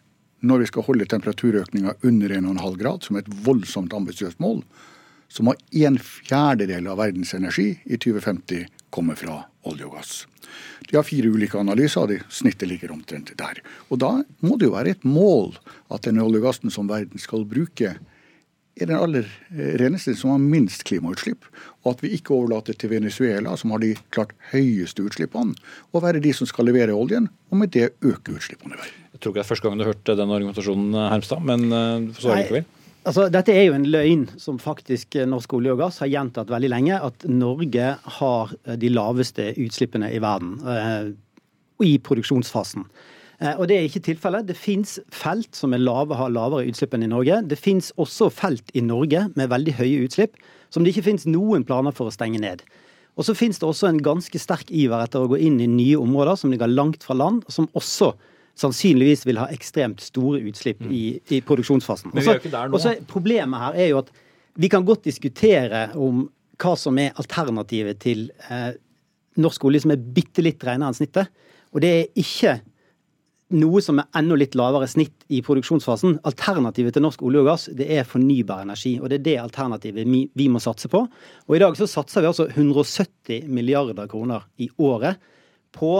når 0.47 0.62
vi 0.62 0.68
skal 0.70 0.87
holde 0.87 1.09
temperaturøkninga 1.11 1.97
under 2.07 2.37
1,5 2.39 2.78
grad, 2.80 3.05
som 3.05 3.16
er 3.16 3.24
et 3.24 3.34
voldsomt 3.45 3.95
ambisiøst 3.97 4.41
mål, 4.41 4.62
så 5.28 5.43
må 5.43 5.57
en 5.74 5.99
fjerdedel 5.99 6.87
av 6.87 7.01
verdens 7.01 7.34
energi 7.34 7.72
i 7.84 7.99
2050 7.99 8.68
komme 8.95 9.16
fra 9.18 9.41
olje 9.66 9.89
og 9.89 9.97
gass. 9.97 10.12
De 10.87 10.95
har 10.95 11.07
fire 11.07 11.32
ulike 11.32 11.59
analyser, 11.59 12.05
og 12.05 12.12
de 12.12 12.20
snittet 12.30 12.70
ligger 12.70 12.93
omtrent 12.95 13.32
der. 13.39 13.61
Og 13.91 13.99
Da 13.99 14.12
må 14.41 14.57
det 14.57 14.68
jo 14.68 14.76
være 14.76 14.95
et 14.95 15.05
mål 15.05 15.57
at 15.91 16.07
den 16.07 16.22
olje 16.22 16.39
og 16.39 16.47
gassen 16.47 16.70
som 16.70 16.89
verden 16.89 17.18
skal 17.18 17.45
bruke, 17.49 17.97
er 18.77 18.91
den 18.91 18.99
aller 18.99 19.27
eh, 19.55 19.74
reneste 19.81 20.14
som 20.18 20.35
har 20.35 20.43
minst 20.43 20.85
klimautslipp. 20.89 21.49
Og 21.85 21.95
at 21.95 22.05
vi 22.05 22.12
ikke 22.16 22.35
overlater 22.37 22.77
til 22.77 22.93
Venezuela, 22.93 23.57
som 23.57 23.72
har 23.74 23.83
de 23.83 23.95
klart 24.14 24.35
høyeste 24.53 25.05
utslippene, 25.07 25.57
å 25.93 26.03
være 26.05 26.22
de 26.24 26.33
som 26.37 26.49
skal 26.49 26.68
levere 26.68 26.97
oljen, 26.97 27.31
og 27.51 27.62
med 27.62 27.72
det 27.77 27.93
øke 28.05 28.37
utslippene 28.37 28.77
i 28.77 28.81
verden. 28.81 29.03
Jeg 29.16 29.22
tror 29.22 29.33
ikke 29.33 29.41
det 29.41 29.45
er 29.47 29.51
første 29.53 29.66
gang 29.66 29.79
du 29.79 29.85
har 29.87 29.93
hørt 29.95 30.11
den 30.11 30.35
argumentasjonen, 30.39 30.97
Hermstad, 31.12 31.45
men 31.49 31.68
eh, 31.70 31.93
du 32.07 32.16
får 32.16 32.29
svare 32.29 32.43
likevel. 32.45 32.72
Altså, 33.07 33.29
dette 33.31 33.55
er 33.55 33.68
jo 33.68 33.74
en 33.77 33.85
løgn 33.87 34.24
som 34.43 34.57
faktisk 34.59 35.14
Norsk 35.31 35.53
olje 35.55 35.77
og 35.77 35.79
gass 35.79 36.01
har 36.03 36.11
gjentatt 36.11 36.49
veldig 36.51 36.70
lenge, 36.72 36.97
at 36.99 37.27
Norge 37.31 37.93
har 38.16 38.55
de 38.83 38.91
laveste 38.91 39.53
utslippene 39.62 40.11
i 40.11 40.18
verden. 40.18 40.57
og 41.79 41.85
i 41.87 41.93
produksjonsfasen. 42.03 42.89
Eh, 43.41 43.55
og 43.59 43.68
Det 43.68 43.76
er 43.76 43.89
ikke 43.89 44.05
tilfellet. 44.12 44.47
Det 44.49 44.57
fins 44.57 44.99
felt 45.12 45.55
som 45.57 45.74
lave, 45.76 46.16
har 46.16 46.32
lavere 46.32 46.68
utslipp 46.70 46.95
enn 46.95 47.05
i 47.05 47.12
Norge. 47.12 47.43
Det 47.49 47.59
fins 47.59 47.93
også 47.97 48.30
felt 48.32 48.70
i 48.74 48.80
Norge 48.80 49.28
med 49.37 49.51
veldig 49.53 49.76
høye 49.76 50.05
utslipp 50.07 50.37
som 50.70 50.84
det 50.84 50.95
ikke 50.95 51.07
finnes 51.11 51.26
noen 51.28 51.64
planer 51.64 51.95
for 51.95 52.09
å 52.09 52.14
stenge 52.14 52.41
ned. 52.43 52.64
Og 53.16 53.24
så 53.24 53.37
finnes 53.37 53.59
det 53.61 53.66
også 53.68 53.89
en 53.89 54.01
ganske 54.05 54.39
sterk 54.41 54.70
iver 54.74 55.01
etter 55.01 55.24
å 55.24 55.30
gå 55.30 55.39
inn 55.41 55.61
i 55.62 55.68
nye 55.70 55.97
områder 56.01 56.37
som 56.37 56.53
ligger 56.53 56.68
langt 56.68 57.07
fra 57.07 57.16
land, 57.16 57.45
som 57.49 57.68
også 57.72 58.12
sannsynligvis 58.57 59.24
vil 59.28 59.41
ha 59.41 59.49
ekstremt 59.53 60.01
store 60.05 60.41
utslipp 60.49 60.82
i, 60.89 61.18
i, 61.28 61.41
produksjonsfasen. 61.45 62.12
Og. 62.12 62.76
Også, 62.76 62.97
problemet 63.09 63.61
her 63.61 63.76
er 63.84 63.91
jo 63.93 64.01
at 64.01 64.12
vi 64.57 64.70
kan 64.72 64.84
godt 64.89 65.05
diskutere 65.05 65.91
om 66.01 66.26
hva 66.61 66.72
som 66.80 66.97
er 67.01 67.16
alternativet 67.20 68.01
til 68.01 68.30
eh, 68.49 68.72
norsk 69.41 69.66
olje 69.68 69.82
som 69.84 69.93
er 69.93 70.01
bitte 70.01 70.45
litt 70.45 70.64
renere 70.64 70.89
enn 70.89 70.97
snittet. 70.97 71.28
Og 71.76 71.84
det 71.84 71.93
er 71.93 72.22
ikke 72.22 72.55
noe 73.55 73.81
som 73.85 74.01
er 74.03 74.09
enda 74.19 74.37
litt 74.39 74.57
lavere 74.59 74.89
snitt 74.91 75.27
i 75.31 75.39
produksjonsfasen. 75.45 76.19
Alternativet 76.27 76.97
til 76.97 77.05
norsk 77.05 77.23
olje 77.27 77.45
og 77.45 77.51
gass 77.51 77.69
det 77.79 77.87
er 77.95 78.09
fornybar 78.09 78.65
energi. 78.67 78.97
og 78.99 79.11
Det 79.11 79.21
er 79.21 79.27
det 79.29 79.37
alternativet 79.45 80.09
vi 80.35 80.49
må 80.51 80.63
satse 80.63 80.91
på. 80.91 81.05
Og 81.47 81.57
I 81.57 81.63
dag 81.63 81.79
så 81.79 81.87
satser 81.87 82.25
vi 82.25 82.33
altså 82.33 82.49
170 82.49 83.47
milliarder 83.47 84.11
kroner 84.11 84.49
i 84.59 84.71
året 84.79 85.23
på 85.77 85.95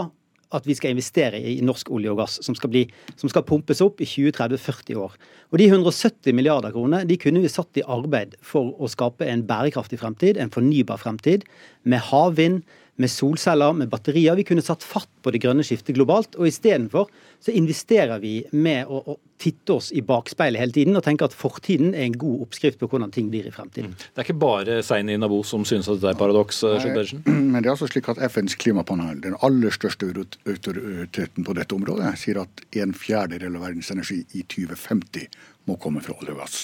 at 0.55 0.67
vi 0.67 0.75
skal 0.77 0.93
investere 0.93 1.39
i 1.43 1.57
norsk 1.65 1.89
olje 1.91 2.11
og 2.13 2.21
gass, 2.21 2.37
som 2.45 2.55
skal, 2.55 2.71
bli, 2.71 2.85
som 3.19 3.27
skal 3.31 3.43
pumpes 3.47 3.81
opp 3.83 3.99
i 3.99 4.07
20-30-40 4.07 4.99
år. 5.03 5.15
Og 5.51 5.59
De 5.59 5.67
170 5.67 6.35
milliarder 6.35 6.71
kroner 6.71 7.07
de 7.07 7.17
kunne 7.19 7.43
vi 7.43 7.51
satt 7.51 7.79
i 7.79 7.83
arbeid 7.83 8.37
for 8.41 8.71
å 8.79 8.87
skape 8.91 9.27
en 9.27 9.43
bærekraftig 9.47 9.99
fremtid, 9.99 10.39
en 10.39 10.53
fornybar 10.53 11.01
fremtid, 11.03 11.43
med 11.83 11.99
havvind, 12.11 12.63
med 12.97 13.11
solceller, 13.11 13.73
med 13.77 13.89
batterier. 13.91 14.35
Vi 14.39 14.45
kunne 14.47 14.63
satt 14.65 14.85
fatt 14.85 15.09
på 15.21 15.31
det 15.33 15.41
grønne 15.43 15.65
skiftet 15.65 15.95
globalt. 15.97 16.35
Og 16.39 16.49
istedenfor 16.49 17.09
så 17.43 17.53
investerer 17.53 18.17
vi 18.23 18.39
med 18.57 18.89
å, 18.89 19.01
å, 19.13 19.17
titte 19.37 19.75
oss 19.75 19.91
i 19.93 20.01
bakspeilet 20.01 20.57
hele 20.57 20.73
tiden 20.73 20.97
og 20.97 21.03
tenke 21.05 21.27
at 21.27 21.35
fortiden 21.37 21.91
er 21.93 22.07
en 22.07 22.15
god 22.17 22.47
oppskrift 22.47 22.79
på 22.81 22.87
hvordan 22.89 23.11
ting 23.13 23.27
blir 23.29 23.45
i 23.45 23.53
fremtiden. 23.53 23.91
Mm. 23.93 23.99
Det 24.01 24.23
er 24.23 24.25
ikke 24.25 24.41
bare 24.41 24.79
Seini 24.85 25.17
Nabo 25.21 25.43
som 25.45 25.65
synes 25.67 25.89
at 25.93 26.01
det 26.01 26.09
er 26.09 26.17
paradoks? 26.17 26.63
Eh, 26.65 26.87
men 27.51 27.59
det 27.59 27.67
er 27.67 27.75
altså 27.75 27.89
slik 27.91 28.09
at 28.09 28.21
FNs 28.33 28.57
klimapanel, 28.57 29.21
den 29.21 29.37
aller 29.45 29.75
største 29.75 30.09
autoriteten 30.09 31.45
på 31.45 31.57
dette 31.59 31.77
området, 31.77 32.15
sier 32.17 32.41
at 32.41 32.65
en 32.81 32.97
fjerdedel 32.97 33.59
av 33.59 33.67
verdens 33.67 33.93
energi 33.93 34.23
i 34.33 34.41
2050 34.41 35.29
må 35.69 35.77
komme 35.83 36.01
fra 36.01 36.17
olje 36.17 36.33
og 36.33 36.41
gass. 36.41 36.57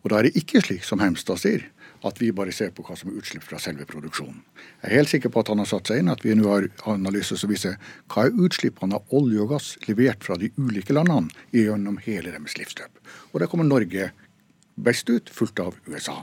Og 0.00 0.12
da 0.12 0.22
er 0.22 0.28
det 0.28 0.40
ikke 0.40 0.62
slik 0.64 0.86
som 0.86 1.02
Hemstad 1.02 1.42
sier, 1.42 1.68
at 2.06 2.20
vi 2.20 2.30
bare 2.34 2.52
ser 2.54 2.70
på 2.74 2.84
hva 2.86 2.96
som 2.98 3.10
er 3.10 3.18
utslipp 3.18 3.42
fra 3.46 3.58
selve 3.62 3.86
produksjonen. 3.88 4.38
Jeg 4.82 4.90
er 4.90 4.96
helt 5.00 5.10
sikker 5.10 5.32
på 5.34 5.42
at 5.42 5.50
han 5.52 5.62
har 5.62 5.70
satt 5.70 5.90
seg 5.90 6.02
inn 6.02 6.12
at 6.12 6.22
vi 6.24 6.36
nå 6.38 6.46
har 6.50 6.68
analyser 6.90 7.40
som 7.40 7.50
viser 7.50 7.78
hva 8.12 8.28
er 8.28 8.38
utslippene 8.46 8.98
av 8.98 9.16
olje 9.18 9.42
og 9.42 9.54
gass 9.54 9.72
levert 9.88 10.26
fra 10.26 10.38
de 10.40 10.52
ulike 10.60 10.94
landene 10.94 11.32
gjennom 11.54 11.98
hele 12.04 12.34
deres 12.34 12.58
livsløp. 12.60 13.02
Og 13.32 13.42
der 13.42 13.50
kommer 13.50 13.66
Norge 13.66 14.12
best 14.78 15.10
ut, 15.10 15.30
fulgt 15.34 15.58
av 15.62 15.74
USA. 15.88 16.20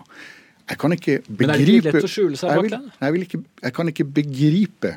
Jeg 0.70 0.80
kan 0.82 0.96
ikke 0.96 1.20
begripe 1.28 1.42
Men 1.42 1.54
er 1.54 1.60
det 1.60 1.74
ikke 1.74 1.92
lett 1.92 2.08
å 2.08 2.14
skjule 2.14 2.40
seg 2.40 2.56
bak 2.58 2.72
den? 2.74 2.88
Jeg, 3.02 3.26
jeg, 3.26 3.44
jeg 3.68 3.76
kan 3.76 3.92
ikke 3.92 4.08
begripe 4.16 4.96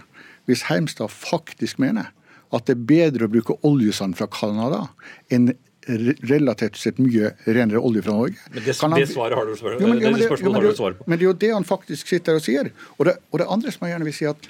hvis 0.49 0.65
Heimstad 0.71 1.13
faktisk 1.13 1.81
mener 1.83 2.09
at 2.55 2.65
det 2.65 2.79
er 2.79 2.85
bedre 2.89 3.27
å 3.27 3.33
bruke 3.33 3.59
oljesand 3.67 4.17
fra 4.17 4.29
Canada 4.33 4.87
enn 5.33 5.51
relativt 5.89 6.77
sett 6.77 6.99
mye 7.01 7.33
renere 7.47 7.81
olje 7.81 8.03
fra 8.05 8.15
Norge. 8.17 8.37
Men 8.53 8.65
det, 8.65 8.75
han, 8.81 8.97
det 8.97 9.07
svaret 9.11 9.39
har 9.39 9.49
du, 9.49 9.55
svar, 9.57 9.75
jo, 9.75 9.87
men, 9.87 9.97
det, 9.97 10.13
det, 10.13 10.29
jo, 10.29 10.53
men, 10.53 10.63
det, 10.63 10.91
men 11.07 11.19
det 11.19 11.25
er 11.25 11.29
jo 11.29 11.37
det 11.45 11.51
han 11.55 11.67
faktisk 11.69 12.11
sitter 12.13 12.39
og 12.39 12.45
sier. 12.45 12.71
Og 12.99 13.09
det, 13.09 13.17
og 13.33 13.43
det 13.43 13.49
andre 13.49 13.73
som 13.75 13.87
jeg 13.87 13.95
gjerne 13.95 14.09
vil 14.09 14.17
si 14.17 14.29
at 14.29 14.49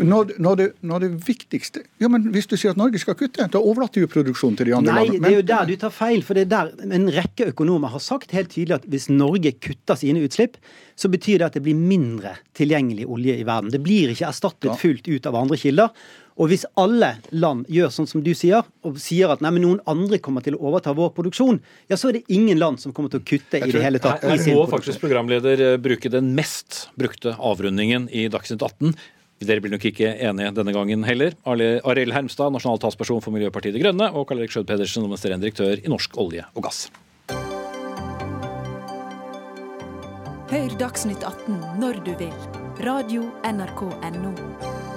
når, 0.00 0.34
når, 0.40 0.60
det, 0.60 0.68
når 0.88 1.04
det 1.04 1.10
viktigste 1.26 1.82
ja, 2.00 2.08
men 2.10 2.28
Hvis 2.32 2.48
du 2.48 2.56
sier 2.56 2.72
at 2.72 2.80
Norge 2.80 3.00
skal 3.02 3.16
kutte, 3.18 3.46
da 3.52 3.60
overlater 3.60 4.02
jo 4.02 4.10
produksjonen 4.10 4.56
til 4.58 4.70
de 4.70 4.76
andre 4.78 4.94
Nei, 4.94 5.04
landene. 5.04 5.20
Nei, 5.20 5.28
det 5.28 5.34
er 5.34 5.38
jo 5.38 5.46
der 5.50 5.68
du 5.68 5.80
tar 5.84 5.94
feil. 5.94 6.22
for 6.26 6.38
det 6.38 6.46
er 6.46 6.52
der 6.54 6.94
En 6.98 7.08
rekke 7.12 7.50
økonomer 7.52 7.92
har 7.92 8.02
sagt 8.04 8.32
helt 8.36 8.52
tydelig 8.54 8.78
at 8.80 8.86
hvis 8.88 9.08
Norge 9.12 9.52
kutter 9.60 9.98
sine 10.00 10.22
utslipp, 10.24 10.56
så 10.98 11.10
betyr 11.12 11.42
det 11.42 11.50
at 11.50 11.58
det 11.58 11.64
blir 11.66 11.78
mindre 11.78 12.36
tilgjengelig 12.58 13.06
olje 13.06 13.36
i 13.38 13.44
verden. 13.46 13.70
Det 13.72 13.82
blir 13.84 14.14
ikke 14.14 14.30
erstattet 14.30 14.80
fullt 14.80 15.06
ut 15.08 15.28
av 15.30 15.36
andre 15.38 15.58
kilder. 15.60 15.92
Og 16.38 16.52
hvis 16.52 16.64
alle 16.78 17.16
land 17.34 17.66
gjør 17.72 17.90
sånn 17.92 18.06
som 18.06 18.22
du 18.22 18.30
sier, 18.38 18.62
og 18.86 18.98
sier 19.02 19.32
at 19.34 19.42
nei, 19.42 19.50
men 19.56 19.64
noen 19.66 19.80
andre 19.90 20.20
kommer 20.22 20.44
til 20.44 20.54
å 20.54 20.70
overta 20.70 20.94
vår 20.94 21.10
produksjon, 21.16 21.58
ja, 21.90 21.98
så 21.98 22.10
er 22.10 22.20
det 22.20 22.24
ingen 22.34 22.60
land 22.60 22.78
som 22.82 22.94
kommer 22.94 23.10
til 23.12 23.22
å 23.22 23.26
kutte 23.26 23.58
i 23.58 23.72
det 23.74 23.82
hele 23.82 24.00
tatt. 24.02 24.22
Her, 24.22 24.38
her 24.38 24.54
må 24.54 24.66
faktisk 24.70 25.02
programleder 25.02 25.64
eh, 25.72 25.76
bruke 25.82 26.10
den 26.12 26.30
mest 26.38 26.86
brukte 26.98 27.34
avrundingen 27.34 28.06
i 28.14 28.28
Dagsnytt 28.30 28.62
18. 28.62 28.94
Dere 29.38 29.62
blir 29.62 29.74
nok 29.74 29.84
ikke 29.90 30.14
enige 30.28 30.54
denne 30.56 30.74
gangen 30.74 31.04
heller. 31.06 31.34
Arild 31.46 32.14
Hermstad, 32.14 32.54
nasjonal 32.54 32.80
talsperson 32.82 33.22
for 33.22 33.34
Miljøpartiet 33.34 33.74
De 33.74 33.82
Grønne, 33.82 34.10
og 34.14 34.26
Karl 34.30 34.42
Erik 34.42 34.54
Skjød 34.54 34.66
Pedersen, 34.70 35.06
administrerende 35.06 35.46
direktør 35.46 35.78
i 35.78 35.92
Norsk 35.92 36.18
olje 36.18 36.46
og 36.54 36.66
gass. 36.66 36.86
Hør 40.48 40.78
Dagsnytt 40.80 41.22
18 41.22 41.58
når 41.82 42.02
du 42.06 42.14
vil. 42.18 42.34
Radio 42.86 43.26
NRK 43.44 43.82
Radio.nrk.no. 43.98 44.87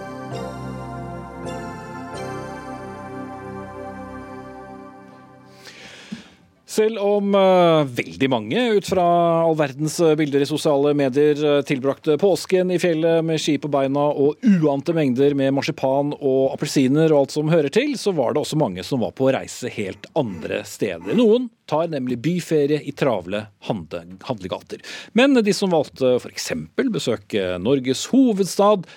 Selv 6.72 7.02
om 7.04 7.34
uh, 7.36 7.84
veldig 7.84 8.28
mange 8.32 8.62
ut 8.78 8.88
fra 8.88 9.04
all 9.44 9.58
verdens 9.60 9.98
eh, 10.00 10.14
bilder 10.16 10.46
i 10.46 10.48
sosiale 10.48 10.94
medier 10.96 11.36
uh, 11.44 11.58
tilbrakte 11.68 12.16
påsken 12.22 12.72
i 12.72 12.78
fjellet 12.80 13.26
med 13.28 13.42
ski 13.44 13.58
på 13.60 13.68
beina 13.72 14.06
og 14.16 14.40
uante 14.48 14.96
mengder 14.96 15.36
med 15.36 15.52
marsipan 15.58 16.14
og 16.16 16.54
appelsiner 16.54 17.12
og 17.12 17.26
alt 17.26 17.36
som 17.36 17.52
hører 17.52 17.74
til, 17.76 17.98
så 18.00 18.14
var 18.16 18.32
det 18.32 18.46
også 18.46 18.60
mange 18.62 18.86
som 18.88 19.04
var 19.04 19.12
på 19.18 19.28
reise 19.36 19.72
helt 19.76 20.08
andre 20.16 20.62
steder. 20.68 21.12
Noen 21.20 21.50
tar 21.68 21.92
nemlig 21.92 22.22
byferie 22.24 22.80
i 22.88 22.96
travle 22.96 23.44
handle, 23.68 24.06
handlegater. 24.30 24.80
Men 25.12 25.36
de 25.44 25.56
som 25.56 25.76
valgte 25.76 26.16
f.eks. 26.22 26.54
besøke 26.80 27.58
Norges 27.60 28.08
hovedstad, 28.14 28.88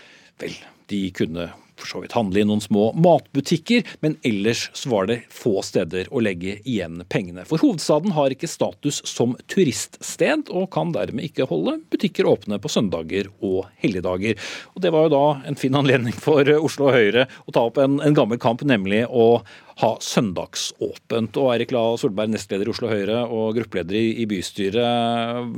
vel, 0.43 0.55
de 0.95 1.09
kunne 1.16 1.51
for 1.79 1.91
så 1.91 2.03
vidt 2.03 2.14
handle 2.16 2.41
i 2.41 2.47
noen 2.47 2.62
små 2.62 2.91
matbutikker, 2.99 3.85
men 4.05 4.16
ellers 4.27 4.68
så 4.77 4.91
var 4.93 5.09
det 5.11 5.20
få 5.33 5.59
steder 5.66 6.11
å 6.14 6.22
legge 6.25 6.59
igjen 6.62 7.03
pengene. 7.11 7.47
For 7.49 7.62
hovedstaden 7.62 8.14
har 8.16 8.35
ikke 8.35 8.51
status 8.51 9.01
som 9.09 9.35
turiststed, 9.51 10.51
og 10.55 10.70
kan 10.75 10.95
dermed 10.95 11.27
ikke 11.27 11.49
holde 11.51 11.79
butikker 11.93 12.29
åpne 12.31 12.61
på 12.62 12.70
søndager 12.72 13.31
og 13.45 13.68
helligdager. 13.83 14.39
Og 14.75 14.85
Det 14.85 14.93
var 14.95 15.07
jo 15.07 15.14
da 15.14 15.25
en 15.49 15.59
fin 15.59 15.75
anledning 15.75 16.14
for 16.14 16.49
Oslo 16.59 16.93
Høyre 16.95 17.27
å 17.45 17.55
ta 17.55 17.66
opp 17.66 17.81
en, 17.83 17.99
en 18.05 18.16
gammel 18.16 18.41
kamp, 18.43 18.62
nemlig 18.66 19.05
å 19.09 19.43
ha 19.83 19.91
søndagsåpent. 20.03 21.39
Og 21.41 21.51
Eirik 21.55 21.75
La 21.75 21.83
Solberg, 21.99 22.31
nestleder 22.35 22.68
i 22.68 22.72
Oslo 22.75 22.91
Høyre 22.91 23.25
og 23.25 23.57
gruppeleder 23.59 23.99
i, 23.99 24.12
i 24.22 24.29
bystyret. 24.31 25.51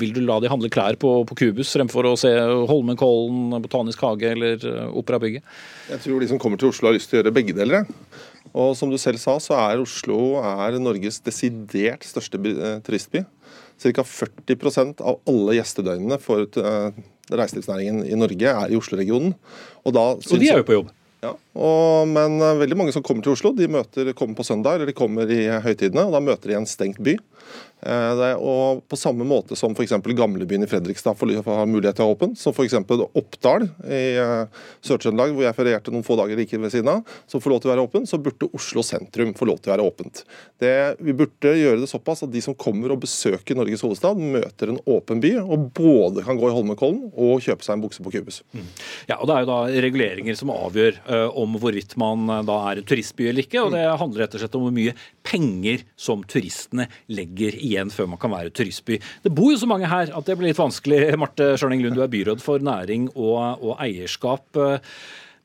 Vil 0.00 0.16
du 0.16 0.22
la 0.24 0.40
de 0.42 0.50
handle 0.50 0.70
klær 0.72 0.98
på, 1.00 1.14
på 1.28 1.38
Kubus 1.38 1.70
fremfor 1.76 2.10
å 2.10 2.16
se 2.18 2.32
Holmenkollen, 2.70 3.54
Botanisk 3.62 4.02
hage 4.06 4.34
eller 4.34 4.66
Operabygget? 4.98 5.46
Jeg 5.92 6.04
tror 6.06 6.22
de 6.22 6.30
som 6.32 6.42
kommer 6.42 6.58
til 6.58 6.72
Oslo 6.72 6.90
har 6.90 6.98
lyst 6.98 7.12
til 7.12 7.20
å 7.20 7.22
gjøre 7.22 7.36
begge 7.36 7.56
deler. 7.56 7.86
Og 8.52 8.74
som 8.76 8.90
du 8.92 8.98
selv 9.00 9.20
sa, 9.22 9.38
så 9.40 9.56
er 9.56 9.80
Oslo 9.80 10.18
er 10.42 10.76
Norges 10.82 11.20
desidert 11.24 12.04
største 12.04 12.40
eh, 12.52 12.80
turistby. 12.84 13.22
Ca. 13.82 14.04
40% 14.06 15.00
av 15.02 15.22
alle 15.30 15.56
gjestedøgnene 15.56 16.18
for 16.22 16.44
eh, 16.60 16.98
reiselivsnæringen 17.32 18.02
i 18.06 18.18
Norge 18.18 18.52
er 18.52 18.72
i 18.72 18.78
Oslo-regionen. 18.78 19.32
Og, 19.86 19.96
og 19.96 20.36
de 20.36 20.50
er 20.50 20.60
jo 20.60 20.68
på 20.68 20.76
jobb? 20.76 20.92
Ja, 21.22 21.36
og, 21.54 22.08
Men 22.10 22.40
eh, 22.42 22.56
veldig 22.64 22.78
mange 22.78 22.94
som 22.94 23.04
kommer 23.06 23.22
til 23.22 23.36
Oslo, 23.36 23.52
de 23.54 23.68
møter, 23.70 24.10
kommer 24.18 24.34
på 24.38 24.46
søndag 24.46 24.78
eller 24.78 24.90
de 24.90 24.96
kommer 24.98 25.30
i 25.30 25.44
høytidene. 25.62 26.08
og 26.08 26.16
Da 26.16 26.22
møter 26.24 26.50
de 26.50 26.58
en 26.58 26.66
stengt 26.66 26.98
by. 27.04 27.14
Eh, 27.82 28.22
og 28.38 28.82
På 28.88 28.98
samme 28.98 29.26
måte 29.26 29.56
som 29.58 29.74
f.eks. 29.74 29.94
gamlebyen 30.14 30.62
i 30.64 30.68
Fredrikstad 30.70 31.18
får 31.18 31.34
ha 31.46 31.64
mulighet 31.66 31.98
til 31.98 32.06
å 32.06 32.10
ha 32.10 32.16
åpent, 32.16 32.38
som 32.38 32.54
f.eks. 32.54 32.76
Oppdal 33.18 33.66
i 33.88 34.02
uh, 34.22 34.46
Sør-Trøndelag, 34.84 35.32
hvor 35.34 35.46
jeg 35.46 35.56
ferierte 35.56 35.94
noen 35.94 36.06
få 36.06 36.16
dager 36.20 36.38
like 36.38 36.60
ved 36.60 36.72
siden 36.74 36.90
av, 36.92 37.16
som 37.30 37.42
får 37.42 37.54
lov 37.54 37.62
til 37.62 37.70
å 37.70 37.72
være 37.72 37.86
åpent, 37.86 38.10
så 38.10 38.20
burde 38.22 38.50
Oslo 38.54 38.84
sentrum 38.86 39.32
få 39.38 39.48
lov 39.48 39.60
til 39.62 39.72
å 39.72 39.74
være 39.74 39.86
åpent. 39.88 40.22
Det, 40.62 40.72
vi 41.02 41.14
burde 41.16 41.54
gjøre 41.58 41.82
det 41.82 41.90
såpass 41.90 42.24
at 42.26 42.32
de 42.32 42.42
som 42.44 42.56
kommer 42.58 42.94
og 42.94 43.02
besøker 43.02 43.58
Norges 43.58 43.82
hovedstad, 43.84 44.20
møter 44.20 44.72
en 44.72 44.80
åpen 44.86 45.22
by, 45.22 45.34
og 45.42 45.68
både 45.76 46.26
kan 46.26 46.38
gå 46.38 46.50
i 46.50 46.54
Holmenkollen 46.54 47.10
og 47.10 47.42
kjøpe 47.44 47.66
seg 47.66 47.76
en 47.76 47.84
bukse 47.86 48.04
på 48.04 48.14
Kubus. 48.14 48.42
Mm. 48.54 48.68
Ja, 49.10 49.18
og 49.18 49.26
Det 49.30 49.36
er 49.36 49.46
jo 49.46 49.50
da 49.50 49.60
reguleringer 49.88 50.38
som 50.38 50.54
avgjør 50.54 51.02
uh, 51.08 51.28
om 51.42 51.58
hvorvidt 51.58 51.96
man 52.00 52.28
uh, 52.30 52.40
da 52.46 52.60
er 52.70 52.82
en 52.82 52.88
turistby 52.88 53.28
eller 53.30 53.46
ikke, 53.46 53.64
og 53.64 53.74
det 53.74 53.84
handler 53.88 54.26
rett 54.26 54.38
og 54.38 54.44
slett 54.44 54.58
om 54.58 54.66
hvor 54.66 54.76
mye 54.76 54.94
penger 55.26 55.84
som 55.96 56.22
turistene 56.28 56.88
legger 57.12 57.56
igjen 57.56 57.92
før 57.94 58.12
man 58.12 58.20
kan 58.22 58.32
være 58.34 58.52
turistby. 58.54 59.00
Det 59.24 59.32
bor 59.34 59.52
jo 59.52 59.60
så 59.60 59.70
mange 59.70 59.90
her 59.90 60.12
at 60.12 60.28
det 60.28 60.38
blir 60.38 60.52
litt 60.52 60.60
vanskelig. 60.60 61.02
Marte 61.20 61.54
Schjørning 61.56 61.84
Lund, 61.84 61.98
du 61.98 62.04
er 62.04 62.12
byråd 62.12 62.42
for 62.44 62.62
næring 62.62 63.10
og, 63.14 63.62
og 63.62 63.76
eierskap. 63.82 64.62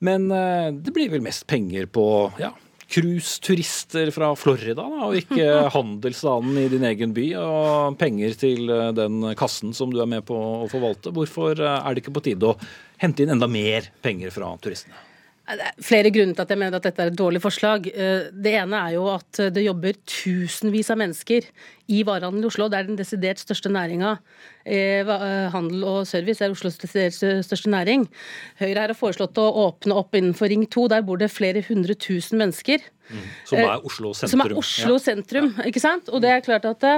Men 0.04 0.32
eh, 0.32 0.72
det 0.74 0.94
blir 0.94 1.12
vel 1.14 1.26
mest 1.26 1.48
penger 1.50 1.88
på 1.90 2.06
ja, 2.42 2.52
cruiseturister 2.88 4.12
fra 4.16 4.32
Florida, 4.38 4.86
da, 4.86 5.08
og 5.10 5.18
ikke 5.18 5.48
handelsstanden 5.76 6.60
i 6.62 6.68
din 6.72 6.86
egen 6.88 7.16
by. 7.18 7.28
Og 7.42 7.98
penger 8.00 8.38
til 8.40 8.72
eh, 8.74 8.94
den 8.98 9.34
kassen 9.40 9.76
som 9.78 9.94
du 9.94 10.02
er 10.04 10.10
med 10.10 10.26
på 10.28 10.38
å 10.38 10.70
forvalte. 10.72 11.14
Hvorfor 11.16 11.58
eh, 11.58 11.80
er 11.82 11.96
det 11.96 12.06
ikke 12.06 12.18
på 12.20 12.28
tide 12.30 12.54
å 12.54 12.58
hente 13.02 13.26
inn 13.26 13.36
enda 13.36 13.50
mer 13.52 13.90
penger 14.06 14.34
fra 14.36 14.54
turistene? 14.62 15.07
Det 15.48 15.64
er 15.64 15.78
flere 15.80 16.10
grunner 16.12 16.36
til 16.36 16.44
at 16.44 16.50
jeg 16.52 16.60
mener 16.60 16.76
at 16.76 16.84
dette 16.84 17.00
er 17.00 17.10
et 17.10 17.16
dårlig 17.16 17.40
forslag. 17.40 17.86
Eh, 17.88 18.26
det 18.36 18.52
ene 18.60 18.82
er 18.84 18.96
jo 18.98 19.06
at 19.14 19.40
det 19.56 19.64
jobber 19.64 19.96
tusenvis 20.04 20.90
av 20.92 21.00
mennesker 21.00 21.48
i 21.88 22.02
varehandelen 22.04 22.44
i 22.44 22.50
Oslo. 22.50 22.68
Det 22.68 22.82
er 22.82 22.90
den 22.90 23.00
desidert 23.00 23.40
største 23.40 23.72
næringa. 23.72 24.18
Eh, 24.68 25.08
handel 25.54 25.86
og 25.88 26.02
service 26.10 26.44
er 26.44 26.52
Oslos 26.52 26.80
desidert 26.82 27.16
største 27.48 27.72
næring. 27.72 28.04
Høyre 28.60 28.76
her 28.76 28.92
har 28.92 29.00
foreslått 29.00 29.40
å 29.40 29.48
åpne 29.64 29.96
opp 29.96 30.20
innenfor 30.20 30.52
Ring 30.52 30.68
2. 30.68 30.90
Der 30.92 31.08
bor 31.08 31.22
det 31.22 31.32
flere 31.32 31.64
hundre 31.70 31.96
tusen 31.96 32.44
mennesker. 32.44 32.84
Mm. 33.08 33.24
Som 33.48 33.64
er 33.64 33.88
Oslo 33.88 34.12
sentrum. 34.12 34.36
Som 34.36 34.46
er 34.50 34.60
Oslo 34.60 35.00
sentrum, 35.00 35.52
ja. 35.56 35.72
ikke 35.72 35.86
sant? 35.86 36.12
Og 36.12 36.28
det 36.28 36.36
er 36.36 36.44
klart 36.44 36.68
at 36.68 36.92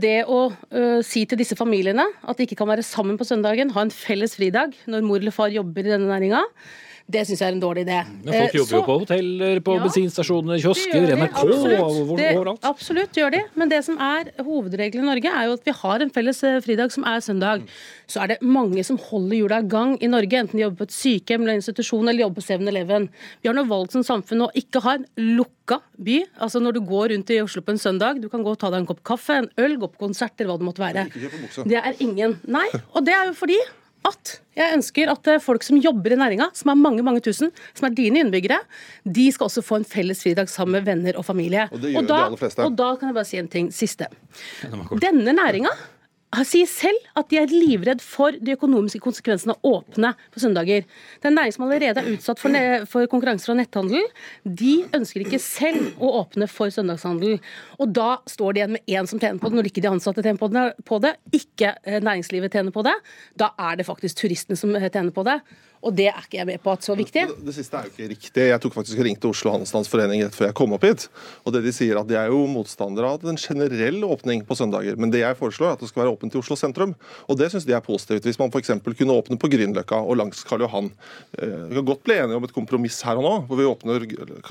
det 0.00 0.24
å 0.26 0.38
uh, 0.50 0.98
si 1.06 1.20
til 1.28 1.38
disse 1.38 1.54
familiene 1.54 2.02
at 2.26 2.40
de 2.40 2.48
ikke 2.48 2.56
kan 2.58 2.66
være 2.66 2.82
sammen 2.82 3.14
på 3.20 3.28
søndagen, 3.28 3.70
ha 3.76 3.84
en 3.84 3.92
felles 3.94 4.34
fridag 4.34 4.72
når 4.90 5.04
mor 5.06 5.20
eller 5.20 5.36
far 5.36 5.52
jobber 5.54 5.86
i 5.86 5.92
denne 5.92 6.08
næringa, 6.10 6.40
det 7.08 7.22
syns 7.24 7.40
jeg 7.40 7.48
er 7.48 7.54
en 7.56 7.62
dårlig 7.62 7.82
idé. 7.86 7.98
Men 8.20 8.34
folk 8.34 8.56
jobber 8.58 8.68
så, 8.68 8.76
jo 8.76 8.84
på 8.84 8.96
hoteller, 9.00 9.60
på 9.64 9.76
ja, 9.78 9.84
bensinstasjoner, 9.86 10.58
kiosker, 10.60 11.06
NRK 11.16 11.38
absolutt, 11.40 12.10
overalt. 12.12 12.66
absolutt 12.68 13.16
gjør 13.16 13.32
de. 13.32 13.40
Men 13.56 13.72
det 13.72 13.78
som 13.86 13.96
er 14.04 14.28
hovedregelen 14.44 15.06
i 15.06 15.08
Norge, 15.08 15.32
er 15.32 15.48
jo 15.48 15.54
at 15.56 15.64
vi 15.64 15.74
har 15.78 16.04
en 16.04 16.12
felles 16.12 16.42
eh, 16.44 16.58
fridag 16.66 16.92
som 16.92 17.06
er 17.08 17.24
søndag. 17.24 17.64
Så 18.12 18.20
er 18.20 18.34
det 18.34 18.38
mange 18.44 18.84
som 18.84 19.00
holder 19.00 19.40
hjula 19.40 19.62
i 19.64 19.70
gang 19.72 19.96
i 20.04 20.12
Norge, 20.12 20.42
enten 20.44 20.60
de 20.60 20.66
jobber 20.66 20.82
på 20.82 20.90
et 20.90 20.98
sykehjem 20.98 21.46
eller 21.46 21.62
institusjon 21.62 22.04
eller 22.04 22.26
jobber 22.26 22.42
på 22.42 22.46
7-Eleven. 22.50 23.08
Vi 23.40 23.48
har 23.48 23.56
nå 23.56 23.64
valgt 23.72 23.96
som 23.96 24.04
samfunn 24.04 24.44
å 24.44 24.52
ikke 24.60 24.84
ha 24.84 24.98
en 25.00 25.08
lukka 25.38 25.80
by. 25.96 26.20
Altså 26.44 26.60
når 26.60 26.76
du 26.76 26.84
går 26.92 27.14
rundt 27.14 27.32
i 27.32 27.40
Oslo 27.40 27.64
på 27.64 27.72
en 27.72 27.80
søndag, 27.80 28.20
du 28.20 28.28
kan 28.28 28.44
gå 28.44 28.52
og 28.52 28.60
ta 28.60 28.68
deg 28.68 28.84
en 28.84 28.92
kopp 28.92 29.00
kaffe, 29.14 29.40
en 29.40 29.52
øl, 29.56 29.80
gå 29.80 29.94
på 29.96 30.04
konsert 30.10 30.36
eller 30.36 30.52
hva 30.52 30.60
det 30.60 30.68
måtte 30.68 30.84
være. 30.84 31.08
Det 31.64 31.80
er 31.80 32.04
ingen. 32.04 32.36
Nei, 32.44 32.68
og 32.92 33.08
det 33.08 33.16
er 33.16 33.30
jo 33.32 33.38
fordi 33.46 33.62
at 34.08 34.38
jeg 34.58 34.74
ønsker 34.74 35.12
at 35.12 35.30
eh, 35.30 35.42
folk 35.42 35.66
som 35.66 35.78
jobber 35.82 36.14
i 36.14 36.18
næringa, 36.18 36.48
som 36.56 36.72
er 36.72 36.80
mange 36.80 37.04
mange 37.06 37.22
tusen, 37.24 37.52
som 37.78 37.88
er 37.88 37.94
dine 37.96 38.24
innbyggere, 38.24 38.58
de 39.04 39.28
skal 39.34 39.48
også 39.48 39.64
få 39.64 39.80
en 39.80 39.86
felles 39.88 40.24
fridag 40.24 40.50
sammen 40.52 40.78
med 40.78 40.88
venner 40.88 41.20
og 41.20 41.26
familie. 41.28 41.68
Og 41.72 41.84
det 41.84 41.92
gjør 41.94 42.02
og 42.02 42.08
da, 42.08 42.16
de 42.16 42.24
aller. 42.32 42.64
Og 42.66 42.80
da 42.80 42.90
kan 42.98 43.12
jeg 43.12 43.18
bare 43.20 43.28
si 43.28 43.40
en 43.40 43.52
ting 43.52 43.70
siste. 43.74 44.10
Denne 45.04 45.36
næringa 45.36 45.72
sier 46.44 46.68
selv 46.68 47.06
at 47.16 47.30
de 47.30 47.38
er 47.40 47.52
livredd 47.52 48.02
for 48.04 48.36
de 48.36 48.52
økonomiske 48.52 49.00
konsekvensene 49.00 49.54
av 49.54 49.68
åpne 49.68 50.10
på 50.34 50.42
søndager. 50.42 50.84
Det 51.20 51.30
er 51.30 51.34
næring 51.34 51.54
som 51.54 51.64
allerede 51.64 52.02
er 52.02 52.10
utsatt 52.12 52.40
for, 52.42 52.58
for 52.90 53.08
konkurranse 53.08 53.48
fra 53.48 53.56
netthandel. 53.56 54.04
De 54.44 54.74
ønsker 54.96 55.24
ikke 55.24 55.40
selv 55.40 55.96
å 55.96 56.12
åpne 56.20 56.48
for 56.52 56.72
søndagshandel. 56.74 57.38
Og 57.80 57.94
da 57.96 58.18
står 58.28 58.52
de 58.52 58.62
igjen 58.62 58.76
med 58.76 58.92
én 58.92 59.08
som 59.08 59.22
tjener 59.22 59.40
på 59.40 59.48
det, 59.48 59.58
når 59.58 59.70
ikke 59.70 59.84
de 59.84 59.92
ansatte 59.94 60.24
tjener 60.26 60.76
på 60.84 61.00
det, 61.04 61.14
ikke 61.40 61.72
eh, 61.82 62.02
næringslivet 62.04 62.52
tjener 62.52 62.76
på 62.76 62.84
det. 62.84 62.94
Da 63.40 63.54
er 63.70 63.80
det 63.80 63.88
faktisk 63.88 64.20
turistene 64.20 64.58
som 64.60 64.76
tjener 64.76 65.14
på 65.16 65.24
det. 65.28 65.40
Og 65.84 65.94
det 65.94 66.08
er 66.10 66.18
ikke 66.18 66.40
jeg 66.40 66.48
med 66.48 66.62
på 66.62 66.72
at 66.74 66.86
så 66.86 66.96
viktig. 66.98 67.24
Det, 67.30 67.36
det, 67.46 67.54
siste 67.54 67.78
er 67.78 67.86
jo 67.86 67.92
ikke 67.92 68.08
riktig. 68.14 68.46
Jeg 68.50 68.62
tok 68.62 68.74
faktisk 68.74 68.98
og 68.98 69.06
ringte 69.06 69.30
Oslo 69.30 69.52
Handelsstandsforening 69.54 70.24
rett 70.24 70.36
før 70.36 70.48
jeg 70.48 70.56
kom 70.58 70.74
opp 70.74 70.86
hit. 70.86 71.06
Og 71.46 71.54
det 71.54 71.62
de 71.66 71.72
sier 71.74 72.00
at 72.00 72.08
de 72.08 72.18
er 72.18 72.32
jo 72.32 72.40
motstandere 72.50 73.12
av 73.14 73.26
en 73.28 73.38
generell 73.38 74.02
åpning 74.08 74.42
på 74.48 74.56
søndager. 74.58 74.98
Men 74.98 75.12
det 75.14 75.22
jeg 75.22 75.38
foreslår, 75.38 75.70
er 75.70 75.78
at 75.78 75.84
det 75.84 75.90
skal 75.92 76.04
være 76.04 76.14
åpent 76.16 76.34
i 76.34 76.40
Oslo 76.40 76.58
sentrum. 76.58 76.94
Og 77.30 77.38
det 77.38 77.50
syns 77.52 77.68
de 77.68 77.76
er 77.76 77.84
positivt. 77.84 78.26
Hvis 78.26 78.40
man 78.40 78.50
f.eks. 78.50 78.74
kunne 78.88 79.18
åpne 79.18 79.38
på 79.38 79.50
Grünerløkka 79.52 80.00
og 80.02 80.18
langs 80.18 80.42
Karl 80.48 80.66
Johan. 80.66 80.90
Eh, 81.38 81.54
vi 81.70 81.78
kan 81.78 81.88
godt 81.92 82.04
bli 82.08 82.18
enige 82.18 82.40
om 82.40 82.48
et 82.48 82.56
kompromiss 82.56 83.00
her 83.06 83.20
og 83.20 83.26
nå, 83.26 83.34
hvor 83.48 83.60
vi 83.60 83.68
åpner 83.68 84.08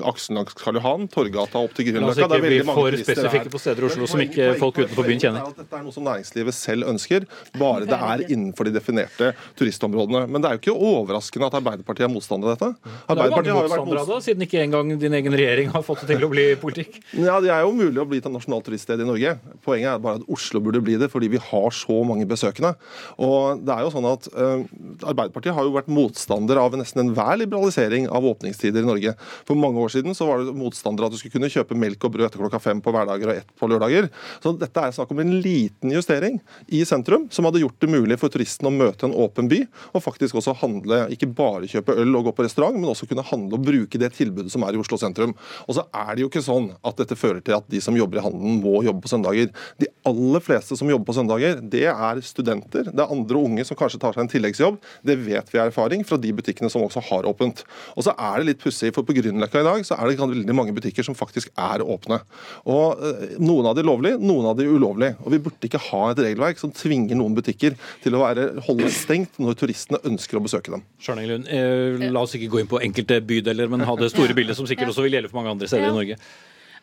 aksen 0.08 0.38
langs 0.40 0.56
Karl 0.58 0.80
Johan, 0.80 1.08
Torgata 1.12 1.60
opp 1.60 1.76
til 1.76 1.90
Grünerløkka. 1.90 2.24
La 2.24 2.30
oss 2.30 2.38
ikke 2.38 2.48
bli 2.48 2.62
for 2.72 2.98
spesifikke 3.04 3.52
på 3.52 3.62
steder 3.62 3.84
i 3.84 3.90
Oslo 3.90 4.08
som 4.08 4.24
ikke 4.24 4.50
folk 4.62 4.80
utenfor 4.80 5.08
byen 5.08 5.24
kjenner. 5.26 5.52
Dette 5.58 5.76
er 5.76 5.84
noe 5.84 5.94
som 5.94 6.08
næringslivet 6.08 6.56
selv 6.56 6.88
ønsker, 6.88 7.28
bare 7.58 7.88
det 7.88 7.98
er 7.98 8.24
innenfor 8.28 8.68
de 8.68 8.74
definerte 8.78 9.32
turistområdene. 9.58 10.24
Men 10.30 10.44
det 10.44 10.50
er 10.50 10.56
jo 10.56 10.62
ikke 10.64 10.76
overraskende 10.78 11.17
at 11.18 11.56
Arbeiderpartiet 11.58 12.06
er 12.06 12.12
motstander 12.12 12.52
av 12.52 12.56
dette. 12.56 12.92
Arbeiderpartiet 13.08 13.54
har 13.54 13.66
jo 13.66 13.72
vært 13.72 13.88
motstander 13.88 14.24
siden 14.24 14.46
ikke 14.46 14.62
engang 14.64 14.92
din 15.00 15.16
egen 15.18 15.36
regjering 15.38 15.72
har 15.74 15.84
fått 15.86 16.04
det 16.04 16.16
til 16.16 16.26
å 16.26 16.30
bli 16.32 16.46
politikk. 16.60 17.00
Ja, 17.12 17.38
Det 17.40 17.52
er 17.54 17.64
jo 17.64 17.72
mulig 17.76 18.02
å 18.02 18.06
bli 18.08 18.20
til 18.24 18.34
nasjonalt 18.34 18.66
turiststed 18.68 19.00
i 19.00 19.08
Norge. 19.08 19.34
Poenget 19.64 19.92
er 19.94 20.02
bare 20.02 20.20
at 20.20 20.28
Oslo 20.28 20.60
burde 20.64 20.82
bli 20.84 20.96
det, 21.00 21.10
fordi 21.12 21.30
vi 21.32 21.42
har 21.42 21.70
så 21.74 22.00
mange 22.06 22.26
besøkende. 22.28 22.74
Og 23.18 23.62
det 23.64 23.74
er 23.74 23.84
jo 23.86 23.92
sånn 23.94 24.08
at 24.10 24.28
uh, 24.34 24.64
Arbeiderpartiet 25.08 25.56
har 25.56 25.66
jo 25.66 25.74
vært 25.76 25.90
motstander 25.92 26.60
av 26.60 26.76
nesten 26.78 27.04
enhver 27.04 27.38
liberalisering 27.40 28.08
av 28.08 28.26
åpningstider 28.28 28.84
i 28.84 28.88
Norge. 28.88 29.14
For 29.48 29.58
mange 29.58 29.80
år 29.82 29.94
siden 29.94 30.16
så 30.16 30.28
var 30.28 30.44
det 30.44 30.56
motstander 30.56 31.04
av 31.04 31.10
at 31.10 31.16
du 31.16 31.20
skulle 31.20 31.36
kunne 31.36 31.52
kjøpe 31.52 31.78
melk 31.78 32.04
og 32.06 32.14
brød 32.14 32.28
etter 32.28 32.42
klokka 32.42 32.62
fem 32.62 32.82
på 32.84 32.92
hverdager 32.94 33.32
og 33.32 33.40
ett 33.42 33.52
på 33.58 33.70
lørdager. 33.70 34.10
Så 34.42 34.54
dette 34.58 34.84
er 34.84 34.94
snakk 34.94 35.12
om 35.14 35.22
en 35.22 35.36
liten 35.44 35.94
justering 35.94 36.38
i 36.68 36.84
sentrum 36.88 37.28
som 37.34 37.48
hadde 37.48 37.62
gjort 37.62 37.78
det 37.82 37.90
mulig 37.92 38.18
for 38.20 38.32
turistene 38.32 38.70
å 38.70 38.74
møte 38.74 39.08
en 39.08 39.16
åpen 39.16 39.48
by, 39.50 39.62
og 39.94 40.04
faktisk 40.04 40.38
også 40.38 40.56
handle, 40.62 41.04
ikke 41.14 41.30
bare 41.38 41.68
kjøpe 41.70 41.96
øl 41.98 42.18
og 42.18 42.28
gå 42.28 42.34
på 42.36 42.46
restaurant, 42.46 42.78
men 42.78 42.90
også 42.90 43.08
kunne 43.08 43.26
handle 43.26 43.58
og 43.58 43.66
bruke 43.66 44.00
det 44.00 44.12
tilbudet 44.16 44.52
som 44.52 44.64
er 44.66 44.76
i 44.76 44.80
Oslo 44.80 44.98
sentrum. 45.00 45.34
Og 45.66 45.78
så 45.78 45.84
er 45.94 46.14
det 46.14 46.24
jo 46.24 46.30
ikke 46.30 46.44
sånn 46.44 46.70
at 46.86 47.00
dette 47.00 47.18
fører 47.18 47.42
til 47.44 47.56
at 47.58 47.66
de 47.70 47.80
som 47.84 47.96
jobber 47.98 48.20
i 48.20 48.24
handelen 48.24 48.60
må 48.62 48.82
jobbe 48.86 49.04
på 49.04 49.12
søndager. 49.12 49.52
De 49.80 49.90
aller 50.08 50.44
fleste 50.44 50.78
som 50.78 50.90
jobber 50.90 51.10
på 51.10 51.16
søndager, 51.18 51.60
det 51.60 51.86
er 51.90 52.22
studenter. 52.24 52.90
Det 52.90 53.04
er 53.04 53.14
andre 53.14 53.42
unge 53.42 53.66
som 53.68 53.78
kanskje 53.78 54.00
tar 54.02 54.16
seg 54.16 54.24
en 54.24 54.32
tilleggsjobb. 54.32 54.80
Det 55.06 55.18
vet 55.26 55.52
vi 55.52 55.60
av 55.60 55.70
erfaring 55.70 56.04
fra 56.08 56.18
de 56.20 56.32
butikkene 56.36 56.70
som 56.72 56.84
også 56.84 57.02
har 57.10 57.28
åpent. 57.28 57.64
Og 57.96 58.06
så 58.06 58.14
er 58.14 58.40
det 58.40 58.50
litt 58.52 58.62
pussig, 58.62 58.92
for 58.96 59.06
på 59.06 59.16
Grünerløkka 59.18 59.62
i 59.62 59.68
dag 59.68 59.86
så 59.86 59.98
er 59.98 60.10
det 60.10 60.18
veldig 60.20 60.56
mange 60.56 60.74
butikker 60.76 61.06
som 61.06 61.16
faktisk 61.18 61.52
er 61.58 61.84
åpne. 61.84 62.20
Og 62.68 63.02
eh, 63.04 63.36
Noen 63.38 63.68
av 63.70 63.76
de 63.76 63.84
lovlig, 63.86 64.14
noen 64.20 64.50
av 64.50 64.56
de 64.58 64.66
ulovlig. 64.68 65.12
Og 65.24 65.32
vi 65.34 65.40
burde 65.42 65.68
ikke 65.68 65.80
ha 65.90 66.02
et 66.10 66.22
regelverk 66.22 66.60
som 66.60 66.72
tvinger 66.74 67.18
noen 67.18 67.36
butikker 67.36 67.76
til 68.02 68.16
å 68.16 68.22
være, 68.24 68.48
holde 68.66 68.90
stengt 68.94 69.38
når 69.42 69.58
turistene 69.60 70.02
ønsker 70.08 70.38
å 70.38 70.44
besøke 70.44 70.74
dem. 70.74 70.84
Lund, 71.06 71.46
Eh, 71.48 72.10
la 72.10 72.20
oss 72.20 72.34
ikke 72.34 72.50
gå 72.50 72.60
inn 72.60 72.66
på 72.70 72.80
enkelte 72.82 73.20
bydeler, 73.20 73.68
men 73.68 73.80
ha 73.80 73.96
det 73.96 74.10
store 74.10 74.34
bildet, 74.34 74.56
som 74.56 74.66
sikkert 74.66 74.88
også 74.88 75.02
vil 75.06 75.12
gjelde 75.12 75.30
for 75.30 75.40
mange 75.40 75.50
andre 75.50 75.68
steder 75.68 75.88
i 75.88 75.94
Norge. 75.94 76.16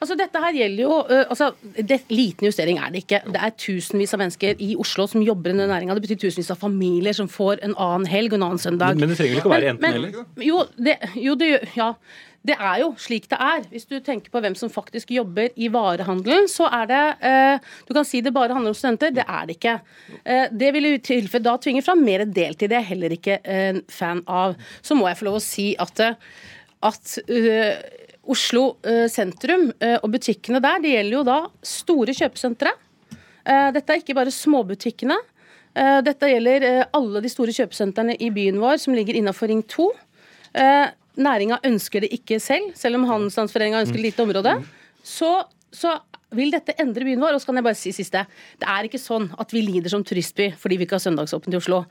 Altså 0.01 0.17
dette 0.19 0.41
her 0.43 0.59
gjelder 0.59 0.83
jo, 0.83 0.99
uh, 1.09 1.23
altså, 1.23 1.51
det, 1.75 2.01
Liten 2.11 2.49
justering 2.49 2.79
er 2.81 2.93
det 2.93 3.05
ikke. 3.05 3.21
Det 3.31 3.41
er 3.47 3.55
tusenvis 3.65 4.15
av 4.15 4.23
mennesker 4.23 4.61
i 4.63 4.75
Oslo 4.81 5.07
som 5.11 5.23
jobber 5.25 5.51
i 5.51 5.55
denne 5.55 5.71
næringa. 5.71 5.97
Det 5.97 6.05
betyr 6.07 6.21
tusenvis 6.27 6.53
av 6.53 6.61
familier 6.61 7.15
som 7.17 7.31
får 7.31 7.63
en 7.65 7.75
annen 7.75 8.07
helg 8.09 8.33
og 8.33 8.39
en 8.39 8.47
annen 8.51 8.61
søndag. 8.61 8.95
Men, 8.95 9.05
men 9.05 9.13
det 9.15 9.19
trenger 9.21 9.41
ikke 9.41 9.51
å 9.51 9.55
være 9.55 9.73
enten-eller? 9.75 10.23
Jo, 10.45 10.63
det, 10.77 10.99
jo, 11.19 11.35
det, 11.39 11.51
ja. 11.77 11.93
Det 12.45 12.55
er 12.61 12.81
jo 12.83 12.91
slik 13.01 13.25
det 13.31 13.37
er. 13.41 13.63
Hvis 13.71 13.87
du 13.89 13.95
tenker 14.05 14.33
på 14.33 14.41
hvem 14.43 14.55
som 14.57 14.69
faktisk 14.69 15.11
jobber 15.15 15.53
i 15.57 15.69
varehandelen, 15.73 16.49
så 16.51 16.67
er 16.69 16.89
det 16.91 17.01
eh, 17.25 17.71
Du 17.87 17.93
kan 17.97 18.05
si 18.05 18.21
det 18.21 18.33
bare 18.35 18.53
handler 18.53 18.73
om 18.73 18.77
studenter. 18.77 19.13
Det 19.15 19.25
er 19.25 19.47
det 19.47 19.57
ikke. 19.57 19.75
Eh, 20.23 20.45
det 20.53 20.71
vil 20.75 20.91
i 20.91 20.95
tilfelle 21.01 21.45
da 21.47 21.55
tvinge 21.61 21.81
fram 21.85 22.03
mer 22.05 22.25
deltid. 22.25 22.69
Det 22.69 22.77
er 22.77 22.85
jeg 22.85 22.91
heller 22.93 23.17
ikke 23.17 23.39
en 23.41 23.81
fan 23.89 24.21
av. 24.29 24.55
Så 24.85 24.97
må 24.97 25.09
jeg 25.09 25.19
få 25.21 25.29
lov 25.29 25.39
å 25.39 25.43
si 25.43 25.71
at, 25.81 26.05
at 26.85 27.17
uh, 27.31 27.73
Oslo 28.31 28.65
uh, 28.85 29.05
sentrum 29.11 29.69
uh, 29.71 29.97
og 30.01 30.09
butikkene 30.15 30.61
der, 30.63 30.81
det 30.83 30.95
gjelder 30.95 31.17
jo 31.17 31.23
da 31.27 31.39
store 31.65 32.15
kjøpesentre. 32.17 32.73
dette 33.45 33.93
er 33.93 33.99
ikke 34.01 34.15
bare 34.17 34.31
småbutikkene. 34.33 35.15
dette 36.01 36.29
gjelder 36.31 36.87
alle 36.97 37.21
de 37.21 37.29
store 37.29 37.53
kjøpesentrene 37.53 38.15
i 38.17 38.31
byen 38.33 38.57
vår 38.57 38.79
som 38.81 38.95
ligger 38.97 39.13
innafor 39.19 39.51
Ring 39.51 39.61
2. 39.69 39.85
Næringa 41.21 41.59
ønsker 41.69 42.01
det 42.01 42.09
ikke 42.15 42.39
selv, 42.41 42.71
selv 42.73 42.97
om 42.97 43.05
Handelsstandsforeninga 43.05 43.83
ønsker 43.83 43.99
et 43.99 44.07
lite 44.07 44.25
område. 44.25 44.55
Så, 45.05 45.29
så 45.69 45.93
vil 46.35 46.51
dette 46.53 46.75
endre 46.81 47.05
byen 47.07 47.21
vår? 47.21 47.35
Og 47.35 47.41
så 47.41 47.51
kan 47.51 47.59
jeg 47.59 47.67
bare 47.67 47.79
si 47.79 47.93
siste. 47.95 48.25
Det 48.59 48.67
er 48.71 48.87
ikke 48.87 49.01
sånn 49.01 49.29
at 49.39 49.53
vi 49.53 49.63
lider 49.65 49.93
som 49.93 50.03
turistby 50.05 50.51
fordi 50.59 50.79
vi 50.79 50.87
ikke 50.87 50.97
har 50.97 51.05
søndagsåpent 51.05 51.55
i 51.55 51.59
Oslo. 51.59 51.83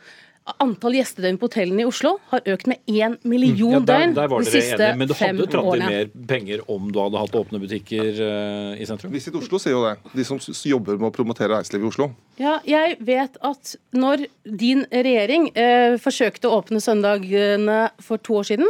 Antall 0.45 0.99
gjestedøgn 0.99 1.39
på 1.41 1.49
hotellene 1.49 1.81
i 1.81 1.87
Oslo 1.89 2.19
har 2.29 2.43
økt 2.53 2.67
med 2.69 2.83
én 2.85 3.15
million 3.25 3.79
ja, 3.79 3.81
der, 3.89 4.11
der 4.13 4.29
de 4.29 4.45
siste 4.45 4.77
fem 4.77 4.91
årene. 4.93 4.99
Men 5.01 5.09
du 5.09 5.15
hadde 5.17 5.47
dratt 5.55 5.79
inn 5.79 5.85
mer 5.89 6.11
penger 6.29 6.65
om 6.69 6.91
du 6.93 6.99
hadde 7.01 7.23
hatt 7.23 7.39
åpne 7.41 7.61
butikker 7.63 8.11
uh, 8.21 8.75
i 8.77 8.85
sentrum? 8.85 9.15
Visit 9.15 9.39
Oslo 9.41 9.57
sier 9.63 9.73
jo 9.73 9.81
det. 9.87 9.95
De 10.13 10.27
som 10.29 10.37
jobber 10.69 11.01
med 11.01 11.09
å 11.09 11.15
promotere 11.17 11.57
reiselivet 11.57 11.89
i 11.89 11.93
Oslo. 11.95 12.11
Ja, 12.37 12.59
jeg 12.69 12.99
vet 13.07 13.39
at 13.47 13.73
når 13.97 14.27
din 14.45 14.85
regjering 14.93 15.49
uh, 15.57 15.97
forsøkte 16.05 16.51
å 16.51 16.59
åpne 16.61 16.83
søndagene 16.85 17.79
for 18.05 18.21
to 18.21 18.37
år 18.43 18.51
siden, 18.51 18.69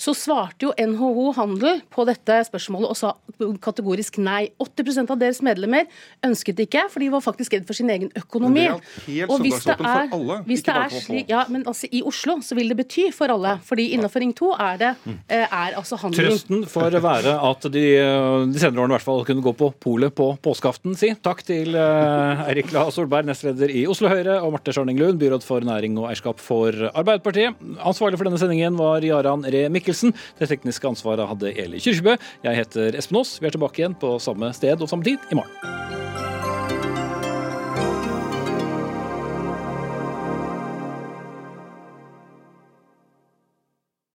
så 0.00 0.16
svarte 0.16 0.70
jo 0.70 0.72
NHO 0.72 1.34
Handel 1.36 1.82
på 1.92 2.08
dette 2.08 2.38
spørsmålet 2.48 2.94
og 2.94 2.96
sa 2.96 3.12
kategorisk 3.60 4.16
nei. 4.24 4.46
80% 4.56 5.12
av 5.12 5.20
deres 5.20 5.42
medlemmer 5.44 5.84
ønsket 6.24 6.56
det 6.56 6.70
ikke, 6.70 6.86
for 6.88 7.04
de 7.04 7.12
var 7.12 7.24
faktisk 7.28 7.58
redd 7.58 7.68
for 7.68 7.76
sin 7.76 7.92
egen 7.92 8.08
økonomi. 8.16 8.70
Men 8.70 8.80
det 8.80 9.20
er 9.20 9.28
helt 9.28 9.36
søndagsåpent 9.36 10.96
for 10.96 11.09
slik, 11.10 11.30
ja, 11.30 11.44
men 11.52 11.64
altså 11.68 11.88
I 11.90 12.02
Oslo 12.06 12.38
så 12.44 12.56
vil 12.58 12.70
det 12.72 12.78
bety 12.80 13.08
for 13.14 13.32
alle. 13.32 13.56
fordi 13.66 13.90
innenfor 13.94 14.22
Ring 14.22 14.32
2 14.36 14.50
er 14.56 14.80
det 14.80 14.90
eh, 15.28 15.44
er 15.44 15.76
altså 15.78 15.98
handling. 16.00 16.30
Trøsten 16.30 16.64
får 16.70 16.96
være 17.02 17.36
at 17.50 17.68
de, 17.72 17.84
de 18.52 18.62
senere 18.62 18.84
årene 18.84 18.94
i 18.94 18.98
hvert 18.98 19.06
fall 19.06 19.24
kunne 19.28 19.44
gå 19.44 19.54
på 19.58 19.70
polet 19.82 20.14
på 20.14 20.30
påskeaften, 20.42 20.96
si. 20.98 21.12
Takk 21.22 21.42
til 21.46 21.76
uh, 21.76 22.44
Eirik 22.46 22.72
La 22.74 22.86
Solberg, 22.94 23.28
nestleder 23.28 23.72
i 23.72 23.86
Oslo 23.90 24.10
Høyre, 24.12 24.40
og 24.44 24.54
Marte 24.54 24.74
Sjorning 24.74 25.00
Lund, 25.00 25.20
byråd 25.20 25.46
for 25.46 25.64
næring 25.66 25.98
og 26.00 26.10
eierskap 26.10 26.42
for 26.42 26.74
Arbeiderpartiet. 26.90 27.60
Ansvarlig 27.78 28.20
for 28.20 28.28
denne 28.28 28.40
sendingen 28.40 28.78
var 28.80 29.04
Jaran 29.06 29.46
Ree 29.46 29.70
Mikkelsen. 29.72 30.14
Det 30.40 30.50
tekniske 30.50 30.90
ansvaret 30.90 31.28
hadde 31.30 31.54
Eli 31.54 31.82
Kyrkjebø. 31.82 32.16
Jeg 32.46 32.62
heter 32.62 33.00
Espen 33.00 33.20
Aas. 33.20 33.38
Vi 33.40 33.50
er 33.50 33.56
tilbake 33.56 33.84
igjen 33.84 33.98
på 34.00 34.16
samme 34.22 34.52
sted 34.56 34.80
og 34.80 34.90
samme 34.90 35.06
tid 35.06 35.30
i 35.30 35.40
morgen. 35.40 35.99